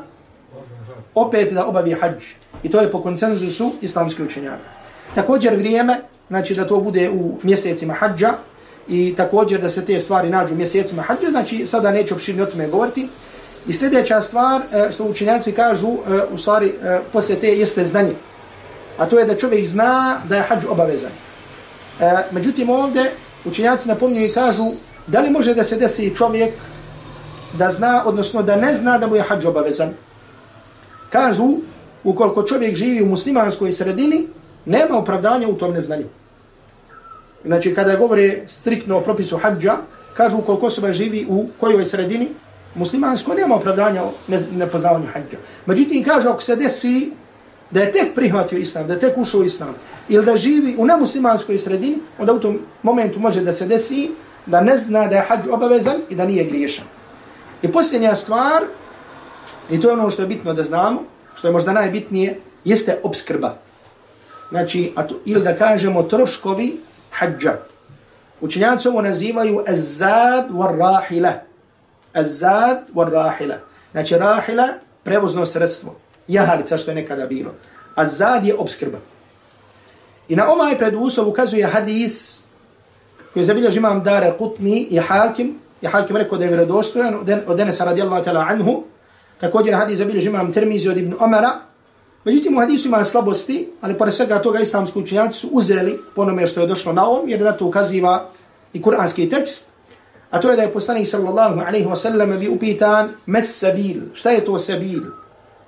Opet 1.16 1.54
da 1.54 1.66
obavi 1.66 1.92
hađ. 1.92 2.24
I 2.64 2.72
to 2.72 2.80
je 2.80 2.92
po 2.92 3.02
koncenzusu 3.02 3.72
islamske 3.82 4.24
učenjaka. 4.24 4.70
Također 5.16 5.56
vrijeme, 5.56 6.02
znači 6.28 6.56
da 6.56 6.68
to 6.68 6.80
bude 6.80 7.10
u 7.10 7.38
mjesecima 7.44 7.94
hađa 7.94 8.34
i 8.88 9.14
također 9.18 9.62
da 9.62 9.70
se 9.70 9.86
te 9.86 10.00
stvari 10.00 10.30
nađu 10.30 10.54
u 10.54 10.58
mjesecima 10.58 11.02
hađa, 11.02 11.32
znači 11.32 11.58
sada 11.58 11.92
neću 11.92 12.14
opširno 12.14 12.44
o 12.44 12.46
tome 12.46 12.68
govoriti, 12.68 13.08
I 13.68 13.74
sljedeća 13.74 14.22
stvar 14.22 14.62
e, 14.62 14.92
što 14.92 15.04
učenjaci 15.04 15.52
kažu, 15.52 15.88
e, 15.88 15.98
u 16.34 16.38
stvari, 16.38 16.68
e, 16.68 17.00
poslije 17.14 17.40
te 17.40 17.48
jeste 17.48 17.86
znanje. 17.86 18.14
A 18.98 19.06
to 19.06 19.20
je 19.20 19.26
da 19.26 19.36
čovjek 19.36 19.68
zna 19.68 20.18
da 20.30 20.36
je 20.36 20.42
hađ 20.42 20.66
obavezan. 20.70 21.12
Međutim, 22.32 22.70
ovdje 22.70 23.12
učenjaci 23.46 23.88
napomnju 23.88 24.26
i 24.26 24.32
kažu 24.32 24.64
da 25.08 25.20
li 25.20 25.30
može 25.30 25.54
da 25.54 25.64
se 25.64 25.76
desi 25.76 26.16
čovjek 26.16 26.54
da 27.54 27.72
zna, 27.72 28.04
odnosno 28.06 28.44
da 28.44 28.56
ne 28.56 28.76
zna 28.76 28.98
da 28.98 29.08
mu 29.08 29.16
je 29.16 29.22
hađ 29.22 29.46
obavezan. 29.46 29.94
Kažu, 31.10 31.58
ukoliko 32.04 32.44
čovjek 32.44 32.76
živi 32.76 33.04
u 33.04 33.06
muslimanskoj 33.06 33.72
sredini, 33.72 34.28
nema 34.66 34.98
opravdanja 34.98 35.48
u 35.48 35.58
tom 35.58 35.74
neznanju. 35.74 36.06
Znači, 37.46 37.76
kada 37.76 37.96
govore 37.96 38.42
striktno 38.48 38.98
o 38.98 39.02
propisu 39.02 39.38
hađa, 39.38 39.78
kažu 40.14 40.38
ukoliko 40.38 40.66
osoba 40.66 40.94
živi 40.94 41.26
u 41.30 41.48
kojoj 41.60 41.86
sredini, 41.86 42.30
muslimansko 42.76 43.34
nema 43.34 43.56
opravdanja 43.56 44.04
nepoznavanju 44.52 45.06
hađa. 45.14 45.38
Međutim, 45.66 46.04
kaže, 46.04 46.30
ako 46.30 46.42
se 46.42 46.56
desi 46.56 47.12
da 47.72 47.80
je 47.80 47.92
tek 47.92 48.16
prihvatio 48.16 48.58
islam, 48.58 48.88
da 48.88 48.94
je 48.94 49.00
tek 49.00 49.18
ušao 49.18 49.44
islam, 49.44 49.76
ili 50.10 50.26
da 50.26 50.38
živi 50.38 50.76
u 50.78 50.86
nemuslimanskoj 50.86 51.58
sredini, 51.58 51.98
onda 52.20 52.34
u 52.34 52.40
tom 52.40 52.60
momentu 52.84 53.20
može 53.20 53.42
da 53.42 53.54
se 53.54 53.66
desi 53.66 54.12
da 54.46 54.62
ne 54.62 54.78
zna 54.78 55.08
da 55.08 55.16
je 55.16 55.26
hađ 55.28 55.48
obavezan 55.52 55.96
i 56.10 56.16
da 56.16 56.26
nije 56.26 56.44
griješan. 56.44 56.86
I 57.62 57.72
posljednja 57.72 58.16
stvar, 58.16 58.64
i 59.72 59.80
to 59.82 59.88
je 59.88 59.94
ono 59.94 60.12
što 60.12 60.22
je 60.22 60.28
bitno 60.28 60.54
da 60.54 60.64
znamo, 60.64 61.04
što 61.36 61.48
je 61.48 61.52
možda 61.52 61.74
najbitnije, 61.74 62.40
jeste 62.66 63.00
obskrba. 63.04 63.58
Znači, 64.50 64.94
a 64.96 65.08
to, 65.08 65.16
ili 65.26 65.44
da 65.44 65.56
kažemo 65.56 66.04
troškovi 66.04 66.78
hađa. 67.12 67.58
Učenjaci 68.42 68.88
ovo 68.88 69.02
nazivaju 69.02 69.64
azad 69.68 70.50
war 70.50 70.78
rahila. 70.78 71.49
Azad 72.14 72.78
wa 72.96 73.10
rahila. 73.10 73.56
Znači 73.92 74.18
rahila, 74.18 74.68
prevozno 75.04 75.46
sredstvo. 75.46 75.96
Jahalica 76.28 76.78
što 76.78 76.92
je 76.92 76.96
nekada 76.96 77.26
bilo. 77.26 77.52
Azad 77.96 78.46
je 78.46 78.56
obskrba. 78.56 78.98
I 80.28 80.36
na 80.36 80.52
ovaj 80.52 80.78
preduslov 80.78 81.30
ukazuje 81.30 81.66
hadis 81.66 82.40
koji 83.34 83.46
zabilježi 83.46 83.78
imam 83.78 84.04
dare 84.04 84.34
kutni 84.38 84.88
i 84.90 84.98
hakim. 84.98 85.60
I 85.82 85.88
hakim 85.88 86.18
rekao 86.18 86.38
da 86.38 86.46
je 86.46 86.52
vredostojan 86.52 87.16
od 87.48 87.58
Denesa 87.58 87.86
radijallahu 87.86 88.26
ta'la 88.26 88.46
anhu. 88.50 88.84
Također 89.40 89.76
hadis 89.76 89.98
zabilježi 89.98 90.28
imam 90.28 90.54
termizi 90.54 90.90
od 90.90 90.98
Ibn 90.98 91.14
Omara. 91.20 91.52
Međutim, 92.24 92.58
u 92.58 92.60
hadisu 92.60 92.88
ima 92.88 93.04
slabosti, 93.04 93.70
ali 93.82 93.98
pored 93.98 94.14
svega 94.14 94.42
toga 94.42 94.60
islamski 94.60 95.00
učenjaci 95.00 95.40
su 95.40 95.50
uzeli 95.52 96.00
ponome 96.16 96.48
što 96.48 96.62
je 96.62 96.68
došlo 96.68 96.94
na 96.94 97.08
ovom, 97.08 97.30
jer 97.30 97.42
na 97.42 97.52
to 97.52 97.66
ukaziva 97.66 98.26
i 98.74 98.82
kuranski 98.82 99.30
tekst. 99.30 99.69
A 100.32 100.40
to 100.40 100.50
je 100.50 100.56
da 100.56 100.62
je 100.62 100.74
poslanik 100.74 101.08
sallallahu 101.08 101.60
alaihi 101.60 101.88
wasallam 101.88 102.40
bi 102.40 102.50
upitan 102.50 103.10
mes 103.26 103.60
sabil. 103.60 104.02
Šta 104.14 104.30
je 104.30 104.46
to 104.46 104.60
sabil? 104.60 105.02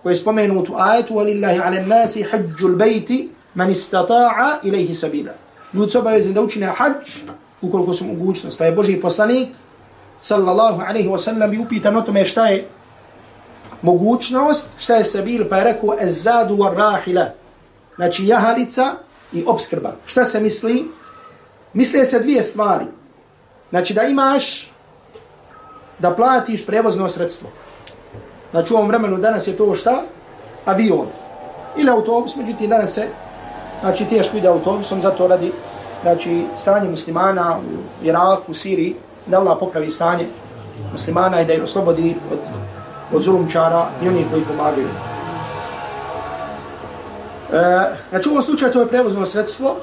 Koji 0.04 0.12
je 0.12 0.17
spomenut 0.17 0.69
u 0.69 0.76
ajetu 0.78 1.13
walillahi 1.13 1.62
ala 1.65 1.82
nasi 1.82 2.24
hađul 2.24 2.76
bejti 2.76 3.30
man 3.56 3.69
istata'a 3.69 4.60
ilaihi 4.63 4.95
sabila. 4.95 5.32
Ljudi 5.74 5.91
se 5.91 6.00
obavezni 6.00 6.34
da 6.34 6.41
učine 6.41 6.65
hađ 6.65 7.10
ukoliko 7.62 7.93
su 7.93 8.06
mogućnost. 8.06 8.58
Pa 8.58 8.65
je 8.65 8.71
Boži 8.71 9.02
poslanik 9.02 9.50
sallallahu 10.21 10.82
alaihi 10.88 11.10
wasallam 11.10 11.50
bi 11.50 11.58
upitan 11.58 11.95
o 11.95 12.02
tome 12.02 12.26
šta 12.26 12.47
je 12.47 12.67
mogućnost, 13.82 14.67
šta 14.78 14.95
je 14.95 15.04
sabil, 15.04 15.50
pa 15.50 15.58
je 15.58 15.63
rekao 15.63 15.97
ezadu 16.02 16.56
wa 16.56 16.74
rahila. 16.74 17.34
Znači 17.95 18.28
jahalica 18.28 18.93
i 19.34 19.43
obskrba. 19.47 19.95
Šta 20.06 20.24
se 20.24 20.39
misli? 20.39 20.86
Misle 21.74 22.06
se 22.06 22.19
dvije 22.19 22.43
stvari. 22.43 22.86
Znači 23.71 23.93
da 23.93 24.03
imaš 24.03 24.71
da 25.99 26.15
platiš 26.15 26.65
prevozno 26.65 27.10
sredstvo. 27.10 27.49
Znači 28.51 28.73
u 28.73 28.77
ovom 28.77 28.88
vremenu 28.88 29.17
danas 29.17 29.47
je 29.47 29.57
to 29.57 29.75
šta? 29.75 30.03
Avion. 30.65 31.07
Ili 31.77 31.89
autobus, 31.89 32.36
međutim 32.36 32.69
danas 32.69 32.93
se 32.93 33.07
znači 33.81 34.05
teško 34.05 34.38
ide 34.38 34.47
autobusom, 34.47 35.01
zato 35.01 35.27
radi 35.27 35.51
znači 36.01 36.45
stanje 36.57 36.89
muslimana 36.89 37.57
u 37.57 38.05
Iraku, 38.05 38.51
u 38.51 38.53
Siriji, 38.53 38.95
da 39.25 39.39
Allah 39.39 39.57
popravi 39.60 39.91
stanje 39.91 40.25
muslimana 40.91 41.41
i 41.41 41.45
da 41.45 41.53
je 41.53 41.63
oslobodi 41.63 42.15
od, 42.31 42.39
od 43.13 43.21
zulumčara 43.21 43.86
i 44.03 44.07
onih 44.07 44.25
koji 44.31 44.43
pomagaju. 44.43 44.88
E, 47.53 47.95
znači 48.10 48.29
u 48.29 48.31
ovom 48.31 48.41
slučaju 48.41 48.73
to 48.73 48.79
je 48.79 48.88
prevozno 48.88 49.25
sredstvo, 49.25 49.75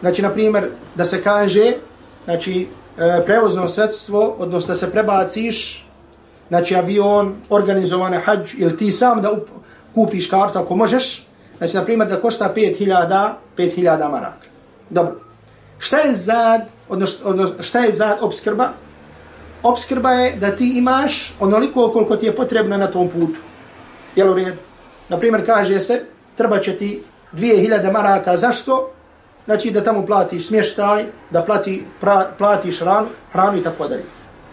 znači 0.00 0.22
na 0.22 0.30
primjer 0.30 0.68
da 0.94 1.04
se 1.04 1.22
kaže, 1.22 1.72
znači 2.24 2.68
e, 2.98 3.24
prevozno 3.24 3.68
sredstvo, 3.68 4.36
odnosno 4.38 4.74
da 4.74 4.78
se 4.78 4.90
prebaciš, 4.90 5.86
znači 6.48 6.76
avion, 6.76 7.34
organizovane 7.50 8.18
hađ, 8.18 8.54
ili 8.56 8.76
ti 8.76 8.92
sam 8.92 9.22
da 9.22 9.32
up, 9.32 9.48
kupiš 9.94 10.26
kartu 10.26 10.58
ako 10.58 10.76
možeš, 10.76 11.26
znači 11.58 11.76
na 11.76 11.84
primjer 11.84 12.08
da 12.08 12.20
košta 12.20 12.52
5000 12.56 13.30
5000 13.56 14.10
maraka. 14.10 14.46
Dobro. 14.90 15.20
Šta 15.78 15.98
je 15.98 16.14
zad, 16.14 16.60
odnosno, 16.88 17.30
odnosno 17.30 17.62
šta 17.62 17.78
je 17.78 17.92
zad 17.92 18.18
obskrba? 18.20 18.68
Obskrba 19.62 20.10
je 20.10 20.36
da 20.36 20.56
ti 20.56 20.78
imaš 20.78 21.34
onoliko 21.40 21.90
koliko 21.92 22.16
ti 22.16 22.26
je 22.26 22.36
potrebno 22.36 22.76
na 22.76 22.86
tom 22.86 23.08
putu. 23.08 23.38
Jel 24.16 24.30
u 24.30 24.34
redu? 24.34 24.56
Naprimjer, 25.08 25.46
kaže 25.46 25.80
se, 25.80 26.04
treba 26.36 26.58
će 26.58 26.76
ti 26.76 27.02
2000 27.32 27.92
maraka, 27.92 28.36
zašto? 28.36 28.90
Znači 29.46 29.70
da 29.70 29.84
tamo 29.84 30.06
platiš 30.06 30.46
smještaj, 30.46 31.04
da 31.30 31.42
plati, 31.42 31.84
pra, 32.00 32.30
platiš 32.38 32.80
hranu, 32.80 33.08
hranu 33.32 33.58
i 33.58 33.62
tako 33.62 33.88
dalje. 33.88 34.04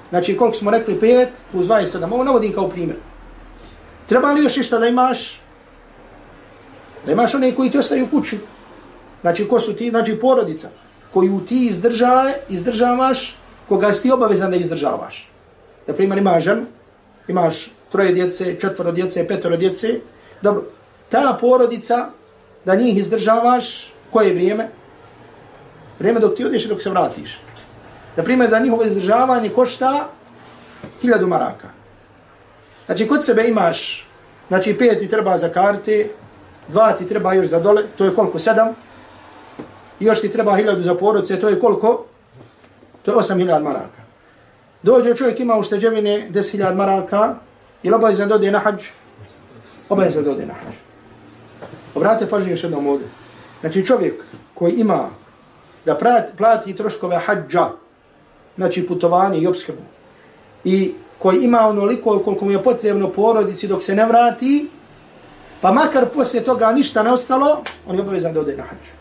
Znači 0.09 0.37
koliko 0.37 0.57
smo 0.57 0.71
rekli 0.71 0.99
5 0.99 1.27
plus 1.51 1.65
27, 1.65 2.13
ovo 2.13 2.23
navodim 2.23 2.53
kao 2.53 2.69
primjer. 2.69 2.97
Treba 4.05 4.31
li 4.31 4.43
još 4.43 4.57
išta 4.57 4.79
da 4.79 4.87
imaš? 4.87 5.41
Da 7.05 7.11
imaš 7.11 7.35
one 7.35 7.55
koji 7.55 7.71
ti 7.71 7.77
ostaju 7.77 8.05
u 8.05 8.07
kući. 8.07 8.39
Znači 9.21 9.47
ko 9.47 9.59
su 9.59 9.75
ti? 9.75 9.89
Znači 9.89 10.19
porodica 10.19 10.69
koju 11.13 11.39
ti 11.47 11.65
izdrža, 11.65 12.31
izdržavaš, 12.49 13.37
koga 13.69 13.93
si 13.93 14.03
ti 14.03 14.11
obavezan 14.11 14.51
da 14.51 14.57
izdržavaš. 14.57 15.29
Na 15.87 15.93
primjer 15.93 16.17
imaš 16.17 16.43
žen, 16.43 16.65
imaš 17.27 17.71
troje 17.91 18.11
djece, 18.11 18.55
četvoro 18.59 18.91
djece, 18.91 19.27
petoro 19.27 19.57
djece. 19.57 19.99
Dobro, 20.41 20.63
ta 21.09 21.37
porodica, 21.41 22.09
da 22.65 22.75
njih 22.75 22.97
izdržavaš, 22.97 23.93
koje 24.09 24.33
vrijeme? 24.33 24.69
Vrijeme 25.99 26.19
dok 26.19 26.35
ti 26.35 26.45
odeš 26.45 26.65
i 26.65 26.67
dok 26.67 26.81
se 26.81 26.89
vratiš. 26.89 27.39
Na 28.15 28.23
primjer, 28.23 28.49
da 28.49 28.59
njihovo 28.59 28.83
izdržavanje 28.83 29.49
košta 29.49 30.09
hiljadu 31.01 31.27
maraka. 31.27 31.67
Znači, 32.85 33.07
kod 33.07 33.25
sebe 33.25 33.47
imaš, 33.47 34.07
znači, 34.47 34.77
pet 34.77 34.99
ti 34.99 35.09
treba 35.09 35.37
za 35.37 35.49
karte, 35.49 36.09
dva 36.67 36.91
ti 36.91 37.07
treba 37.07 37.33
još 37.33 37.47
za 37.47 37.59
dole, 37.59 37.83
to 37.97 38.05
je 38.05 38.15
koliko? 38.15 38.39
Sedam. 38.39 38.75
I 39.99 40.05
još 40.05 40.21
ti 40.21 40.31
treba 40.31 40.55
hiljadu 40.55 40.81
za 40.81 40.95
porodce, 40.95 41.39
to 41.39 41.49
je 41.49 41.59
koliko? 41.59 42.05
To 43.01 43.11
je 43.11 43.17
osam 43.17 43.37
hiljad 43.37 43.63
maraka. 43.63 44.01
Dođe 44.83 45.15
čovjek 45.15 45.39
ima 45.39 45.55
ušteđevine 45.55 46.27
des 46.29 46.51
hiljad 46.51 46.75
maraka, 46.75 47.35
ili 47.83 47.95
obavezno 47.95 48.25
dode 48.25 48.51
na 48.51 48.59
hađ? 48.59 48.83
Obavezno 49.89 50.21
dode 50.21 50.45
na 50.45 50.53
hađ. 50.53 50.73
Obratite 51.95 52.29
pažnju 52.29 52.49
još 52.49 52.63
jednom 52.63 52.87
ovdje. 52.87 53.07
Znači 53.61 53.85
čovjek 53.85 54.23
koji 54.53 54.73
ima 54.73 55.09
da 55.85 55.95
plati, 55.95 56.31
plati 56.37 56.75
troškove 56.75 57.17
hađa, 57.17 57.69
znači 58.57 58.87
putovanje 58.87 59.39
i 59.39 59.47
obskrbu, 59.47 59.81
i 60.63 60.93
koji 61.17 61.43
ima 61.43 61.67
onoliko 61.67 62.19
koliko 62.19 62.45
mu 62.45 62.51
je 62.51 62.63
potrebno 62.63 63.09
porodici 63.09 63.67
dok 63.67 63.83
se 63.83 63.95
ne 63.95 64.05
vrati, 64.05 64.69
pa 65.61 65.71
makar 65.71 66.05
poslije 66.09 66.43
toga 66.43 66.71
ništa 66.71 67.03
ne 67.03 67.11
ostalo, 67.11 67.63
on 67.87 67.95
je 67.95 68.01
obavezan 68.01 68.33
da 68.33 68.39
ode 68.39 68.57
na 68.57 68.63
hađu. 68.63 68.91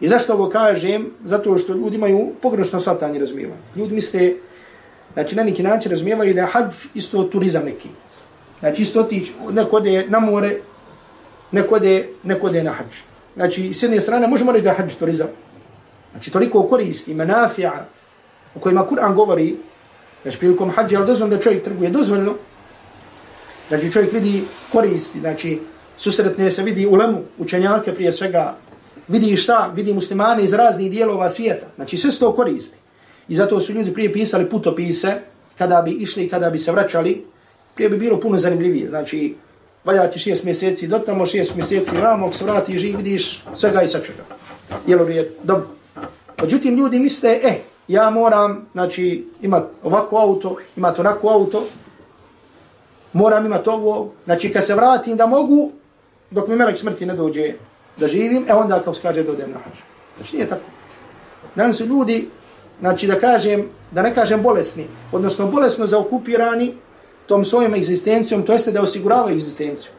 I 0.00 0.08
zašto 0.08 0.32
ovo 0.32 0.48
kažem? 0.48 1.10
Zato 1.24 1.58
što 1.58 1.74
ljudi 1.74 1.96
imaju 1.96 2.32
pogrešno 2.42 2.80
shvatanje 2.80 3.18
razumijevanje. 3.18 3.60
Ljudi 3.76 3.94
misle, 3.94 4.32
znači 5.12 5.36
na 5.36 5.44
neki 5.44 5.62
način 5.62 5.90
razumijevaju 5.90 6.34
da 6.34 6.40
je 6.40 6.46
hađ 6.46 6.74
isto 6.94 7.22
turizam 7.22 7.64
neki. 7.64 7.88
Znači 8.60 8.82
isto 8.82 9.00
otići, 9.00 9.32
neko 9.50 9.76
ode 9.76 10.06
na 10.08 10.20
more, 10.20 10.56
neko 11.52 11.74
ode, 11.74 12.08
neko 12.22 12.46
ode 12.46 12.62
na 12.62 12.72
hađ. 12.72 13.15
Znači 13.36 13.74
s 13.74 13.82
jedne 13.82 14.00
strane 14.00 14.26
možemo 14.26 14.52
reći 14.52 14.64
da 14.64 14.70
je 14.70 14.76
hađ 14.76 14.94
turizam. 14.94 15.28
Znači 16.12 16.30
toliko 16.30 16.62
koristi, 16.62 17.14
menafija, 17.14 17.86
o 18.54 18.60
kojima 18.60 18.86
Kur'an 18.90 19.14
govori, 19.14 19.56
znači 20.22 20.38
prilikom 20.38 20.70
hađa, 20.70 20.96
ali 20.96 21.06
dozvoljno 21.06 21.36
da 21.36 21.42
čovjek 21.42 21.64
trguje, 21.64 21.90
dozvoljno. 21.90 22.34
Znači 23.68 23.92
čovjek 23.92 24.12
vidi 24.12 24.44
koristi, 24.72 25.20
znači 25.20 25.60
susretne 25.96 26.50
se 26.50 26.62
vidi 26.62 26.86
ulemu, 26.86 27.18
učenjake 27.38 27.94
prije 27.94 28.12
svega, 28.12 28.56
vidi 29.08 29.36
šta, 29.36 29.72
vidi 29.74 29.94
muslimane 29.94 30.44
iz 30.44 30.52
raznih 30.52 30.90
dijelova 30.90 31.30
svijeta. 31.30 31.66
Znači 31.76 31.96
sve 31.96 32.12
se 32.12 32.18
to 32.18 32.32
koristi. 32.34 32.76
I 33.28 33.34
zato 33.34 33.60
su 33.60 33.72
ljudi 33.72 33.94
prije 33.94 34.12
pisali 34.12 34.50
putopise, 34.50 35.12
kada 35.58 35.82
bi 35.82 35.90
išli, 35.90 36.28
kada 36.28 36.50
bi 36.50 36.58
se 36.58 36.72
vraćali, 36.72 37.24
prije 37.74 37.88
bi 37.88 37.98
bilo 37.98 38.20
puno 38.20 38.38
zanimljivije. 38.38 38.88
Znači, 38.88 39.34
valja 39.86 40.10
ti 40.10 40.18
šest 40.18 40.44
mjeseci 40.44 40.86
do 40.86 40.98
tamo, 40.98 41.26
šest 41.26 41.54
mjeseci 41.54 41.96
vamo, 41.96 42.32
se 42.32 42.44
vrati 42.44 42.72
i 42.72 42.96
vidiš 42.96 43.42
svega 43.54 43.82
i 43.82 43.88
sačega. 43.88 44.22
Jel 44.86 45.10
je 45.10 45.32
dobro. 45.42 45.66
Međutim, 46.42 46.76
ljudi 46.76 46.98
misle, 46.98 47.30
e, 47.30 47.40
eh, 47.42 47.58
ja 47.88 48.10
moram, 48.10 48.66
znači, 48.72 49.26
imat 49.42 49.64
ovako 49.82 50.18
auto, 50.18 50.56
imat 50.76 50.98
onako 50.98 51.28
auto, 51.28 51.64
moram 53.12 53.46
imat 53.46 53.68
ovo, 53.68 54.12
znači, 54.24 54.52
kad 54.52 54.66
se 54.66 54.74
vratim 54.74 55.16
da 55.16 55.26
mogu, 55.26 55.70
dok 56.30 56.48
mi 56.48 56.56
melek 56.56 56.78
smrti 56.78 57.06
ne 57.06 57.14
dođe 57.14 57.52
da 57.96 58.06
živim, 58.06 58.44
e 58.48 58.54
onda 58.54 58.82
kao 58.82 58.94
skaže 58.94 59.22
da 59.22 59.32
odem 59.32 59.50
na 59.50 59.58
hađu. 59.58 59.82
Znači 60.16 60.36
nije 60.36 60.48
tako. 60.48 60.62
Danas 61.54 61.76
su 61.76 61.86
ljudi, 61.86 62.28
znači 62.80 63.06
da 63.06 63.18
kažem, 63.18 63.68
da 63.90 64.02
ne 64.02 64.14
kažem 64.14 64.42
bolesni, 64.42 64.86
odnosno 65.12 65.46
bolesno 65.46 65.86
zaokupirani 65.86 66.74
tom 67.26 67.44
svojom 67.44 67.74
egzistencijom, 67.74 68.42
to 68.42 68.52
jeste 68.52 68.72
da 68.72 68.82
osiguravaju 68.82 69.36
egzistenciju. 69.36 69.90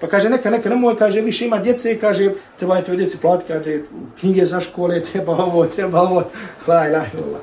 Pa 0.00 0.06
kaže 0.06 0.28
neka, 0.28 0.50
neka, 0.50 0.68
nemoj, 0.68 0.96
kaže, 0.96 1.20
više 1.20 1.46
ima 1.46 1.58
djece, 1.58 1.98
kaže, 1.98 2.32
treba 2.56 2.76
je 2.76 2.84
toj 2.84 2.96
djeci 2.96 3.18
plati, 3.18 3.44
kaže, 3.48 3.80
knjige 4.20 4.46
za 4.46 4.60
škole, 4.60 5.02
treba 5.12 5.32
ovo, 5.32 5.66
treba 5.66 6.00
ovo, 6.00 6.24
laj, 6.66 6.90
laj, 6.90 7.08
laj. 7.32 7.42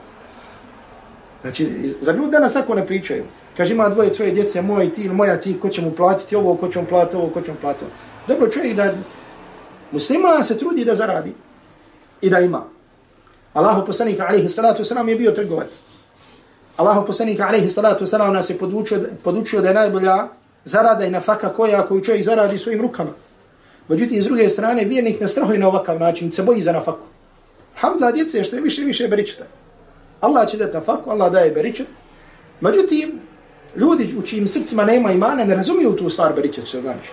Znači, 1.41 1.95
za 2.01 2.11
ljudi 2.11 2.31
danas 2.31 2.53
tako 2.53 2.75
ne 2.75 2.87
pričaju. 2.87 3.23
Kaže, 3.57 3.73
ima 3.73 3.89
dvoje, 3.89 4.13
troje 4.13 4.31
djece, 4.31 4.61
moj 4.61 4.93
ti 4.93 5.01
ili 5.01 5.13
moja 5.13 5.41
ti, 5.41 5.59
ko 5.59 5.69
će 5.69 5.81
mu 5.81 5.91
platiti 5.91 6.35
ovo, 6.35 6.55
ko 6.55 6.67
će 6.67 6.79
mu 6.81 6.85
platiti 6.85 7.15
ovo, 7.15 7.29
ko 7.29 7.41
će 7.41 7.51
mu 7.51 7.57
platiti 7.61 7.85
ovo. 7.85 7.93
Dobro, 8.27 8.51
čovjek 8.51 8.75
da 8.75 8.93
Muslima 9.91 10.43
se 10.43 10.57
trudi 10.57 10.85
da 10.85 10.95
zaradi 10.95 11.33
i 12.21 12.29
da 12.29 12.39
ima. 12.39 12.63
Allahu 13.53 13.85
poslanika 13.85 14.25
alaihi 14.27 14.49
salatu 14.49 14.83
wasalam 14.83 15.07
je 15.07 15.15
bio 15.15 15.31
trgovac. 15.31 15.77
Allahu 16.77 17.05
poslanik 17.05 17.39
alejhi 17.39 17.69
salatu 17.69 18.03
vesselam 18.03 18.33
nas 18.33 18.49
je 18.49 18.57
podučio, 18.57 18.99
podučio 19.23 19.61
da 19.61 19.67
je 19.67 19.73
najbolja 19.73 20.27
zarada 20.65 21.05
i 21.05 21.11
nafaka 21.11 21.53
koja 21.53 21.85
koju 21.85 22.03
čovjek 22.03 22.23
zaradi 22.23 22.57
svojim 22.57 22.81
rukama. 22.81 23.09
Međutim, 23.87 24.23
s 24.23 24.25
druge 24.25 24.49
strane, 24.49 24.85
vjernik 24.85 25.19
ne 25.21 25.27
strahuje 25.27 25.59
na 25.59 25.67
ovakav 25.67 25.99
način, 25.99 26.31
se 26.31 26.43
boji 26.43 26.61
za 26.61 26.71
nafaku. 26.71 27.05
Hamdla 27.75 28.11
djece 28.11 28.43
što 28.43 28.55
je 28.55 28.61
više 28.61 28.81
više 28.81 29.07
beričeta. 29.07 29.43
Allah 30.21 30.49
će 30.49 30.57
dati 30.57 30.73
nafaku, 30.73 31.09
Allah 31.09 31.31
daje 31.31 31.51
beričet. 31.51 31.87
Međutim, 32.61 33.19
ljudi 33.75 34.15
u 34.19 34.21
čijim 34.21 34.47
srcima 34.47 34.85
nema 34.85 35.11
imana 35.11 35.45
ne 35.45 35.55
razumiju 35.55 35.95
tu 35.95 36.09
stvar 36.09 36.33
beričet, 36.33 36.67
što 36.67 36.81
znači. 36.81 37.09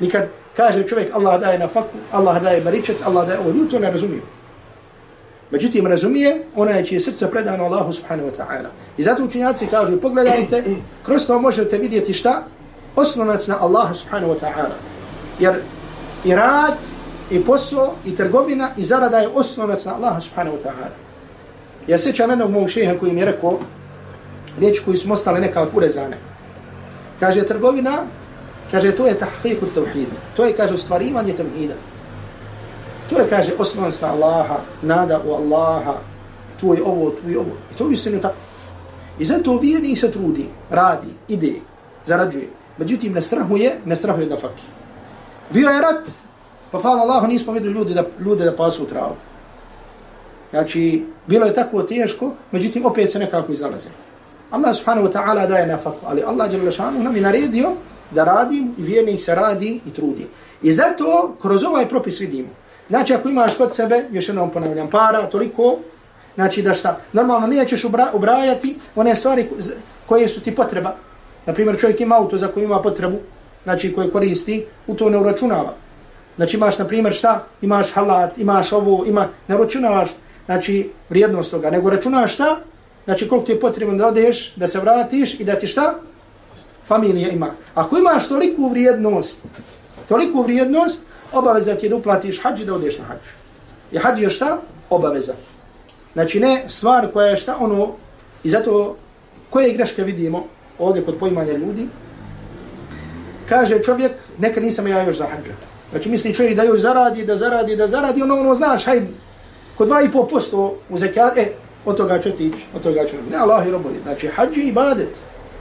Nikad 0.00 0.28
kaže 0.56 0.86
čovjek 0.86 1.14
Allah 1.14 1.40
daje 1.40 1.58
nafaku, 1.58 1.96
Allah 2.12 2.42
daje 2.42 2.60
beričet, 2.60 2.96
Allah 3.04 3.26
daje 3.26 3.38
ovo, 3.38 3.50
ljudi 3.50 3.70
to 3.70 3.78
ne 3.78 3.90
razumiju. 3.90 4.22
Međutim, 5.50 5.86
razumije 5.86 6.42
ona 6.56 6.70
je 6.70 6.86
čije 6.86 7.00
srce 7.00 7.30
predano 7.30 7.64
Allahu 7.64 7.92
subhanahu 7.92 8.28
wa 8.28 8.36
ta'ala. 8.38 8.68
I 8.98 9.02
zato 9.02 9.24
učinjaci 9.24 9.66
kažu, 9.66 10.00
pogledajte, 10.00 10.64
kroz 11.02 11.26
to 11.26 11.38
možete 11.38 11.78
vidjeti 11.78 12.12
šta? 12.12 12.42
Oslonac 12.96 13.46
na 13.46 13.56
Allahu 13.60 13.94
subhanahu 13.94 14.32
wa 14.32 14.38
ta'ala. 14.40 14.76
Jer 15.38 15.54
i 16.24 16.34
rad, 16.34 16.74
i 17.30 17.40
posao, 17.44 17.94
i 18.04 18.16
trgovina, 18.16 18.70
i 18.76 18.84
zarada 18.84 19.18
je 19.18 19.28
oslonac 19.28 19.84
na 19.84 19.94
Allahu 19.94 20.20
subhanahu 20.20 20.56
wa 20.56 20.62
ta'ala. 20.62 20.88
Ja 21.86 21.98
sećam 21.98 22.30
jednog 22.30 22.50
mog 22.50 22.70
šeha 22.70 22.98
koji 22.98 23.12
mi 23.12 23.20
je 23.20 23.26
rekao, 23.26 23.58
riječ 24.58 24.80
koju 24.80 24.96
smo 24.96 25.14
ostale 25.14 25.40
neka 25.40 25.66
urezane. 25.74 26.16
Kaže, 27.20 27.46
trgovina, 27.46 27.98
kaže, 28.70 28.92
to 28.92 29.06
je 29.06 29.18
tahqiqu 29.18 29.66
tevhid. 29.74 30.08
To 30.36 30.44
je, 30.44 30.52
kaže, 30.52 30.78
stvarivanje 30.78 31.32
tevhida. 31.32 31.74
To 33.10 33.20
je, 33.20 33.28
kaže, 33.28 33.52
osnovnost 33.58 34.02
Allaha, 34.02 34.56
nada 34.82 35.20
u 35.26 35.32
Allaha, 35.32 35.94
tu 36.60 36.74
je 36.74 36.82
ovo, 36.82 37.10
tu 37.10 37.30
je 37.30 37.38
ovo. 37.38 37.52
I 37.72 37.74
to 37.78 37.86
je 37.88 37.94
istinu 37.94 38.20
tako. 38.20 38.34
I 39.18 39.24
zato 39.24 39.58
vjernik 39.58 39.98
se 39.98 40.10
trudi, 40.12 40.46
radi, 40.70 41.08
ide, 41.28 41.52
zarađuje. 42.04 42.48
Međutim, 42.78 43.12
ne 43.12 43.22
strahuje, 43.22 43.78
ne 43.84 43.96
strahuje 43.96 44.26
da 44.26 44.36
faki. 44.36 44.62
Bio 45.50 45.68
je 45.68 45.80
rat, 45.80 46.04
pa 46.70 46.78
hvala 46.80 47.02
Allahu, 47.02 47.26
nismo 47.26 47.52
vidjeli 47.52 47.74
ljudi 47.74 47.94
da, 47.94 48.04
ljude 48.20 48.44
da 48.44 48.56
pasu 48.56 48.86
travu. 48.86 49.14
Znači, 50.50 51.06
bilo 51.26 51.46
je 51.46 51.54
tako 51.54 51.82
teško, 51.82 52.30
međutim, 52.52 52.86
opet 52.86 53.12
se 53.12 53.18
nekako 53.18 53.52
izalaze. 53.52 53.88
Allah 54.50 54.76
subhanahu 54.76 55.08
wa 55.08 55.12
ta'ala 55.12 55.46
daje 55.48 55.66
nafaku, 55.66 56.06
ali 56.06 56.22
Allah 56.22 56.52
je 56.52 56.60
nam 57.02 57.16
je 57.16 57.22
naredio 57.22 57.70
da 58.10 58.24
radim 58.24 58.74
i 58.78 58.82
vjernik 58.82 59.22
se 59.22 59.34
radi 59.34 59.80
i 59.86 59.90
trudi. 59.90 60.26
I 60.62 60.72
zato 60.72 61.36
kroz 61.42 61.64
ovaj 61.64 61.88
propis 61.88 62.20
vidimo. 62.20 62.48
Znači, 62.88 63.14
ako 63.14 63.28
imaš 63.28 63.54
kod 63.56 63.74
sebe, 63.74 64.04
još 64.12 64.28
jednom 64.28 64.50
ponavljam, 64.50 64.90
para, 64.90 65.26
toliko, 65.26 65.78
znači 66.34 66.62
da 66.62 66.74
šta, 66.74 66.98
normalno 67.12 67.46
nećeš 67.46 67.84
ubra, 67.84 68.06
ubrajati 68.12 68.76
one 68.96 69.16
stvari 69.16 69.48
koje 70.06 70.28
su 70.28 70.40
ti 70.40 70.54
potreba. 70.54 70.94
Naprimjer, 71.46 71.80
čovjek 71.80 72.00
ima 72.00 72.16
auto 72.16 72.38
za 72.38 72.48
koje 72.48 72.64
ima 72.64 72.82
potrebu, 72.82 73.16
znači 73.64 73.92
koje 73.92 74.10
koristi, 74.10 74.66
u 74.86 74.94
to 74.94 75.10
ne 75.10 75.18
uračunava. 75.18 75.74
Znači 76.36 76.56
imaš, 76.56 76.78
na 76.78 76.84
primjer, 76.84 77.14
šta? 77.14 77.44
Imaš 77.62 77.90
halat, 77.90 78.38
imaš 78.38 78.72
ovo, 78.72 79.04
ima, 79.06 79.28
ne 79.48 79.56
uračunavaš, 79.56 80.10
znači, 80.46 80.90
vrijednost 81.08 81.50
toga, 81.50 81.70
nego 81.70 81.90
računaš 81.90 82.34
šta? 82.34 82.58
Znači, 83.04 83.28
koliko 83.28 83.46
ti 83.46 83.52
je 83.52 83.60
potrebno 83.60 83.94
da 83.94 84.06
odeš, 84.06 84.52
da 84.56 84.68
se 84.68 84.80
vratiš 84.80 85.40
i 85.40 85.44
da 85.44 85.54
ti 85.54 85.66
šta? 85.66 85.94
Familija 86.86 87.28
ima. 87.28 87.50
Ako 87.74 87.98
imaš 87.98 88.28
toliku 88.28 88.68
vrijednost, 88.68 89.40
toliku 90.08 90.42
vrijednost, 90.42 91.02
obaveza 91.32 91.74
ti 91.74 91.86
je 91.86 91.90
da 91.90 91.96
uplatiš 91.96 92.42
hađi 92.42 92.64
da 92.64 92.74
odeš 92.74 92.98
na 92.98 93.04
hađ. 93.04 93.18
I 93.92 93.98
hađi 93.98 94.22
je 94.22 94.30
šta? 94.30 94.58
Obaveza. 94.90 95.34
Znači, 96.12 96.40
ne 96.40 96.64
stvar 96.68 97.12
koja 97.12 97.26
je 97.26 97.36
šta 97.36 97.56
ono, 97.60 97.92
i 98.44 98.50
zato 98.50 98.96
koje 99.50 99.72
greške 99.72 100.04
vidimo 100.04 100.44
ovdje 100.78 101.04
kod 101.04 101.14
poimanja 101.18 101.52
ljudi, 101.52 101.88
kaže 103.48 103.82
čovjek, 103.82 104.12
neka 104.38 104.60
nisam 104.60 104.86
ja 104.86 105.02
još 105.02 105.16
za 105.16 105.24
hađa. 105.24 105.52
Znači, 105.90 106.08
misli 106.08 106.34
čovjek 106.34 106.56
da 106.56 106.62
još 106.62 106.80
zaradi, 106.80 107.24
da 107.24 107.36
zaradi, 107.36 107.76
da 107.76 107.88
zaradi, 107.88 108.22
ono, 108.22 108.40
ono, 108.40 108.54
znaš, 108.54 108.84
hajde, 108.84 109.06
kod 109.76 109.88
2,5% 109.88 110.72
u 110.90 110.98
zekijat, 110.98 111.38
e, 111.38 111.52
od 111.84 111.96
toga 111.96 112.18
ću 112.18 112.30
ti 112.30 112.52
od 112.74 112.82
toga 112.82 113.06
ću 113.06 113.16
ne 113.30 113.36
Allah 113.36 113.66
i 113.66 113.70
robovi. 113.70 113.94
Znači, 114.02 114.28
hađi 114.28 114.60
i 114.60 114.68
ibadet, 114.68 115.08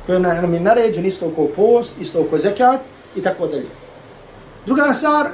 koji 0.06 0.20
nam 0.20 0.54
je 0.54 0.60
naređen 0.60 1.06
isto 1.06 1.28
oko 1.28 1.48
post, 1.56 2.02
isto 2.02 2.22
oko 2.22 2.38
zekijat 2.38 2.80
i 3.16 3.22
tako 3.22 3.48
dalje. 3.48 3.68
Druga 4.66 4.94
stvar, 4.94 5.28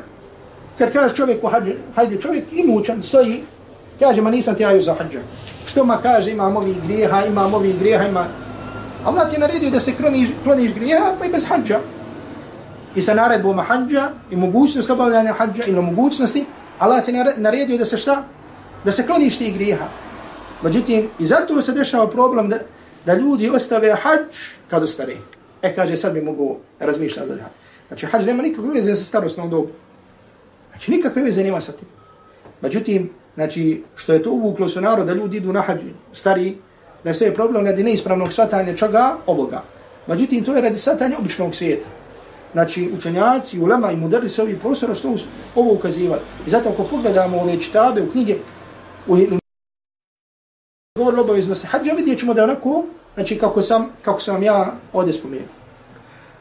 kad 0.77 0.93
kaže 0.93 1.15
čovjeku 1.15 1.47
hađi, 1.47 1.75
hajde 1.95 2.21
čovjek 2.21 2.45
imućan, 2.51 3.03
stoji, 3.03 3.43
kaže, 3.99 4.21
ma 4.21 4.31
nisam 4.31 4.55
ti 4.55 4.63
jaju 4.63 4.81
za 4.81 4.93
hađa. 4.93 5.19
Što 5.67 5.85
ma 5.85 5.97
kaže, 5.97 6.31
imam 6.31 6.57
ovih 6.57 6.83
grijeha, 6.83 7.25
imam 7.25 7.53
ovih 7.53 7.79
grijeha, 7.79 8.07
ima... 8.07 8.25
Allah 9.05 9.29
ti 9.29 9.35
je 9.35 9.39
naredio 9.39 9.69
da 9.69 9.79
se 9.79 9.93
kloniš, 9.95 10.29
kloniš 10.43 10.73
grijeha, 10.73 11.13
pa 11.19 11.25
i 11.25 11.29
bez 11.29 11.45
hađa. 11.45 11.79
I 12.95 13.01
sa 13.01 13.13
naredbom 13.13 13.59
hađa, 13.59 14.09
i 14.31 14.35
mogućnost 14.35 14.89
obavljanja 14.89 15.33
hađa, 15.33 15.63
i 15.67 15.71
na 15.71 15.81
mogućnosti, 15.81 16.45
Allah 16.79 17.05
ti 17.05 17.11
je 17.11 17.33
naredio 17.37 17.77
da 17.77 17.85
se 17.85 17.97
šta? 17.97 18.23
Da 18.85 18.91
se 18.91 19.05
kloniš 19.05 19.37
ti 19.37 19.51
grijeha. 19.51 19.85
Međutim, 20.63 21.09
i 21.19 21.25
zato 21.25 21.61
se 21.61 21.71
dešava 21.71 22.09
problem 22.09 22.49
da, 22.49 22.57
da 23.05 23.13
ljudi 23.13 23.49
ostave 23.49 23.95
hađ 24.01 24.37
kad 24.67 24.83
ostare. 24.83 25.17
E, 25.61 25.75
kaže, 25.75 25.97
sad 25.97 26.13
bi 26.13 26.21
mogu 26.21 26.57
razmišljati 26.79 27.27
za 27.27 27.33
hađ. 27.33 27.51
Znači, 27.87 28.05
hađ 28.05 28.25
nema 28.25 28.43
nikakve 28.43 28.71
veze 28.73 28.95
sa 28.95 29.03
starostnom 29.03 29.49
dobu. 29.49 29.69
Znači, 30.81 30.91
nikakve 30.91 31.21
veze 31.21 31.43
nema 31.43 31.61
sa 31.61 31.71
tim. 31.71 31.87
Međutim, 32.61 33.09
znači, 33.35 33.83
što 33.95 34.13
je 34.13 34.23
to 34.23 34.31
uvuklo 34.31 34.67
su 34.67 34.81
narod 34.81 35.05
da 35.05 35.13
ljudi 35.13 35.37
idu 35.37 35.53
na 35.53 35.61
hađu 35.61 35.85
stari, 36.13 36.57
da 37.03 37.09
je 37.09 37.33
problem 37.33 37.65
radi 37.65 37.83
neispravnog 37.83 38.33
svatanja 38.33 38.75
čega 38.75 39.17
ovoga. 39.25 39.61
Međutim, 40.07 40.43
to 40.43 40.55
je 40.55 40.61
radi 40.61 40.77
svatanja 40.77 41.17
običnog 41.19 41.55
svijeta. 41.55 41.87
Znači, 42.53 42.89
učenjaci, 42.97 43.59
ulema 43.59 43.91
i 43.91 43.95
moderni 43.95 44.29
se 44.29 44.41
ovih 44.41 44.57
prostora 44.57 44.95
su 44.95 45.15
ovo 45.55 45.73
ukazivali. 45.73 46.21
I 46.47 46.49
zato 46.49 46.69
ako 46.69 46.83
pogledamo 46.83 47.37
ove 47.37 47.61
čitabe 47.61 48.01
u 48.01 48.11
knjige, 48.11 48.35
u 49.07 49.17
govor 50.97 51.19
obaveznosti 51.19 51.67
hađa, 51.67 51.93
vidjet 51.93 52.19
ćemo 52.19 52.33
da 52.33 52.41
je 52.41 52.45
onako, 52.45 52.83
znači 53.13 53.37
kako 53.37 53.61
sam, 53.61 53.89
kako 54.01 54.19
sam 54.19 54.43
ja 54.43 54.73
ovdje 54.93 55.13
spomenuo. 55.13 55.47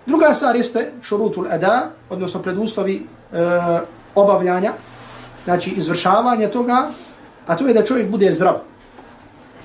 Druga 0.07 0.35
stvar 0.35 0.57
jeste 0.57 0.93
šurutul 1.03 1.47
ada, 1.51 1.91
odnosno 2.11 2.43
preduslovi 2.43 3.07
e, 3.33 4.00
obavljanja, 4.15 4.73
znači 5.45 5.71
izvršavanja 5.71 6.49
toga, 6.49 6.91
a 7.47 7.57
to 7.57 7.67
je 7.67 7.75
da 7.75 7.85
čovjek 7.85 8.11
bude 8.11 8.33
zdrav. 8.33 8.61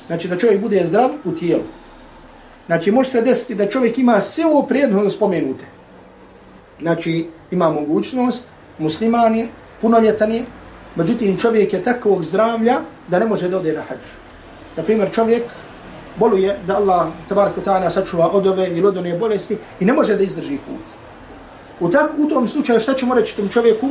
Znači 0.07 0.27
da 0.27 0.37
čovjek 0.37 0.61
bude 0.61 0.85
zdrav 0.85 1.09
u 1.25 1.31
tijelu. 1.31 1.63
Znači 2.65 2.91
može 2.91 3.09
se 3.09 3.21
desiti 3.21 3.55
da 3.55 3.69
čovjek 3.69 3.97
ima 3.97 4.19
sve 4.21 4.45
ovo 4.45 4.63
prijedno 4.63 5.09
spomenute. 5.09 5.65
Znači 6.81 7.27
ima 7.51 7.69
mogućnost, 7.69 8.45
musliman 8.79 9.35
je, 9.35 9.47
punoljetan 9.81 10.31
je, 10.31 10.43
međutim 10.95 11.37
čovjek 11.37 11.73
je 11.73 11.83
takvog 11.83 12.23
zdravlja 12.23 12.79
da 13.07 13.19
ne 13.19 13.25
može 13.25 13.49
da 13.49 13.57
ode 13.57 13.73
na 13.73 13.81
hađu. 13.81 14.15
Na 14.77 14.83
primjer, 14.83 15.11
čovjek 15.11 15.43
boluje 16.15 16.57
da 16.67 16.77
Allah 16.77 17.07
tabaraka 17.29 17.61
ta'ala 17.61 17.89
sačuva 17.89 18.29
od 18.31 18.47
ove 18.47 18.67
ili 18.67 18.87
od 18.87 18.97
one 18.97 19.17
bolesti 19.17 19.57
i 19.79 19.85
ne 19.85 19.93
može 19.93 20.15
da 20.15 20.23
izdrži 20.23 20.57
put. 20.57 20.83
U, 21.79 21.89
tak, 21.91 22.11
u 22.17 22.29
tom 22.29 22.47
slučaju 22.47 22.79
šta 22.79 22.93
ćemo 22.93 23.15
reći 23.15 23.35
tom 23.35 23.49
čovjeku? 23.49 23.89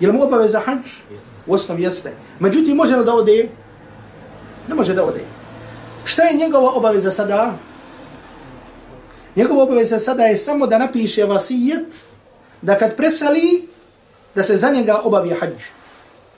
Je 0.00 0.08
li 0.08 0.12
mu 0.12 0.22
obaveza 0.22 0.60
hađ? 0.60 0.90
U 1.46 1.54
osnovi 1.54 1.82
jeste. 1.82 2.12
Međutim, 2.38 2.76
može 2.76 2.96
li 2.96 3.04
da 3.04 3.14
ode? 3.14 3.48
Ne 4.68 4.74
može 4.74 4.94
da 4.94 5.04
ode. 5.04 5.20
Šta 6.04 6.22
je 6.22 6.36
njegova 6.36 6.72
obaveza 6.72 7.10
sada? 7.10 7.54
Njegova 9.36 9.62
obaveza 9.62 9.98
sada 9.98 10.24
je 10.24 10.36
samo 10.36 10.66
da 10.66 10.78
napiše 10.78 11.24
vasijet 11.24 11.94
da 12.62 12.78
kad 12.78 12.96
presali 12.96 13.68
da 14.34 14.42
se 14.42 14.56
za 14.56 14.70
njega 14.70 15.00
obavi 15.04 15.30
hađ. 15.30 15.62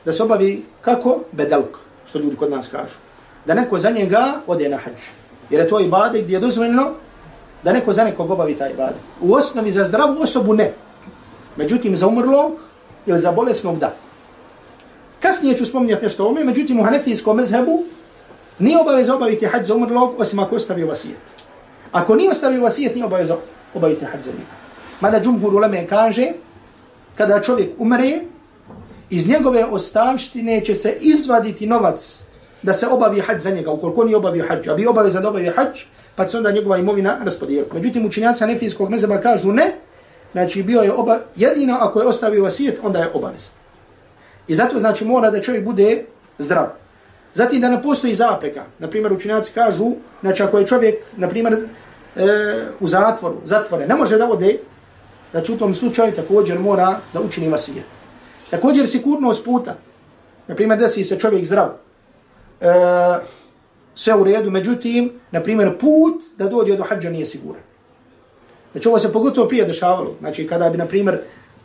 Da 0.05 0.13
se 0.13 0.23
obavi 0.23 0.65
kako? 0.81 1.21
Bedelko 1.33 1.81
što 2.09 2.19
ljudi 2.19 2.37
kod 2.37 2.51
nas 2.51 2.69
kažu. 2.69 2.95
Da 3.47 3.55
neko 3.55 3.79
za 3.79 3.91
njega 3.91 4.41
ode 4.47 4.69
na 4.69 4.77
hađ. 4.77 5.01
Jer 5.51 5.61
je 5.61 5.69
to 5.69 5.81
ibadet 5.81 6.25
gdje 6.25 6.35
je 6.35 6.41
dozvoljeno 6.41 6.91
da 7.65 7.73
neko 7.73 7.93
za 7.93 8.05
nekog 8.05 8.31
obavi 8.31 8.55
taj 8.55 8.71
ibadet. 8.71 9.03
U 9.21 9.35
osnovi 9.35 9.73
za 9.73 9.85
zdravu 9.85 10.17
osobu 10.23 10.55
ne. 10.55 10.73
Međutim, 11.57 11.97
za 11.97 12.07
umrlog 12.07 12.53
ili 13.07 13.19
za 13.19 13.33
bolesnog 13.33 13.79
da. 13.79 13.95
Kasnije 15.21 15.57
ću 15.57 15.67
spominjati 15.67 16.03
nešto 16.03 16.25
o 16.25 16.29
ome, 16.29 16.45
međutim 16.45 16.81
u 16.81 16.85
hanefijskom 16.85 17.37
mezhebu 17.37 17.85
nije 18.59 18.79
obaveza 18.81 19.15
obaviti 19.15 19.47
hađ 19.47 19.67
za 19.67 19.75
umrlog 19.75 20.15
osim 20.19 20.39
ako 20.39 20.57
ostavio 20.57 20.87
vasijet. 20.87 21.19
Ako 21.93 22.15
nije 22.15 22.31
ostavio 22.31 22.63
vasijet, 22.63 22.95
nije 22.95 23.07
obaveza 23.07 23.37
obaviti 23.75 24.05
hađ 24.05 24.25
za 24.25 24.31
njega. 24.31 24.57
Mada 25.01 25.21
džumhur 25.21 25.55
uleme 25.55 25.87
kaže, 25.87 26.33
kada 27.15 27.41
čovjek 27.41 27.71
umre, 27.79 28.21
iz 29.11 29.29
njegove 29.29 29.65
ostavštine 29.65 30.65
će 30.65 30.75
se 30.75 30.97
izvaditi 31.01 31.67
novac 31.67 32.23
da 32.63 32.73
se 32.73 32.87
obavi 32.87 33.21
hađ 33.21 33.41
za 33.41 33.51
njega, 33.51 33.71
ukoliko 33.71 34.05
nije 34.05 34.17
obavio 34.17 34.45
hađ, 34.49 34.69
a 34.69 34.75
bi 34.75 34.87
obavezan 34.87 35.23
da 35.23 35.29
obavi 35.29 35.53
hađ, 35.57 35.81
pa 36.17 36.29
se 36.29 36.37
onda 36.37 36.51
njegova 36.51 36.79
imovina 36.79 37.19
raspodijela. 37.25 37.67
Međutim, 37.75 38.07
učinjaci 38.07 38.41
hanefijskog 38.41 38.91
mezheba 38.91 39.21
kažu 39.21 39.53
ne, 39.53 39.77
znači 40.37 40.62
bio 40.62 40.80
je 40.80 40.93
oba, 40.93 41.18
jedino 41.37 41.78
ako 41.80 42.01
je 42.01 42.07
ostavio 42.07 42.43
vasijet, 42.43 42.80
onda 42.82 42.99
je 42.99 43.11
obavez. 43.14 43.49
I 44.49 44.55
zato 44.55 44.80
znači 44.80 45.05
mora 45.05 45.30
da 45.30 45.41
čovjek 45.41 45.64
bude 45.64 46.05
zdrav. 46.39 46.66
Zatim 47.34 47.61
da 47.61 47.70
ne 47.70 47.82
postoji 47.82 48.14
zapreka. 48.14 48.64
Naprimjer, 48.78 49.12
učinjaci 49.12 49.53
kažu, 49.53 49.93
znači 50.20 50.43
ako 50.43 50.59
je 50.59 50.66
čovjek, 50.66 51.05
naprimjer, 51.16 51.55
e, 51.55 52.26
u 52.80 52.87
zatvoru, 52.87 53.37
zatvore, 53.45 53.87
ne 53.87 53.95
može 53.95 54.18
da 54.18 54.28
ode, 54.28 54.59
znači 55.30 55.53
u 55.53 55.57
tom 55.57 55.74
slučaju 55.74 56.12
također 56.12 56.59
mora 56.59 56.99
da 57.12 57.20
učini 57.20 57.49
vasijet. 57.49 57.87
Također 58.51 58.89
sigurnost 58.89 59.45
puta. 59.45 59.74
Naprimjer, 60.49 60.78
desi 60.78 61.05
se 61.05 61.18
čovjek 61.18 61.45
zdrav. 61.45 61.68
E, 62.61 62.66
sve 63.95 64.14
u 64.14 64.24
redu, 64.24 64.51
međutim, 64.51 65.12
naprimjer, 65.30 65.78
put 65.78 66.22
da 66.37 66.49
dođe 66.49 66.76
do 66.76 66.84
hađa 66.84 67.11
nije 67.11 67.26
siguran. 67.26 67.62
Znači, 68.77 68.89
ovo 68.89 68.99
se 68.99 69.12
pogotovo 69.12 69.49
prije 69.49 69.64
dešavalo. 69.64 70.14
Znači, 70.20 70.47
kada 70.47 70.70
bi, 70.70 70.79
na 70.79 70.87
primjer, 70.87 71.18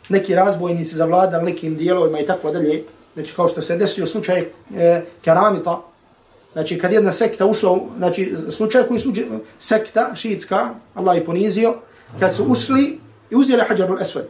neki 0.08 0.34
razbojnici 0.34 0.96
zavladali 0.96 1.44
nekim 1.44 1.76
dijelovima 1.76 2.20
i 2.20 2.26
tako 2.26 2.50
dalje, 2.50 2.84
znači, 3.14 3.34
kao 3.34 3.48
što 3.48 3.62
se 3.62 3.76
desio 3.76 4.06
slučaj 4.06 4.44
e, 4.76 5.02
keramita, 5.24 5.80
znači, 6.52 6.78
kad 6.78 6.92
jedna 6.92 7.12
sekta 7.12 7.46
ušla, 7.46 7.78
znači, 7.96 8.34
slučaj 8.50 8.82
koji 8.82 9.00
su 9.00 9.12
sekta, 9.58 10.14
šiitska, 10.14 10.70
Allah 10.94 11.16
je 11.16 11.24
ponizio, 11.24 11.74
kad 12.20 12.34
su 12.34 12.44
ušli 12.48 12.98
i 13.30 13.36
uzeli 13.36 13.62
Hajarul 13.68 14.00
esved, 14.00 14.28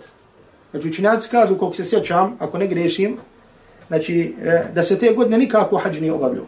Znači 0.70 0.88
učinjaci 0.88 1.28
kažu, 1.28 1.58
koliko 1.58 1.76
se 1.76 1.84
sjećam, 1.84 2.36
ako 2.38 2.58
ne 2.58 2.66
grešim, 2.66 3.16
znači, 3.88 4.34
e, 4.42 4.64
da 4.74 4.82
se 4.82 4.98
te 4.98 5.12
godine 5.14 5.38
nikako 5.38 5.76
hađ 5.76 6.00
nije 6.00 6.12
obavljao. 6.12 6.44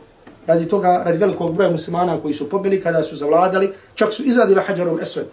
radi 0.47 0.69
toga, 0.69 1.03
radi 1.05 1.19
velikog 1.19 1.55
broja 1.55 1.71
muslimana 1.71 2.21
koji 2.21 2.35
su 2.35 2.49
pobili 2.49 2.81
kada 2.81 3.03
su 3.03 3.17
zavladali, 3.17 3.73
čak 3.95 4.13
su 4.13 4.23
izradili 4.25 4.61
Hajarul 4.67 5.01
esved 5.01 5.27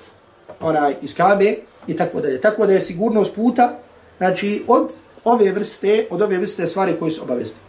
onaj, 0.62 0.95
iz 1.01 1.16
Kabe 1.16 1.55
i 1.88 1.95
tako 1.95 2.22
dalje. 2.22 2.41
Tako 2.41 2.66
da 2.66 2.74
je 2.74 2.82
sigurnost 2.82 3.36
puta, 3.36 3.78
znači 4.18 4.64
od 4.68 4.91
ove 5.24 5.51
vrste, 5.51 6.07
od 6.09 6.22
ove 6.22 6.38
vrste 6.38 6.68
stvari 6.68 6.95
koje 6.99 7.12
su 7.12 7.24
obavezne. 7.24 7.59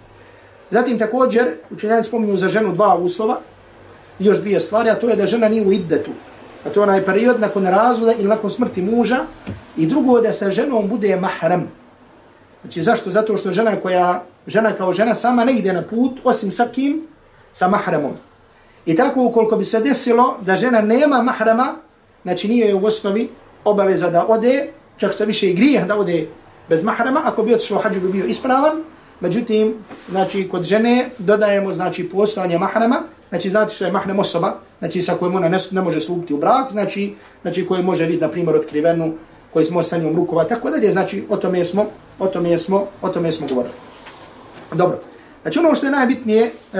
Zatim 0.71 0.99
također, 0.99 1.55
učenjani 1.71 2.05
spominju 2.05 2.37
za 2.37 2.49
ženu 2.49 2.73
dva 2.73 2.97
uslova, 2.97 3.41
još 4.19 4.39
dvije 4.39 4.61
stvari, 4.61 4.91
a 4.91 4.95
to 4.95 5.09
je 5.09 5.17
da 5.17 5.27
žena 5.27 5.49
nije 5.49 5.67
u 5.67 5.73
iddetu. 5.73 6.11
A 6.67 6.71
to 6.71 6.81
je 6.81 6.83
onaj 6.83 7.05
period 7.05 7.41
nakon 7.41 7.67
razvoda 7.67 8.13
ili 8.13 8.29
nakon 8.29 8.51
smrti 8.51 8.83
muža. 8.83 9.19
I 9.77 9.87
drugo 9.87 10.21
da 10.21 10.33
sa 10.33 10.51
ženom 10.51 10.89
bude 10.89 11.17
mahram. 11.17 11.71
Znači 12.63 12.83
zašto? 12.83 13.11
Zato 13.11 13.37
što 13.37 13.53
žena 13.53 13.77
koja, 13.81 14.25
žena 14.47 14.73
kao 14.73 14.93
žena 14.93 15.15
sama 15.15 15.45
ne 15.45 15.53
ide 15.53 15.73
na 15.73 15.83
put, 15.83 16.21
osim 16.25 16.51
sa 16.51 16.67
kim? 16.73 17.07
Sa 17.53 17.69
mahramom. 17.69 18.13
I 18.87 18.97
tako 18.97 19.25
ukoliko 19.25 19.57
bi 19.57 19.65
se 19.65 19.81
desilo 19.81 20.37
da 20.41 20.57
žena 20.57 20.81
nema 20.81 21.23
mahrama, 21.23 21.75
znači 22.23 22.49
nije 22.49 22.75
u 22.75 22.85
osnovi 22.85 23.29
obaveza 23.65 24.11
da 24.11 24.27
ode, 24.29 24.69
čak 24.97 25.15
se 25.15 25.27
više 25.27 25.51
i 25.51 25.55
grijeh 25.55 25.87
da 25.87 25.99
ode 25.99 26.29
bez 26.69 26.85
mahrama, 26.85 27.21
ako 27.25 27.43
bi 27.43 27.55
otišao 27.55 27.79
hađu 27.79 28.01
bi 28.01 28.09
bio 28.09 28.25
ispravan, 28.25 28.83
međutim, 29.21 29.75
znači 30.11 30.49
kod 30.49 30.63
žene 30.63 31.09
dodajemo 31.19 31.73
znači 31.73 32.09
postojanje 32.09 32.59
mahrama, 32.59 33.03
znači 33.29 33.51
znate 33.51 33.75
što 33.75 33.85
je 33.85 33.93
mahram 33.93 34.19
osoba, 34.19 34.55
znači 34.79 35.03
sa 35.03 35.15
kojom 35.15 35.35
ona 35.35 35.49
ne, 35.49 35.59
ne 35.71 35.81
može 35.81 36.01
slupiti 36.01 36.35
u 36.35 36.37
brak, 36.39 36.71
znači, 36.71 37.15
znači 37.43 37.67
koji 37.67 37.83
može 37.83 38.05
vidjeti, 38.05 38.25
na 38.25 38.31
primjer, 38.31 38.57
otkrivenu, 38.57 39.15
koji 39.53 39.67
smo 39.67 39.83
sa 39.83 39.99
njom 39.99 40.17
rukova, 40.17 40.45
tako 40.45 40.71
da 40.71 40.77
je, 40.77 40.93
znači, 40.93 41.25
o 41.29 41.37
tome 41.37 41.65
smo, 41.65 41.87
o 42.19 42.27
tome 42.27 42.59
smo, 42.59 42.87
o 43.03 43.09
tome 43.09 43.33
smo 43.33 43.47
govorili. 43.47 43.75
Dobro. 44.73 45.01
Znači 45.43 45.59
ono 45.59 45.75
što 45.75 45.87
je 45.87 45.93
najbitnije, 45.93 46.51
uh, 46.73 46.79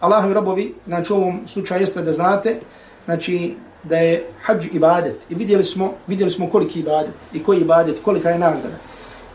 Allahovi 0.00 0.34
robovi, 0.34 0.74
znači 0.86 1.12
u 1.12 1.16
ovom 1.16 1.40
slučaju 1.46 1.80
jeste 1.80 2.02
da 2.02 2.12
znate, 2.12 2.60
znači 3.04 3.54
da 3.82 3.96
je 3.96 4.24
hađ 4.42 4.66
ibadet. 4.72 5.16
I 5.30 5.34
vidjeli 5.34 5.64
smo, 5.64 5.92
vidjeli 6.06 6.30
smo 6.30 6.50
koliki 6.50 6.80
ibadet 6.80 7.14
i 7.32 7.42
koji 7.42 7.60
ibadet, 7.60 7.98
kolika 8.04 8.30
je 8.30 8.38
nagrada. 8.38 8.76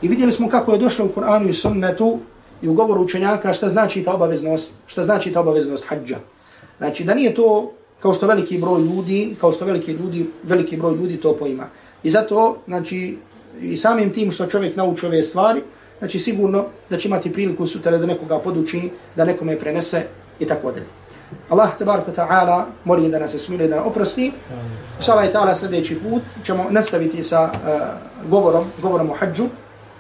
I 0.02 0.08
vidjeli 0.08 0.32
smo 0.32 0.50
kako 0.50 0.72
je 0.72 0.78
došlo 0.78 1.06
u 1.06 1.10
Kur'anu 1.10 1.50
i 1.50 1.54
sunnetu 1.54 2.20
i 2.62 2.68
u 2.68 2.74
govoru 2.74 3.02
učenjaka 3.02 3.54
šta 3.54 3.70
znači 3.70 4.04
ta 4.04 4.14
obaveznost, 4.14 4.74
šta 4.88 5.04
znači 5.04 5.32
ta 5.32 5.42
obaveznost 5.42 5.86
hađa. 5.88 6.18
Znači 6.78 7.04
da 7.04 7.14
nije 7.14 7.36
to 7.36 7.72
kao 8.00 8.14
što 8.14 8.28
veliki 8.28 8.58
broj 8.58 8.82
ljudi, 8.82 9.36
kao 9.42 9.52
što 9.52 9.66
veliki 9.66 9.92
ljudi, 9.92 10.26
veliki 10.44 10.78
broj 10.78 10.96
ljudi 10.96 11.18
to 11.18 11.34
poima. 11.34 11.70
I 12.04 12.10
zato, 12.10 12.58
znači, 12.68 13.18
i 13.62 13.78
samim 13.78 14.14
tim 14.14 14.32
što 14.32 14.46
čovjek 14.46 14.76
nauči 14.76 15.06
ove 15.06 15.24
stvari, 15.24 15.62
znači 16.00 16.20
sigurno 16.20 16.66
da 16.90 16.98
će 16.98 17.08
imati 17.08 17.34
priliku 17.34 17.68
sutra 17.68 17.98
da 17.98 18.06
nekoga 18.06 18.40
poduči, 18.40 18.90
da 19.16 19.26
nekome 19.26 19.60
prenese 19.60 20.06
i 20.40 20.46
tako 20.46 20.72
dalje. 20.72 20.86
Allah 21.50 21.70
tabaraka 21.78 22.12
ta'ala 22.12 22.66
moli 22.84 23.10
da 23.10 23.20
nas 23.20 23.32
smili 23.32 23.68
da 23.68 23.84
oprosti. 23.84 24.32
Inša 24.98 25.26
i 25.26 25.34
ta'ala 25.34 25.56
sljedeći 25.56 25.96
put 25.96 26.22
ćemo 26.44 26.66
nastaviti 26.70 27.24
sa 27.24 27.44
uh, 27.44 28.30
govorom, 28.30 28.66
govorom 28.82 29.10
o 29.10 29.14
hađu. 29.14 29.46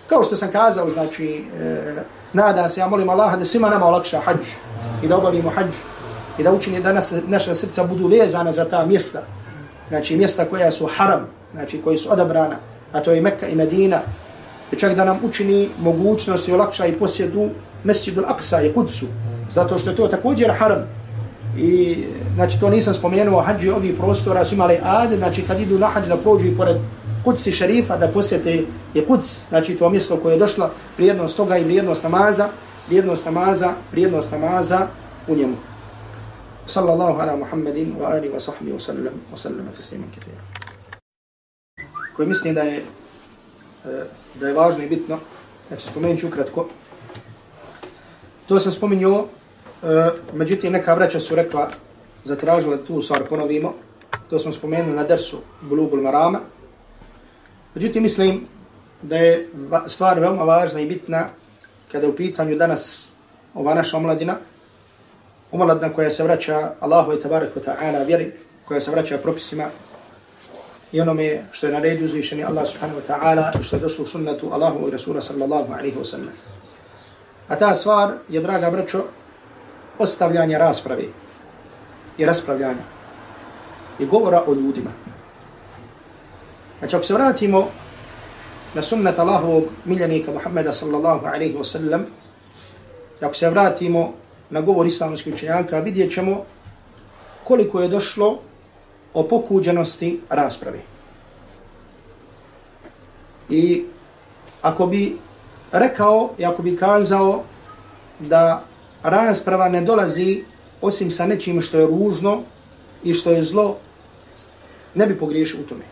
Kao 0.07 0.23
što 0.23 0.35
sam 0.35 0.51
kazao, 0.51 0.89
znači, 0.89 1.45
eh, 1.61 1.93
uh, 1.97 2.03
nadam 2.33 2.69
se, 2.69 2.79
ja 2.79 2.87
molim 2.87 3.09
Allaha 3.09 3.37
da 3.37 3.45
svima 3.45 3.69
nama 3.69 3.85
olakša 3.85 4.19
hađ 4.19 4.45
i 5.03 5.07
da 5.07 5.17
obavimo 5.17 5.49
hađ 5.49 5.73
i 6.37 6.43
da 6.43 6.53
učini 6.53 6.81
da 6.81 6.93
nas, 6.93 7.13
naša 7.27 7.55
srca 7.55 7.83
budu 7.83 8.07
vezana 8.07 8.51
za 8.51 8.65
ta 8.65 8.85
mjesta. 8.85 9.23
Znači, 9.89 10.17
mjesta 10.17 10.45
koja 10.45 10.71
su 10.71 10.89
haram, 10.97 11.27
znači, 11.53 11.81
koji 11.81 11.97
su 11.97 12.11
odabrana, 12.11 12.55
a 12.93 12.99
to 12.99 13.11
je 13.11 13.21
Mekka 13.21 13.47
i 13.47 13.55
Medina. 13.55 13.99
I 14.71 14.75
čak 14.75 14.95
da 14.95 15.05
nam 15.05 15.19
učini 15.23 15.69
mogućnost 15.79 16.47
i 16.47 16.51
olakša 16.51 16.85
i 16.85 16.97
posjedu 16.99 17.49
Mesjidul 17.83 18.25
Aqsa 18.25 18.69
i 18.69 18.73
Kudsu. 18.73 19.05
Zato 19.49 19.77
što 19.77 19.89
je 19.89 19.95
to 19.95 20.07
također 20.07 20.51
haram. 20.59 20.96
I 21.57 22.03
znači 22.35 22.59
to 22.59 22.69
nisam 22.69 22.93
spomenuo, 22.93 23.41
hađi 23.41 23.69
ovih 23.69 23.95
prostora 23.97 24.45
su 24.45 24.55
imali 24.55 24.79
ade, 24.83 25.17
znači 25.17 25.41
kad 25.41 25.59
idu 25.59 25.79
na 25.79 25.87
hađ 25.87 26.07
da 26.07 26.17
prođu 26.17 26.45
i 26.45 26.57
pored 26.57 26.77
Kudsi 27.23 27.51
šerifa 27.51 27.97
da 27.97 28.07
posjete 28.07 28.63
je 28.93 29.05
Kuds, 29.05 29.49
znači 29.49 29.75
to 29.75 29.89
mjesto 29.89 30.17
koje 30.17 30.33
je 30.33 30.39
došla, 30.39 30.71
prijednost 30.95 31.37
toga 31.37 31.57
i 31.57 31.63
vrijednost 31.63 32.03
namaza, 32.03 32.49
vrijednost 32.87 33.25
namaza, 33.25 33.73
vrijednost 33.91 34.31
namaza 34.31 34.87
u 35.27 35.35
njemu. 35.35 35.55
Sallallahu 36.65 37.19
ala 37.19 37.35
Muhammedin 37.35 37.95
wa 37.99 38.05
ali 38.11 38.29
wa 38.29 38.39
sahbihi 38.39 38.73
wa 38.73 38.79
sallam 38.79 39.13
wa 39.33 39.37
sallam 39.37 39.65
tasliman 39.75 40.09
kathira. 40.15 40.37
Koji 42.15 42.27
mislim 42.27 42.53
da 42.53 42.61
je 42.61 42.77
e, 42.77 44.03
da 44.39 44.47
je 44.47 44.53
važno 44.53 44.83
i 44.83 44.87
bitno, 44.87 45.19
znači 45.67 45.87
spomenut 45.87 46.19
ću 46.19 46.27
ukratko. 46.27 46.67
To 48.47 48.59
sam 48.59 48.71
spomenuo 48.71 49.27
E, 49.83 50.09
međutim, 50.33 50.73
neka 50.73 50.93
vraća 50.93 51.19
su 51.19 51.35
rekla, 51.35 51.69
zatražila 52.23 52.77
tu 52.77 53.01
stvar 53.01 53.23
ponovimo. 53.29 53.73
To 54.29 54.39
smo 54.39 54.51
spomenuli 54.51 54.95
na 54.95 55.03
dersu 55.03 55.37
Bulubul 55.61 56.01
Marama. 56.01 56.39
Međutim, 57.75 58.03
mislim 58.03 58.47
da 59.01 59.17
je 59.17 59.49
stvar 59.87 60.19
veoma 60.19 60.43
važna 60.43 60.79
i 60.79 60.85
bitna 60.85 61.29
kada 61.91 62.07
u 62.07 62.15
pitanju 62.15 62.55
danas 62.55 63.09
ova 63.53 63.73
naša 63.73 63.97
omladina, 63.97 64.35
omladina 65.51 65.93
koja 65.93 66.09
se 66.11 66.23
vraća 66.23 66.71
Allahu 66.79 67.13
i 67.13 67.19
tabarak 67.19 67.49
wa 67.55 67.61
ta'ala 67.65 68.05
vjeri, 68.05 68.31
koja 68.65 68.81
se 68.81 68.91
vraća 68.91 69.17
propisima 69.17 69.69
i 70.91 71.01
onome 71.01 71.43
što 71.51 71.67
je 71.67 71.73
na 71.73 71.79
redu 71.79 72.05
uzvišeni 72.05 72.43
Allah 72.43 72.67
subhanahu 72.67 72.99
wa 72.99 73.13
ta'ala 73.13 73.59
i 73.59 73.63
što 73.63 73.75
je 73.75 73.79
došlo 73.79 74.03
u 74.03 74.07
sunnetu 74.07 74.49
Allahu 74.51 74.87
i 74.87 74.91
Rasula 74.91 75.21
sallallahu 75.21 75.73
alaihi 75.73 75.97
wa 75.97 76.05
sallam. 76.05 76.33
A 77.47 77.55
ta 77.55 77.75
stvar 77.75 78.13
je, 78.29 78.41
draga 78.41 78.71
braćo, 78.71 79.03
ostavljanja 79.99 80.57
rasprave 80.57 81.03
i 82.17 82.25
raspravljanja 82.25 82.83
i 83.99 84.05
govora 84.05 84.43
o 84.47 84.53
ljudima. 84.53 84.89
Znači, 86.79 86.95
ako 86.95 87.05
se 87.05 87.13
vratimo 87.13 87.67
na 88.73 88.81
sunnet 88.81 89.19
Allahovog 89.19 89.63
miljenika 89.85 90.31
Muhammeda 90.31 90.73
sallallahu 90.73 91.25
alaihi 91.25 91.55
wa 91.55 91.63
sallam, 91.63 92.05
ako 93.21 93.33
se 93.33 93.49
vratimo 93.49 94.13
na 94.49 94.61
govor 94.61 94.87
islamskih 94.87 95.33
učenjaka, 95.33 95.79
vidjet 95.79 96.13
ćemo 96.13 96.45
koliko 97.43 97.81
je 97.81 97.87
došlo 97.87 98.39
o 99.13 99.23
pokuđenosti 99.23 100.21
rasprave. 100.29 100.79
I 103.49 103.85
ako 104.61 104.87
bi 104.87 105.17
rekao 105.71 106.29
i 106.37 106.45
ako 106.45 106.61
bi 106.61 106.77
kazao 106.77 107.43
da 108.19 108.63
rasprava 109.03 109.69
ne 109.69 109.81
dolazi 109.81 110.43
osim 110.81 111.11
sa 111.11 111.25
nečim 111.25 111.61
što 111.61 111.79
je 111.79 111.87
ružno 111.87 112.41
i 113.03 113.13
što 113.13 113.31
je 113.31 113.43
zlo, 113.43 113.77
ne 114.95 115.07
bi 115.07 115.17
pogriješio 115.17 115.59
u 115.59 115.63
tome. 115.63 115.83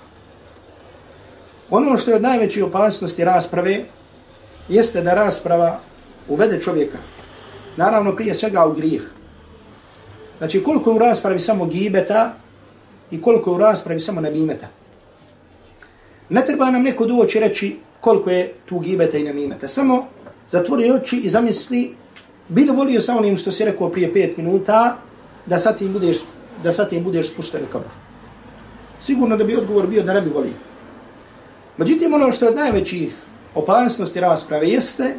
Ono 1.70 1.98
što 1.98 2.12
je 2.12 2.16
od 2.16 2.22
najveće 2.22 2.64
opasnosti 2.64 3.26
rasprave 3.26 3.86
jeste 4.70 5.02
da 5.02 5.14
rasprava 5.14 5.80
uvede 6.28 6.62
čovjeka. 6.62 6.98
Naravno, 7.78 8.16
prije 8.16 8.34
svega 8.34 8.66
u 8.66 8.74
grijeh. 8.74 9.02
Znači, 10.38 10.64
koliko 10.64 10.90
je 10.90 10.96
u 10.96 11.00
raspravi 11.00 11.40
samo 11.40 11.66
gibeta 11.66 12.34
i 13.12 13.22
koliko 13.22 13.50
je 13.50 13.56
u 13.56 13.60
raspravi 13.60 14.00
samo 14.00 14.22
namimeta. 14.22 14.68
Ne 16.30 16.46
treba 16.46 16.72
nam 16.72 16.82
neko 16.82 17.06
doći 17.06 17.40
reći 17.40 17.78
koliko 18.00 18.30
je 18.30 18.54
tu 18.66 18.80
gibeta 18.80 19.18
i 19.18 19.24
namimeta. 19.24 19.68
Samo 19.68 20.08
zatvori 20.50 20.92
oči 20.92 21.18
i 21.18 21.30
zamisli 21.30 21.96
Bilo 22.48 22.74
volio 22.74 23.02
sa 23.02 23.18
onim 23.18 23.38
što 23.38 23.52
si 23.52 23.66
rekao 23.66 23.90
prije 23.90 24.14
pet 24.14 24.38
minuta, 24.38 24.98
da 25.46 25.60
sad 25.60 25.78
tim 25.78 25.94
budeš, 25.94 26.18
da 26.64 26.72
sad 26.72 26.90
tim 26.90 27.04
budeš 27.04 27.30
spušten 27.30 27.64
u 27.64 27.72
kabor. 27.72 27.92
Sigurno 29.00 29.38
da 29.38 29.44
bi 29.44 29.56
odgovor 29.56 29.88
bio 29.88 30.04
da 30.04 30.14
ne 30.14 30.22
bi 30.22 30.30
volio. 30.30 30.54
Međutim, 31.78 32.14
ono 32.14 32.32
što 32.32 32.46
je 32.46 32.50
od 32.50 32.56
najvećih 32.56 33.16
opasnosti 33.56 34.20
rasprave 34.20 34.70
jeste 34.70 35.16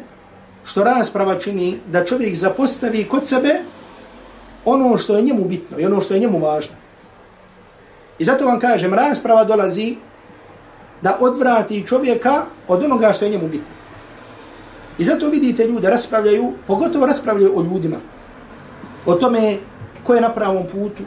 što 0.65 0.83
rasprava 0.83 1.39
čini 1.39 1.77
da 1.87 2.05
čovjek 2.05 2.35
zapostavi 2.35 3.03
kod 3.03 3.27
sebe 3.27 3.59
ono 4.65 4.97
što 4.97 5.15
je 5.15 5.21
njemu 5.21 5.45
bitno 5.45 5.79
i 5.79 5.85
ono 5.85 6.01
što 6.01 6.13
je 6.13 6.19
njemu 6.19 6.39
važno. 6.39 6.75
I 8.19 8.23
zato 8.23 8.45
vam 8.45 8.59
kažem, 8.59 8.93
rasprava 8.93 9.43
dolazi 9.43 9.95
da 11.01 11.17
odvrati 11.21 11.83
čovjeka 11.87 12.45
od 12.67 12.83
onoga 12.83 13.13
što 13.13 13.25
je 13.25 13.31
njemu 13.31 13.47
bitno. 13.47 13.76
I 14.97 15.03
zato 15.03 15.29
vidite 15.29 15.67
ljude 15.67 15.89
raspravljaju, 15.89 16.53
pogotovo 16.67 17.05
raspravljaju 17.05 17.59
o 17.59 17.63
ljudima. 17.63 17.97
O 19.05 19.15
tome 19.15 19.57
ko 20.03 20.15
je 20.15 20.21
na 20.21 20.29
pravom 20.33 20.63
putu, 20.71 21.03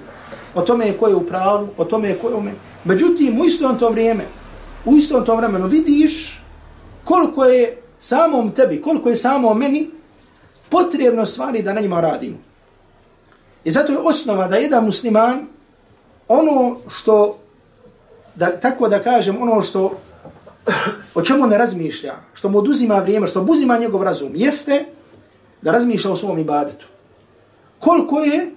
o 0.55 0.62
tome 0.62 0.93
ko 0.93 1.09
je 1.09 1.14
u 1.14 1.26
pravu, 1.26 1.68
o 1.76 1.84
tome 1.84 2.14
ko 2.18 2.28
je 2.28 2.34
u 2.34 2.41
me. 2.41 2.53
Međutim, 2.84 3.41
u 3.41 3.45
istom 3.45 3.78
to 3.78 3.91
vrijeme, 3.91 4.24
u 4.84 4.97
istom 4.97 5.24
to 5.24 5.36
vremenu 5.36 5.66
vidiš 5.66 6.41
koliko 7.05 7.45
je 7.45 7.82
samom 7.99 8.51
tebi, 8.51 8.80
koliko 8.80 9.09
je 9.09 9.16
samo 9.16 9.55
meni 9.55 9.91
potrebno 10.68 11.26
stvari 11.26 11.62
da 11.62 11.72
na 11.72 11.80
njima 11.80 12.01
radimo. 12.01 12.38
I 13.64 13.70
zato 13.70 13.93
je 13.93 13.99
osnova 13.99 14.49
da 14.49 14.57
jedan 14.57 14.84
musliman 14.84 15.47
ono 16.28 16.76
što, 16.88 17.38
da, 18.34 18.61
tako 18.61 18.88
da 18.88 19.03
kažem, 19.03 19.43
ono 19.43 19.62
što 19.62 19.99
o 21.15 21.23
čemu 21.23 21.47
ne 21.47 21.59
razmišlja, 21.59 22.15
što 22.35 22.49
mu 22.49 22.59
oduzima 22.59 22.99
vrijeme, 22.99 23.27
što 23.27 23.41
obuzima 23.41 23.79
njegov 23.79 24.03
razum, 24.03 24.33
jeste 24.35 24.85
da 25.63 25.73
razmišlja 25.73 26.11
o 26.11 26.17
svom 26.17 26.39
ibadetu. 26.39 26.87
koliko 27.79 28.21
je 28.21 28.51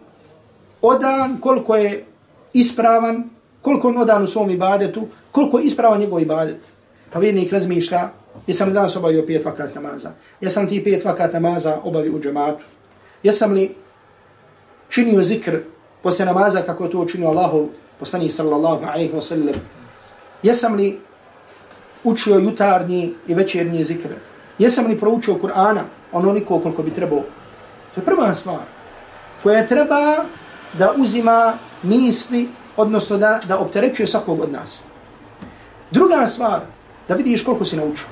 odan, 0.82 1.38
koliko 1.40 1.76
je 1.76 2.06
ispravan, 2.54 3.30
koliko 3.62 3.88
on 3.88 3.98
odan 3.98 4.24
u 4.24 4.28
svom 4.28 4.50
ibadetu, 4.50 5.08
koliko 5.32 5.60
je 5.60 5.66
ispravan 5.66 6.00
njegov 6.00 6.22
ibadet. 6.22 6.60
Pa 7.12 7.20
vjernik 7.20 7.52
razmišlja, 7.52 8.10
jesam 8.48 8.68
li 8.68 8.74
danas 8.74 8.96
obavio 8.96 9.26
pet 9.28 9.46
vakat 9.46 9.76
namaza, 9.76 10.12
jesam 10.42 10.68
ti 10.68 10.84
pet 10.84 11.06
vakat 11.06 11.34
namaza 11.34 11.80
obavio 11.84 12.16
u 12.16 12.20
džematu, 12.20 12.64
jesam 13.24 13.52
li 13.52 13.76
činio 14.90 15.24
zikr 15.24 15.60
posle 16.02 16.26
namaza 16.26 16.62
kako 16.62 16.88
to 16.88 17.00
učinio 17.00 17.30
Allahov 17.30 17.68
poslanih 18.00 18.34
sallallahu 18.34 18.86
alaihi 18.86 19.14
wa 19.14 19.22
sallam, 19.22 19.56
jesam 20.44 20.76
li 20.76 21.00
učio 22.04 22.38
jutarnji 22.40 23.14
i 23.28 23.34
večernji 23.34 23.84
zikr, 23.84 24.10
jesam 24.60 24.88
li 24.88 25.00
proučio 25.00 25.34
Kur'ana 25.34 25.82
onoliko 26.12 26.60
koliko 26.60 26.84
bi 26.84 26.94
trebao. 26.94 27.24
To 27.96 28.02
je 28.02 28.06
prva 28.06 28.36
stvar 28.36 28.60
koja 29.44 29.68
treba 29.68 30.26
da 30.78 30.94
uzima 30.98 31.54
misli, 31.84 32.50
odnosno 32.78 33.18
da, 33.18 33.40
da 33.48 33.60
opterećuje 33.60 34.08
svakog 34.08 34.40
od 34.40 34.52
nas. 34.52 34.82
Druga 35.92 36.28
stvar, 36.28 36.62
da 37.08 37.14
vidiš 37.14 37.44
koliko 37.44 37.66
si 37.66 37.76
naučio. 37.76 38.06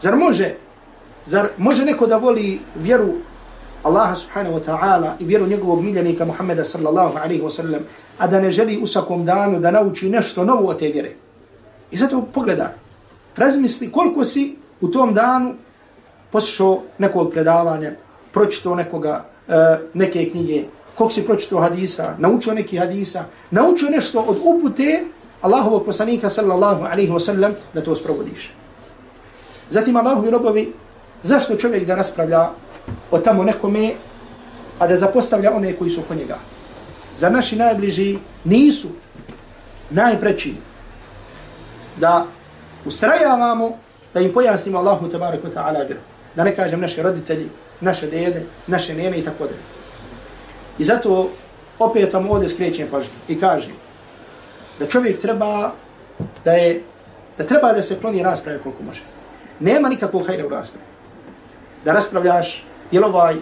Zar 0.00 0.16
može, 0.16 0.54
zar 1.24 1.48
može 1.58 1.84
neko 1.84 2.06
da 2.06 2.16
voli 2.16 2.60
vjeru 2.74 3.12
Allaha 3.82 4.14
subhanahu 4.14 4.56
wa 4.56 4.64
ta'ala 4.64 5.10
i 5.20 5.24
vjeru 5.24 5.46
njegovog 5.46 5.82
miljenika 5.82 6.24
Muhammeda 6.24 6.64
sallallahu 6.64 7.18
alaihi 7.18 7.42
wa 7.42 7.50
sallam, 7.50 7.80
a 8.18 8.26
da 8.26 8.40
ne 8.40 8.50
želi 8.50 8.78
u 8.82 8.86
svakom 8.86 9.24
danu 9.24 9.60
da 9.60 9.70
nauči 9.70 10.08
nešto 10.08 10.44
novo 10.44 10.68
od 10.68 10.78
te 10.78 10.88
vjere. 10.88 11.12
I 11.92 11.96
zato 11.96 12.22
pogleda, 12.22 12.74
razmisli 13.36 13.92
koliko 13.92 14.24
si 14.24 14.56
u 14.80 14.88
tom 14.88 15.14
danu 15.14 15.54
poslušao 16.30 16.82
nekog 16.98 17.30
predavanja, 17.30 17.92
pročitao 18.32 18.74
nekoga, 18.74 19.24
e, 19.48 19.78
neke 19.94 20.30
knjige, 20.30 20.64
koliko 20.94 21.14
si 21.14 21.26
pročitao 21.26 21.60
hadisa, 21.60 22.14
naučio 22.18 22.54
neki 22.54 22.78
hadisa, 22.78 23.24
naučio 23.50 23.90
nešto 23.90 24.20
od 24.20 24.38
upute 24.42 25.04
Allahovog 25.42 25.84
poslanika 25.84 26.30
sallallahu 26.30 26.84
alaihi 26.84 27.12
wasallam 27.12 27.52
da 27.74 27.82
to 27.82 27.94
sprovodiš. 27.96 28.50
Zatim 29.70 29.96
Allahovi 29.96 30.30
robovi, 30.30 30.72
zašto 31.22 31.56
čovjek 31.56 31.86
da 31.86 31.94
raspravlja 31.94 32.50
o 33.10 33.18
tamo 33.18 33.44
nekome, 33.44 33.90
a 34.78 34.86
da 34.86 34.96
zapostavlja 34.96 35.52
one 35.52 35.72
koji 35.72 35.90
su 35.90 36.00
oko 36.00 36.14
njega? 36.14 36.38
Za 37.16 37.30
naši 37.30 37.56
najbliži 37.56 38.18
nisu 38.44 38.88
najpreći 39.90 40.54
da 41.96 42.26
ustrajavamo 42.84 43.72
da 44.14 44.20
im 44.20 44.32
pojasnimo 44.32 44.78
Allahu 44.78 45.08
tabaraka 45.08 45.48
wa 45.48 45.54
ta'ala 45.54 45.86
vjeru. 45.86 46.00
Da 46.36 46.44
ne 46.44 46.56
kažem 46.56 46.80
naše 46.80 47.02
roditelji, 47.02 47.48
naše 47.80 48.06
dede, 48.06 48.42
naše 48.66 48.94
nene 48.94 49.18
i 49.18 49.24
tako 49.24 49.44
da. 49.44 49.54
I 50.78 50.84
zato 50.84 51.30
opet 51.78 52.12
vam 52.12 52.30
ovdje 52.30 52.48
skrećem 52.48 52.88
pažnju 52.90 53.14
i 53.28 53.40
kažem 53.40 53.72
da 54.78 54.86
čovjek 54.86 55.20
treba 55.20 55.72
da 56.44 56.52
je 56.52 56.82
da 57.38 57.46
treba 57.46 57.72
da 57.72 57.82
se 57.82 57.98
kloni 58.00 58.22
rasprave 58.22 58.58
koliko 58.58 58.82
može. 58.82 59.00
Nema 59.60 59.88
nikakvog 59.88 60.26
hajra 60.26 60.46
u 60.46 60.48
raspravi. 60.48 60.86
Da 61.84 61.92
raspravljaš 61.92 62.64
je 62.90 63.00
li 63.00 63.06
ovaj 63.06 63.36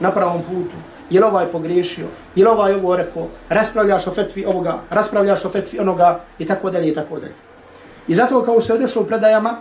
na 0.00 0.10
pravom 0.10 0.42
putu, 0.42 0.76
je 1.10 1.20
li 1.20 1.26
ovaj 1.26 1.46
pogriješio, 1.46 2.06
je 2.34 2.44
li 2.44 2.50
ovaj 2.50 2.74
ovo 2.74 2.96
rekao, 2.96 3.28
raspravljaš 3.48 4.06
o 4.06 4.14
fetvi 4.14 4.44
ovoga, 4.44 4.78
raspravljaš 4.90 5.44
o 5.44 5.50
fetvi 5.50 5.78
onoga 5.78 6.20
i 6.38 6.46
tako 6.46 6.70
dalje 6.70 6.88
i 6.88 6.94
tako 6.94 7.20
dalje. 7.20 7.34
I 8.08 8.14
zato 8.14 8.42
kao 8.42 8.60
što 8.60 8.72
je 8.72 8.78
došlo 8.78 9.02
u 9.02 9.06
predajama, 9.06 9.58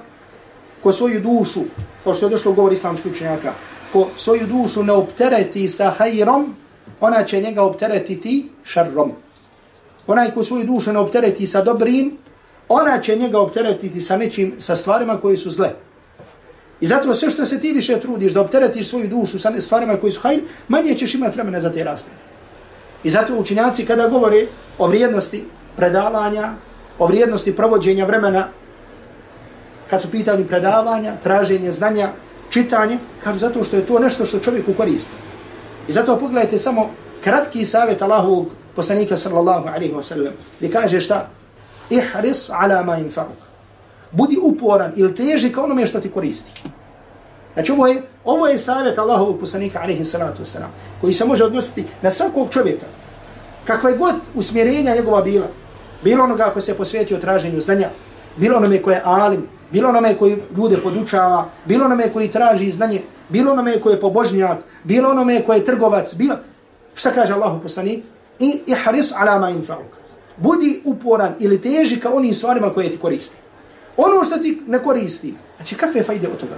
ko 0.83 0.91
svoju 0.91 1.21
dušu, 1.21 1.61
kao 2.03 2.13
što 2.13 2.25
je 2.25 2.29
došlo 2.29 2.51
u 2.51 2.55
govor 2.55 2.73
islamskog 2.73 3.11
učenjaka, 3.11 3.53
ko 3.93 4.07
svoju 4.15 4.47
dušu 4.47 4.83
ne 4.83 4.93
optereti 4.93 5.69
sa 5.69 5.89
hajrom, 5.89 6.55
ona 6.99 7.23
će 7.23 7.41
njega 7.41 7.63
opteretiti 7.63 8.49
šarrom. 8.63 9.11
Onaj 10.07 10.33
ko 10.33 10.43
svoju 10.43 10.63
dušu 10.63 10.93
ne 10.93 10.99
optereti 10.99 11.47
sa 11.47 11.61
dobrim, 11.61 12.17
ona 12.69 13.01
će 13.01 13.15
njega 13.15 13.39
opteretiti 13.39 14.01
sa 14.01 14.17
nečim, 14.17 14.53
sa 14.59 14.75
stvarima 14.75 15.17
koji 15.17 15.37
su 15.37 15.49
zle. 15.49 15.69
I 16.81 16.87
zato 16.87 17.13
sve 17.13 17.29
što 17.29 17.45
se 17.45 17.59
ti 17.59 17.73
više 17.73 17.99
trudiš 17.99 18.33
da 18.33 18.41
opteretiš 18.41 18.89
svoju 18.89 19.07
dušu 19.07 19.39
sa 19.39 19.51
stvarima 19.61 19.97
koji 19.97 20.11
su 20.11 20.21
hajr, 20.21 20.41
manje 20.67 20.95
ćeš 20.95 21.13
imati 21.13 21.35
vremena 21.35 21.59
za 21.59 21.69
te 21.69 21.83
rasprave. 21.83 22.17
I 23.03 23.09
zato 23.09 23.37
učinjaci 23.37 23.85
kada 23.85 24.07
govore 24.07 24.45
o 24.77 24.87
vrijednosti 24.87 25.43
predavanja, 25.75 26.53
o 26.99 27.07
vrijednosti 27.07 27.55
provođenja 27.55 28.05
vremena, 28.05 28.47
kad 29.89 30.01
su 30.01 30.11
pitanje 30.11 30.47
predavanja, 30.47 31.13
traženje 31.23 31.71
znanja, 31.71 32.09
čitanje, 32.49 32.97
kažu 33.23 33.39
zato 33.39 33.63
što 33.63 33.75
je 33.75 33.85
to 33.85 33.99
nešto 33.99 34.25
što 34.25 34.39
čovjeku 34.39 34.73
koristi. 34.73 35.13
I 35.87 35.91
zato 35.91 36.17
pogledajte 36.19 36.57
samo 36.57 36.89
kratki 37.23 37.65
savjet 37.65 38.01
Allahovog 38.01 38.47
poslanika 38.75 39.17
sallallahu 39.17 39.67
alaihi 39.67 39.93
wa 39.93 40.03
sallam, 40.03 40.33
gdje 40.57 40.71
kaže 40.71 41.01
šta? 41.01 41.27
Ihris 41.89 42.49
ala 42.49 42.83
ma 42.83 42.97
infaruk. 42.97 43.41
Budi 44.11 44.37
uporan 44.43 44.93
ili 44.95 45.15
teži 45.15 45.51
ka 45.51 45.63
onome 45.63 45.87
što 45.87 45.99
ti 45.99 46.11
koristi. 46.11 46.51
Znači 47.53 47.71
ovo 47.71 47.87
je, 47.87 48.01
ovo 48.25 48.47
je 48.47 48.59
savjet 48.59 48.97
Allahovog 48.97 49.39
poslanika 49.39 49.79
alaihi 49.81 50.05
salatu 50.05 50.43
wasalam, 50.43 50.71
koji 51.01 51.13
se 51.13 51.25
može 51.25 51.43
odnositi 51.43 51.85
na 52.01 52.11
svakog 52.11 52.47
čovjeka. 52.49 52.85
Kakva 53.65 53.89
je 53.89 53.97
god 53.97 54.15
usmjerenja 54.35 54.95
njegova 54.95 55.21
bila, 55.21 55.47
bilo 56.03 56.23
onoga 56.23 56.51
ko 56.53 56.61
se 56.61 56.77
posvetio 56.77 57.17
traženju 57.17 57.61
znanja, 57.61 57.89
bilo 58.37 58.57
onome 58.57 58.81
koje 58.81 58.95
je 58.95 59.01
alim, 59.05 59.47
bilo 59.71 59.89
onome 59.89 60.17
koji 60.17 60.37
ljude 60.57 60.77
podučava, 60.77 61.49
bilo 61.65 61.85
onome 61.85 62.09
koji 62.13 62.27
traži 62.27 62.71
znanje, 62.71 63.01
bilo 63.29 63.51
onome 63.51 63.79
koji 63.79 63.93
je 63.93 64.01
pobožnjak, 64.01 64.57
bilo 64.83 65.09
onome 65.09 65.43
koji 65.45 65.59
je 65.59 65.65
trgovac, 65.65 66.15
bilo... 66.15 66.35
Šta 66.95 67.11
kaže 67.11 67.33
Allahu 67.33 67.61
poslanik? 67.61 68.03
I 68.39 68.61
ihris 68.67 69.13
ala 69.15 69.39
ma 69.39 69.51
infa'uk. 69.51 70.01
Budi 70.37 70.81
uporan 70.85 71.35
ili 71.39 71.61
teži 71.61 71.99
ka 71.99 72.09
onim 72.13 72.33
stvarima 72.33 72.73
koje 72.73 72.89
ti 72.89 72.97
koristi. 72.97 73.37
Ono 73.97 74.23
što 74.23 74.37
ti 74.37 74.61
ne 74.67 74.79
koristi, 74.79 75.33
znači 75.57 75.75
kakve 75.75 76.03
fajde 76.03 76.27
od 76.27 76.37
toga? 76.39 76.55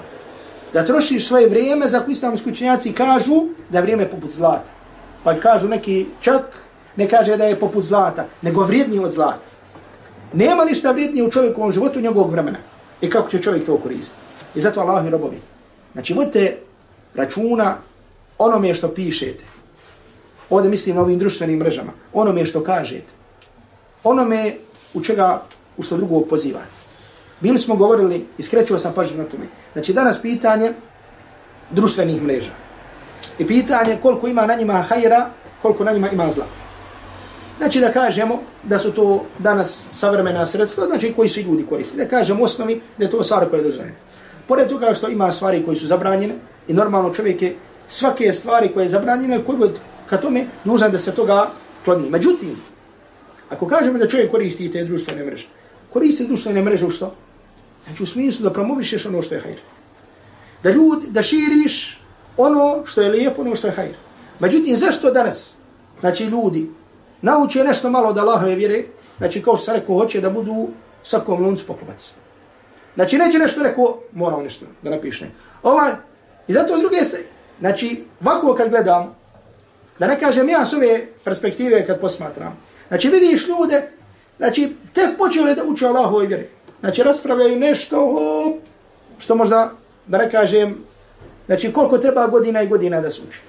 Da 0.73 0.85
trošiš 0.85 1.27
svoje 1.27 1.49
vrijeme 1.49 1.87
za 1.87 1.99
koji 1.99 2.11
islamski 2.13 2.49
učenjaci 2.49 2.93
kažu 2.93 3.47
da 3.69 3.77
je 3.77 3.81
vrijeme 3.81 4.09
poput 4.09 4.31
zlata. 4.31 4.71
Pa 5.23 5.39
kažu 5.39 5.67
neki 5.67 6.05
čak, 6.21 6.57
ne 6.95 7.09
kaže 7.09 7.37
da 7.37 7.45
je 7.45 7.59
poput 7.59 7.83
zlata, 7.83 8.25
nego 8.41 8.65
vrijedniji 8.65 8.99
od 8.99 9.11
zlata. 9.11 9.45
Nema 10.33 10.65
ništa 10.65 10.91
vrijednije 10.91 11.23
u 11.23 11.31
čovjekovom 11.31 11.71
životu 11.71 11.99
njegovog 11.99 12.31
vremena. 12.31 12.57
I 13.01 13.09
kako 13.09 13.29
će 13.29 13.41
čovjek 13.41 13.65
to 13.65 13.77
koristiti? 13.77 14.21
I 14.55 14.61
zato 14.61 14.79
Allah 14.79 15.03
mi 15.03 15.09
robovi. 15.09 15.37
Znači, 15.93 16.13
vodite 16.13 16.57
računa 17.15 17.77
onome 18.37 18.73
što 18.73 18.87
pišete. 18.87 19.43
Ovdje 20.49 20.69
mislim 20.69 20.95
na 20.95 21.01
ovim 21.01 21.19
društvenim 21.19 21.59
mrežama. 21.59 21.91
Onome 22.13 22.45
što 22.45 22.63
kažete. 22.63 23.11
Onome 24.03 24.53
u 24.93 25.01
čega, 25.01 25.41
u 25.77 25.83
što 25.83 25.97
drugog 25.97 26.27
pozivate. 26.29 26.83
Bili 27.39 27.59
smo 27.59 27.75
govorili, 27.75 28.25
iskrećio 28.37 28.79
sam 28.79 28.93
pažnju 28.93 29.17
na 29.17 29.23
tome. 29.23 29.45
Znači, 29.73 29.93
danas 29.93 30.21
pitanje 30.21 30.73
društvenih 31.71 32.21
mreža. 32.21 32.51
I 33.39 33.47
pitanje 33.47 33.97
koliko 34.01 34.27
ima 34.27 34.45
na 34.45 34.55
njima 34.55 34.73
hajra, 34.73 35.29
koliko 35.61 35.83
na 35.83 35.91
njima 35.91 36.09
ima 36.09 36.29
zla. 36.31 36.45
Znači 37.63 37.79
da 37.79 37.91
kažemo 37.91 38.39
da 38.63 38.79
su 38.79 38.91
to 38.91 39.25
danas 39.39 39.87
savremena 39.91 40.45
sredstva, 40.45 40.85
znači 40.85 41.13
koji 41.15 41.29
su 41.29 41.41
ljudi 41.41 41.65
koristili. 41.69 42.03
Da 42.03 42.09
kažemo 42.09 42.43
osnovi 42.43 42.81
da 42.97 43.05
je 43.05 43.09
to 43.09 43.23
stvar 43.23 43.49
koja 43.49 43.57
je 43.57 43.63
dozvoljena. 43.63 43.95
Pored 44.47 44.67
toga 44.67 44.93
što 44.93 45.09
ima 45.09 45.31
stvari 45.31 45.63
koji 45.65 45.77
su 45.77 45.87
zabranjene 45.87 46.33
i 46.67 46.73
normalno 46.73 47.13
čovjek 47.13 47.41
je 47.41 47.55
svake 47.87 48.33
stvari 48.33 48.69
koje 48.73 48.83
je 48.83 48.89
zabranjene, 48.89 49.43
koji 49.43 49.57
god 49.57 49.79
ka 50.09 50.17
tome 50.17 50.45
nužan 50.63 50.91
da 50.91 50.97
se 50.97 51.11
toga 51.11 51.51
kloni. 51.85 52.09
Međutim, 52.09 52.55
ako 53.49 53.67
kažemo 53.67 53.97
da 53.97 54.07
čovjek 54.07 54.31
koristi 54.31 54.71
te 54.71 54.83
društvene 54.83 55.23
mreže, 55.23 55.47
koristi 55.89 56.27
društvene 56.27 56.61
mreže 56.61 56.85
u 56.85 56.89
što? 56.89 57.15
Znači 57.85 58.03
u 58.03 58.05
smislu 58.05 58.43
da 58.43 58.53
promovišeš 58.53 59.05
ono 59.05 59.21
što 59.21 59.35
je 59.35 59.41
hajr. 59.41 59.59
Da 60.63 60.71
ljudi, 60.71 61.07
da 61.09 61.21
širiš 61.21 62.01
ono 62.37 62.81
što 62.85 63.01
je 63.01 63.09
lijepo, 63.09 63.41
ono 63.41 63.55
što 63.55 63.67
je 63.67 63.73
hajr. 63.73 63.95
Međutim, 64.39 64.77
zašto 64.77 65.11
danas, 65.11 65.53
znači 65.99 66.23
ljudi, 66.25 66.69
nauče 67.23 67.63
nešto 67.63 67.89
malo 67.89 68.09
od 68.09 68.17
Allahove 68.17 68.55
vjere, 68.55 68.83
znači 69.17 69.41
kao 69.41 69.57
što 69.57 69.65
se 69.65 69.73
rekao, 69.73 69.97
hoće 69.97 70.21
da 70.21 70.29
budu 70.29 70.67
svakom 71.03 71.43
luncu 71.43 71.65
poklopac. 71.67 72.11
Znači 72.95 73.17
neće 73.17 73.39
nešto 73.39 73.63
rekao, 73.63 73.99
morao 74.11 74.41
nešto 74.41 74.65
da 74.81 74.89
napišne. 74.89 75.31
Ovaj, 75.63 75.91
I 76.47 76.53
zato 76.53 76.77
s 76.77 76.81
druge 76.81 77.05
se, 77.05 77.23
znači 77.59 78.03
ovako 78.21 78.55
kad 78.55 78.69
gledam, 78.69 79.15
da 79.99 80.07
ne 80.07 80.19
kažem 80.19 80.49
ja 80.49 80.65
s 80.65 80.73
ove 80.73 81.05
perspektive 81.23 81.85
kad 81.85 82.01
posmatram, 82.01 82.57
znači 82.87 83.09
vidiš 83.09 83.47
ljude, 83.47 83.89
znači 84.37 84.75
tek 84.93 85.17
počeli 85.17 85.55
da 85.55 85.63
uče 85.63 85.87
Allahove 85.87 86.27
vjere. 86.27 86.47
Znači 86.79 87.03
raspravljaju 87.03 87.59
nešto 87.59 88.17
što 89.17 89.35
možda, 89.35 89.71
da 90.07 90.17
ne 90.17 90.31
kažem, 90.31 90.83
znači 91.45 91.73
koliko 91.73 91.97
treba 91.97 92.27
godina 92.27 92.61
i 92.61 92.67
godina 92.67 93.01
da 93.01 93.11
se 93.11 93.21
uči. 93.27 93.39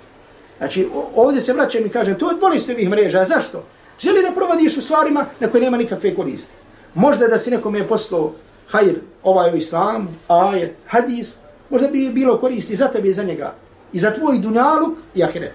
Znači, 0.59 0.89
ovdje 1.15 1.41
se 1.41 1.53
vraćam 1.53 1.87
i 1.87 1.89
kažem, 1.89 2.19
to 2.19 2.31
je 2.31 2.37
bolest 2.41 2.71
ovih 2.71 2.89
mreža, 2.89 3.25
zašto? 3.25 3.65
Želi 4.01 4.23
da 4.23 4.35
provodiš 4.35 4.77
u 4.77 4.81
stvarima 4.81 5.27
na 5.41 5.49
koje 5.49 5.61
nema 5.61 5.77
nikakve 5.77 6.15
koriste. 6.15 6.53
Možda 6.95 7.29
da 7.29 7.39
si 7.39 7.51
nekom 7.51 7.75
je 7.75 7.89
poslao 7.89 8.33
hajr, 8.69 8.95
ovaj 9.23 9.59
islam, 9.59 10.09
ajet, 10.29 10.77
hadis, 10.87 11.35
možda 11.71 11.89
bi 11.89 12.09
bilo 12.09 12.39
koristi 12.39 12.77
za 12.77 12.89
tebe 12.89 13.09
i 13.09 13.13
za 13.13 13.23
njega. 13.23 13.55
I 13.93 13.99
za 13.99 14.11
tvoj 14.11 14.39
dunjaluk 14.39 14.99
i 15.15 15.25
ahiret. 15.25 15.55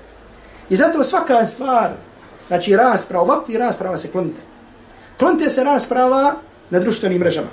I 0.69 0.75
zato 0.75 1.03
svaka 1.03 1.45
stvar, 1.47 1.91
znači 2.47 2.75
rasprava, 2.75 3.23
ovakvi 3.23 3.57
rasprava 3.57 3.97
se 3.97 4.07
klonite. 4.07 4.41
Klonite 5.19 5.49
se 5.49 5.63
rasprava 5.63 6.35
na 6.69 6.79
društvenim 6.79 7.19
mrežama. 7.19 7.47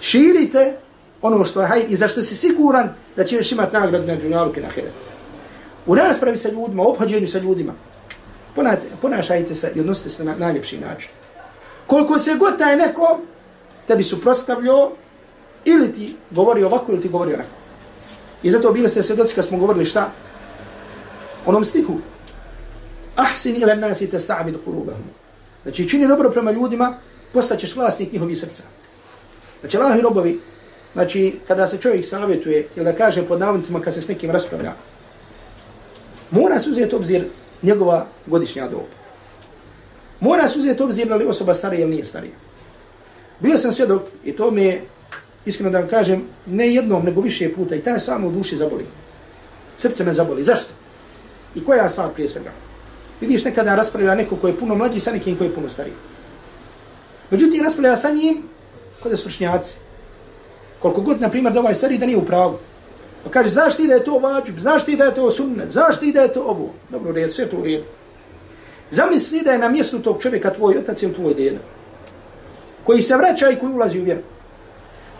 Širite 0.00 0.76
ono 1.22 1.44
što 1.44 1.60
je 1.60 1.66
hajr 1.66 1.84
i 1.88 1.96
zašto 1.96 2.22
si 2.22 2.34
siguran 2.34 2.88
da 3.16 3.24
ćeš 3.24 3.52
imati 3.52 3.76
nagradu 3.76 4.06
na 4.06 4.16
dunjaluke 4.16 4.60
na 4.60 4.68
ahiretu. 4.68 5.13
U 5.86 5.94
raspravi 5.94 6.36
sa 6.36 6.48
ljudima, 6.48 6.82
u 6.82 6.88
obhođenju 6.88 7.26
sa 7.26 7.38
ljudima, 7.38 7.72
ponašajte 9.00 9.54
se 9.54 9.72
i 9.74 9.80
odnosite 9.80 10.10
se 10.10 10.24
na 10.24 10.34
najljepši 10.38 10.78
način. 10.78 11.10
Koliko 11.86 12.18
se 12.18 12.34
god 12.34 12.58
taj 12.58 12.76
neko 12.76 13.20
tebi 13.86 14.02
suprostavljao, 14.02 14.92
ili 15.64 15.92
ti 15.92 16.16
govori 16.30 16.64
ovako, 16.64 16.92
ili 16.92 17.00
ti 17.00 17.08
govori 17.08 17.34
onako. 17.34 17.56
I 18.42 18.50
zato 18.50 18.72
bile 18.72 18.88
se 18.88 19.02
svjedoci 19.02 19.34
kad 19.34 19.44
smo 19.44 19.58
govorili 19.58 19.84
šta? 19.84 20.10
Onom 21.46 21.64
stihu. 21.64 21.98
Ahsin 23.16 23.56
ila 23.56 23.74
nasi 23.74 24.10
te 24.10 24.18
sta'bid 24.18 24.54
kurubahum. 24.64 25.04
Znači, 25.62 25.88
čini 25.88 26.08
dobro 26.08 26.30
prema 26.30 26.50
ljudima, 26.50 26.94
postaćeš 27.32 27.76
vlasnik 27.76 28.12
njihovih 28.12 28.38
srca. 28.38 28.62
Znači, 29.60 29.76
Allah 29.76 30.00
robovi, 30.00 30.40
znači, 30.92 31.38
kada 31.48 31.66
se 31.66 31.78
čovjek 31.78 32.06
savjetuje, 32.06 32.68
ili 32.76 32.84
da 32.84 32.92
kaže 32.92 33.26
pod 33.26 33.40
navodnicima, 33.40 33.80
kad 33.80 33.94
se 33.94 34.02
s 34.02 34.08
nekim 34.08 34.30
raspravlja, 34.30 34.72
mora 36.30 36.60
se 36.60 36.70
uzeti 36.70 36.94
obzir 36.94 37.24
njegova 37.62 38.06
godišnja 38.26 38.68
doba. 38.68 38.94
Mora 40.20 40.48
se 40.48 40.58
uzeti 40.58 40.82
obzir 40.82 41.08
da 41.08 41.16
li 41.16 41.26
osoba 41.26 41.54
starija 41.54 41.80
ili 41.80 41.90
nije 41.90 42.04
starija. 42.04 42.34
Bio 43.40 43.58
sam 43.58 43.72
svjedok 43.72 44.02
i 44.24 44.32
to 44.32 44.50
me 44.50 44.62
je, 44.62 44.82
iskreno 45.44 45.70
da 45.70 45.78
vam 45.78 45.88
kažem, 45.88 46.22
ne 46.46 46.74
jednom, 46.74 47.04
nego 47.04 47.20
više 47.20 47.52
puta 47.54 47.74
i 47.74 47.82
taj 47.82 47.98
samo 47.98 48.28
u 48.28 48.32
duši 48.32 48.56
zaboli. 48.56 48.86
Srce 49.78 50.04
me 50.04 50.12
zaboli. 50.12 50.44
Zašto? 50.44 50.72
I 51.54 51.64
koja 51.64 51.82
je 51.82 51.88
stvar 51.88 52.12
prije 52.14 52.28
svega? 52.28 52.50
Vidiš 53.20 53.44
nekada 53.44 53.74
raspravlja 53.74 54.14
neko 54.14 54.36
koji 54.36 54.52
je 54.52 54.58
puno 54.58 54.74
mlađi 54.74 55.00
sa 55.00 55.12
nekim 55.12 55.36
koji 55.36 55.48
je 55.48 55.54
puno 55.54 55.68
stariji. 55.68 55.94
Međutim, 57.30 57.62
raspravlja 57.62 57.96
sa 57.96 58.10
njim 58.10 58.42
kod 59.02 59.12
je 59.12 59.16
svršnjaci. 59.16 59.76
Koliko 60.78 61.00
god, 61.00 61.20
na 61.20 61.30
primjer, 61.30 61.52
da 61.52 61.60
ovaj 61.60 61.74
stariji 61.74 61.98
da 61.98 62.06
nije 62.06 62.18
u 62.18 62.24
pravu. 62.24 62.58
Pa 63.24 63.30
kaže, 63.30 63.48
znaš 63.48 63.76
ti 63.76 63.86
da 63.86 63.94
je 63.94 64.04
to 64.04 64.18
vađub, 64.18 64.58
znaš 64.58 64.84
ti 64.84 64.96
da 64.96 65.04
je 65.04 65.14
to 65.14 65.30
sunnet, 65.30 65.70
znaš 65.70 66.00
ti 66.00 66.12
da 66.12 66.22
je 66.22 66.32
to 66.32 66.42
ovo. 66.42 66.70
Dobro, 66.90 67.12
red, 67.12 67.32
sve 67.32 67.48
to 67.48 67.56
u. 67.56 67.64
Zamisli 68.90 69.42
da 69.44 69.52
je 69.52 69.58
na 69.58 69.68
mjestu 69.68 69.98
tog 69.98 70.22
čovjeka 70.22 70.52
tvoj 70.52 70.78
otac 70.78 71.02
ili 71.02 71.14
tvoj 71.14 71.34
djeda. 71.34 71.58
Koji 72.84 73.02
se 73.02 73.16
vraća 73.16 73.50
i 73.50 73.58
koji 73.58 73.72
ulazi 73.72 74.00
u 74.00 74.04
vjeru. 74.04 74.20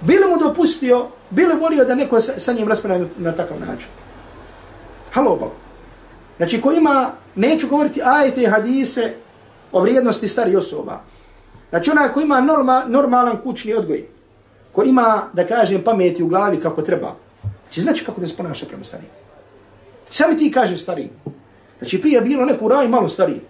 Bili 0.00 0.28
mu 0.28 0.36
dopustio, 0.38 1.06
bili 1.30 1.54
volio 1.60 1.84
da 1.84 1.94
neko 1.94 2.20
sa, 2.20 2.32
sa 2.40 2.52
njim 2.52 2.68
raspravlja 2.68 3.06
na 3.18 3.32
takav 3.32 3.60
način. 3.60 3.88
Halo, 5.12 5.36
bol. 5.36 5.50
Znači, 6.36 6.60
ko 6.60 6.72
ima, 6.72 7.12
neću 7.34 7.68
govoriti 7.68 8.00
ajete 8.04 8.42
i 8.42 8.46
hadise 8.46 9.14
o 9.72 9.80
vrijednosti 9.80 10.28
starih 10.28 10.58
osoba. 10.58 11.00
Znači, 11.70 11.90
onaj 11.90 12.08
ko 12.08 12.20
ima 12.20 12.40
norma, 12.40 12.84
normalan 12.88 13.36
kućni 13.42 13.74
odgoj, 13.74 14.06
ko 14.72 14.82
ima, 14.84 15.22
da 15.32 15.46
kažem, 15.46 15.82
pameti 15.82 16.22
u 16.22 16.26
glavi 16.26 16.60
kako 16.60 16.82
treba, 16.82 17.16
će 17.74 17.80
znači 17.80 18.04
kako 18.04 18.20
da 18.20 18.26
se 18.26 18.36
ponaša 18.36 18.66
prema 18.66 18.84
starijim. 18.84 19.10
Sami 20.08 20.38
ti 20.38 20.52
kažeš 20.52 20.82
stariji. 20.82 21.10
Znači, 21.78 22.00
prije 22.00 22.20
bilo 22.20 22.44
neku 22.44 22.68
raj 22.68 22.88
malo 22.88 23.08
stariji. 23.08 23.40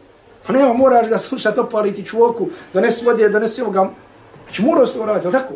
Pa 0.47 0.53
nema, 0.53 0.73
moraš 0.73 1.09
ga 1.09 1.19
slušati, 1.19 1.61
opaliti 1.61 2.07
čvoku, 2.07 2.49
donesi 2.73 3.05
vode, 3.05 3.29
donesi 3.29 3.63
ovoga. 3.63 3.91
Znači, 4.45 4.63
moraš 4.63 4.93
to 4.93 5.07
raditi, 5.07 5.33
tako? 5.33 5.55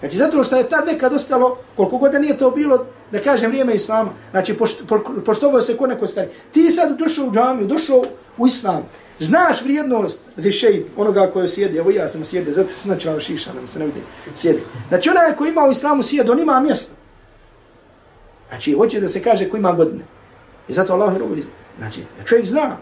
Znači, 0.00 0.16
zato 0.16 0.44
što 0.44 0.56
je 0.56 0.68
tad 0.68 0.86
nekad 0.86 1.12
ostalo, 1.12 1.58
koliko 1.76 1.98
god 1.98 2.12
da 2.12 2.18
nije 2.18 2.38
to 2.38 2.50
bilo, 2.50 2.86
da 3.12 3.20
kažem, 3.20 3.50
vrijeme 3.50 3.74
islama. 3.74 4.10
Znači, 4.30 4.54
pošto, 4.54 4.84
po, 4.86 5.00
poštovao 5.26 5.60
se 5.60 5.76
ko 5.76 5.86
neko 5.86 6.06
stari. 6.06 6.28
Ti 6.52 6.72
sad 6.72 6.98
došao 6.98 7.26
u 7.26 7.32
džamiju, 7.32 7.66
došao 7.66 8.04
u 8.38 8.46
islam. 8.46 8.82
Znaš 9.20 9.62
vrijednost 9.62 10.20
više 10.36 10.80
onoga 10.96 11.30
koje 11.32 11.48
sjedi. 11.48 11.78
Evo 11.78 11.90
ja 11.90 12.08
sam 12.08 12.24
sjedi, 12.24 12.52
zato 12.52 12.68
sam 12.68 12.90
načao 12.90 13.20
šiša, 13.20 13.52
nam 13.52 13.66
se 13.66 13.78
ne 13.78 13.86
vidi, 13.86 14.00
sjedi. 14.34 14.60
Znači, 14.88 15.10
onaj 15.10 15.36
ko 15.36 15.46
ima 15.46 15.64
u 15.68 15.72
islamu 15.72 16.02
sjedi, 16.02 16.30
on 16.30 16.40
ima 16.40 16.60
mjesto. 16.60 16.92
Znači, 18.48 18.72
hoće 18.72 19.00
da 19.00 19.08
se 19.08 19.22
kaže 19.22 19.48
ko 19.48 19.56
ima 19.56 19.72
godine. 19.72 20.04
I 20.68 20.72
zato 20.72 20.92
Allah 20.92 21.12
je 21.12 21.18
robovi. 21.18 21.44
Znači, 21.78 22.00
čovjek 22.24 22.46
zna, 22.46 22.76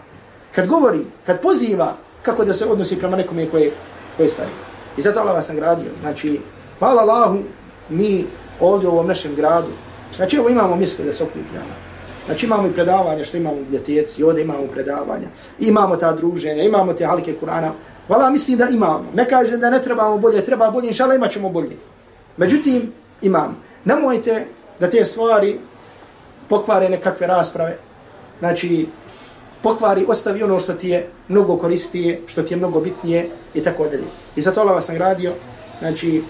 kad 0.55 0.67
govori, 0.67 1.05
kad 1.25 1.41
poziva, 1.41 1.95
kako 2.21 2.45
da 2.45 2.53
se 2.53 2.65
odnosi 2.65 2.99
prema 2.99 3.17
nekome 3.17 3.49
koje, 3.49 3.71
koje 4.17 4.29
stari. 4.29 4.49
I 4.97 5.01
zato 5.01 5.19
Allah 5.19 5.35
vas 5.35 5.47
nagradio. 5.47 5.91
Znači, 6.01 6.39
hvala 6.79 7.01
Allahu, 7.01 7.39
mi 7.89 8.25
ovdje 8.59 8.89
u 8.89 8.91
ovom 8.91 9.07
našem 9.07 9.35
gradu, 9.35 9.71
znači, 10.15 10.35
evo 10.35 10.49
imamo 10.49 10.75
mjesto 10.75 11.03
da 11.03 11.11
se 11.13 11.23
okupljamo. 11.23 11.73
Znači, 12.25 12.45
imamo 12.45 12.67
i 12.67 12.71
predavanja 12.71 13.23
što 13.23 13.37
imamo 13.37 13.55
u 13.55 13.59
biblioteci, 13.59 14.23
ovdje 14.23 14.43
imamo 14.43 14.67
predavanja, 14.71 15.27
imamo 15.59 15.95
ta 15.95 16.13
druženja, 16.13 16.63
imamo 16.63 16.93
te 16.93 17.05
halike 17.05 17.35
Kur'ana. 17.41 17.71
Hvala, 18.07 18.29
mislim 18.29 18.57
da 18.57 18.67
imamo. 18.69 19.05
Ne 19.13 19.29
kažem 19.29 19.59
da 19.59 19.69
ne 19.69 19.83
trebamo 19.83 20.17
bolje, 20.17 20.45
treba 20.45 20.71
bolje, 20.71 20.87
inšala 20.87 21.15
imat 21.15 21.31
ćemo 21.31 21.49
bolje. 21.49 21.77
Međutim, 22.37 22.91
imam. 23.21 23.57
Nemojte 23.85 24.45
da 24.83 24.89
te 24.89 25.05
stvari 25.05 25.59
pokvare 26.49 26.89
nekakve 26.89 27.27
rasprave. 27.27 27.77
Znači, 28.39 28.87
pokvari, 29.61 30.05
ostavi 30.07 30.43
ono 30.43 30.59
što 30.59 30.73
ti 30.73 30.89
je 30.89 31.07
mnogo 31.27 31.57
koristije, 31.57 32.19
što 32.27 32.43
ti 32.43 32.53
je 32.53 32.57
mnogo 32.57 32.81
bitnije 32.81 33.29
i 33.53 33.63
tako 33.63 33.83
dalje. 33.83 34.03
I 34.35 34.41
zato 34.41 34.61
Allah 34.61 34.75
vas 34.75 34.87
nagradio. 34.87 35.31
Znači, 35.79 36.21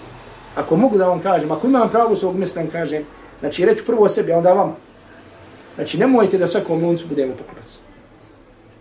ako 0.55 0.75
mogu 0.75 0.97
da 0.97 1.07
vam 1.07 1.19
kažem, 1.19 1.51
ako 1.51 1.67
imam 1.67 1.89
pravo 1.89 2.15
svog 2.15 2.35
mjesta 2.35 2.63
da 2.63 2.69
kažem, 2.69 3.05
znači 3.39 3.65
reći 3.65 3.85
prvo 3.85 4.03
o 4.03 4.09
sebi, 4.09 4.33
a 4.33 4.37
onda 4.37 4.53
vam. 4.53 4.75
Znači, 5.75 5.97
nemojte 5.97 6.37
da 6.37 6.47
svakom 6.47 6.83
loncu 6.83 7.07
budemo 7.07 7.33
poklopac. 7.33 7.77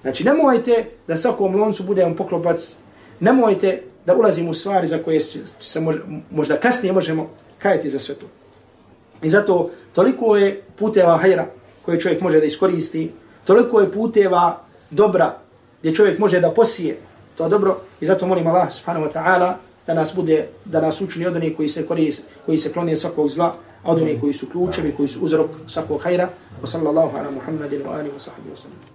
Znači, 0.02 0.24
nemojte 0.24 0.90
da 1.06 1.16
svakom 1.16 1.56
loncu 1.56 1.82
budemo 1.82 2.16
poklopac. 2.16 2.74
Nemojte 3.20 3.82
da 4.06 4.16
ulazimo 4.16 4.50
u 4.50 4.54
stvari 4.54 4.86
za 4.86 4.98
koje 4.98 5.20
se 5.20 5.80
možda 6.30 6.60
kasnije 6.60 6.92
možemo 6.92 7.30
kajati 7.58 7.90
za 7.90 7.98
sve 7.98 8.14
to. 8.14 8.26
I 9.22 9.30
zato 9.30 9.70
toliko 9.92 10.36
je 10.36 10.62
puteva 10.78 11.16
hajra 11.18 11.46
koje 11.82 12.00
čovjek 12.00 12.20
može 12.20 12.40
da 12.40 12.46
iskoristi, 12.46 13.12
toliko 13.44 13.80
je 13.80 13.92
puteva 13.92 14.62
dobra 14.90 15.38
gdje 15.80 15.94
čovjek 15.94 16.18
može 16.18 16.40
da 16.40 16.50
posije 16.50 16.98
to 17.36 17.48
dobro 17.48 17.76
i 18.00 18.06
zato 18.06 18.26
molim 18.26 18.46
Allah 18.46 18.72
subhanahu 18.72 19.06
wa 19.06 19.12
ta'ala 19.12 19.52
da 19.86 19.94
nas 19.94 20.12
bude, 20.14 20.46
da 20.64 20.80
nas 20.80 21.00
učini 21.00 21.26
od 21.26 21.36
onih 21.36 21.56
koji 21.56 21.68
se 21.68 21.86
korist, 21.86 22.22
koji 22.46 22.58
se 22.58 22.72
klone 22.72 22.96
svakog 22.96 23.30
zla, 23.30 23.54
a 23.82 23.90
od 23.92 24.02
onih 24.02 24.20
koji 24.20 24.32
su 24.32 24.46
ključevi, 24.50 24.94
koji 24.96 25.08
su 25.08 25.20
uzrok 25.20 25.50
svakog 25.66 26.02
hajra. 26.02 26.28
Wa 26.62 26.66
sallallahu 26.66 27.16
ala 27.16 27.30
Muhammadin 27.30 27.82
wa 27.82 27.98
alihi 27.98 28.14
wa 28.14 28.20
sahbihi 28.20 28.54
wa 28.54 28.56
sallam. 28.56 28.91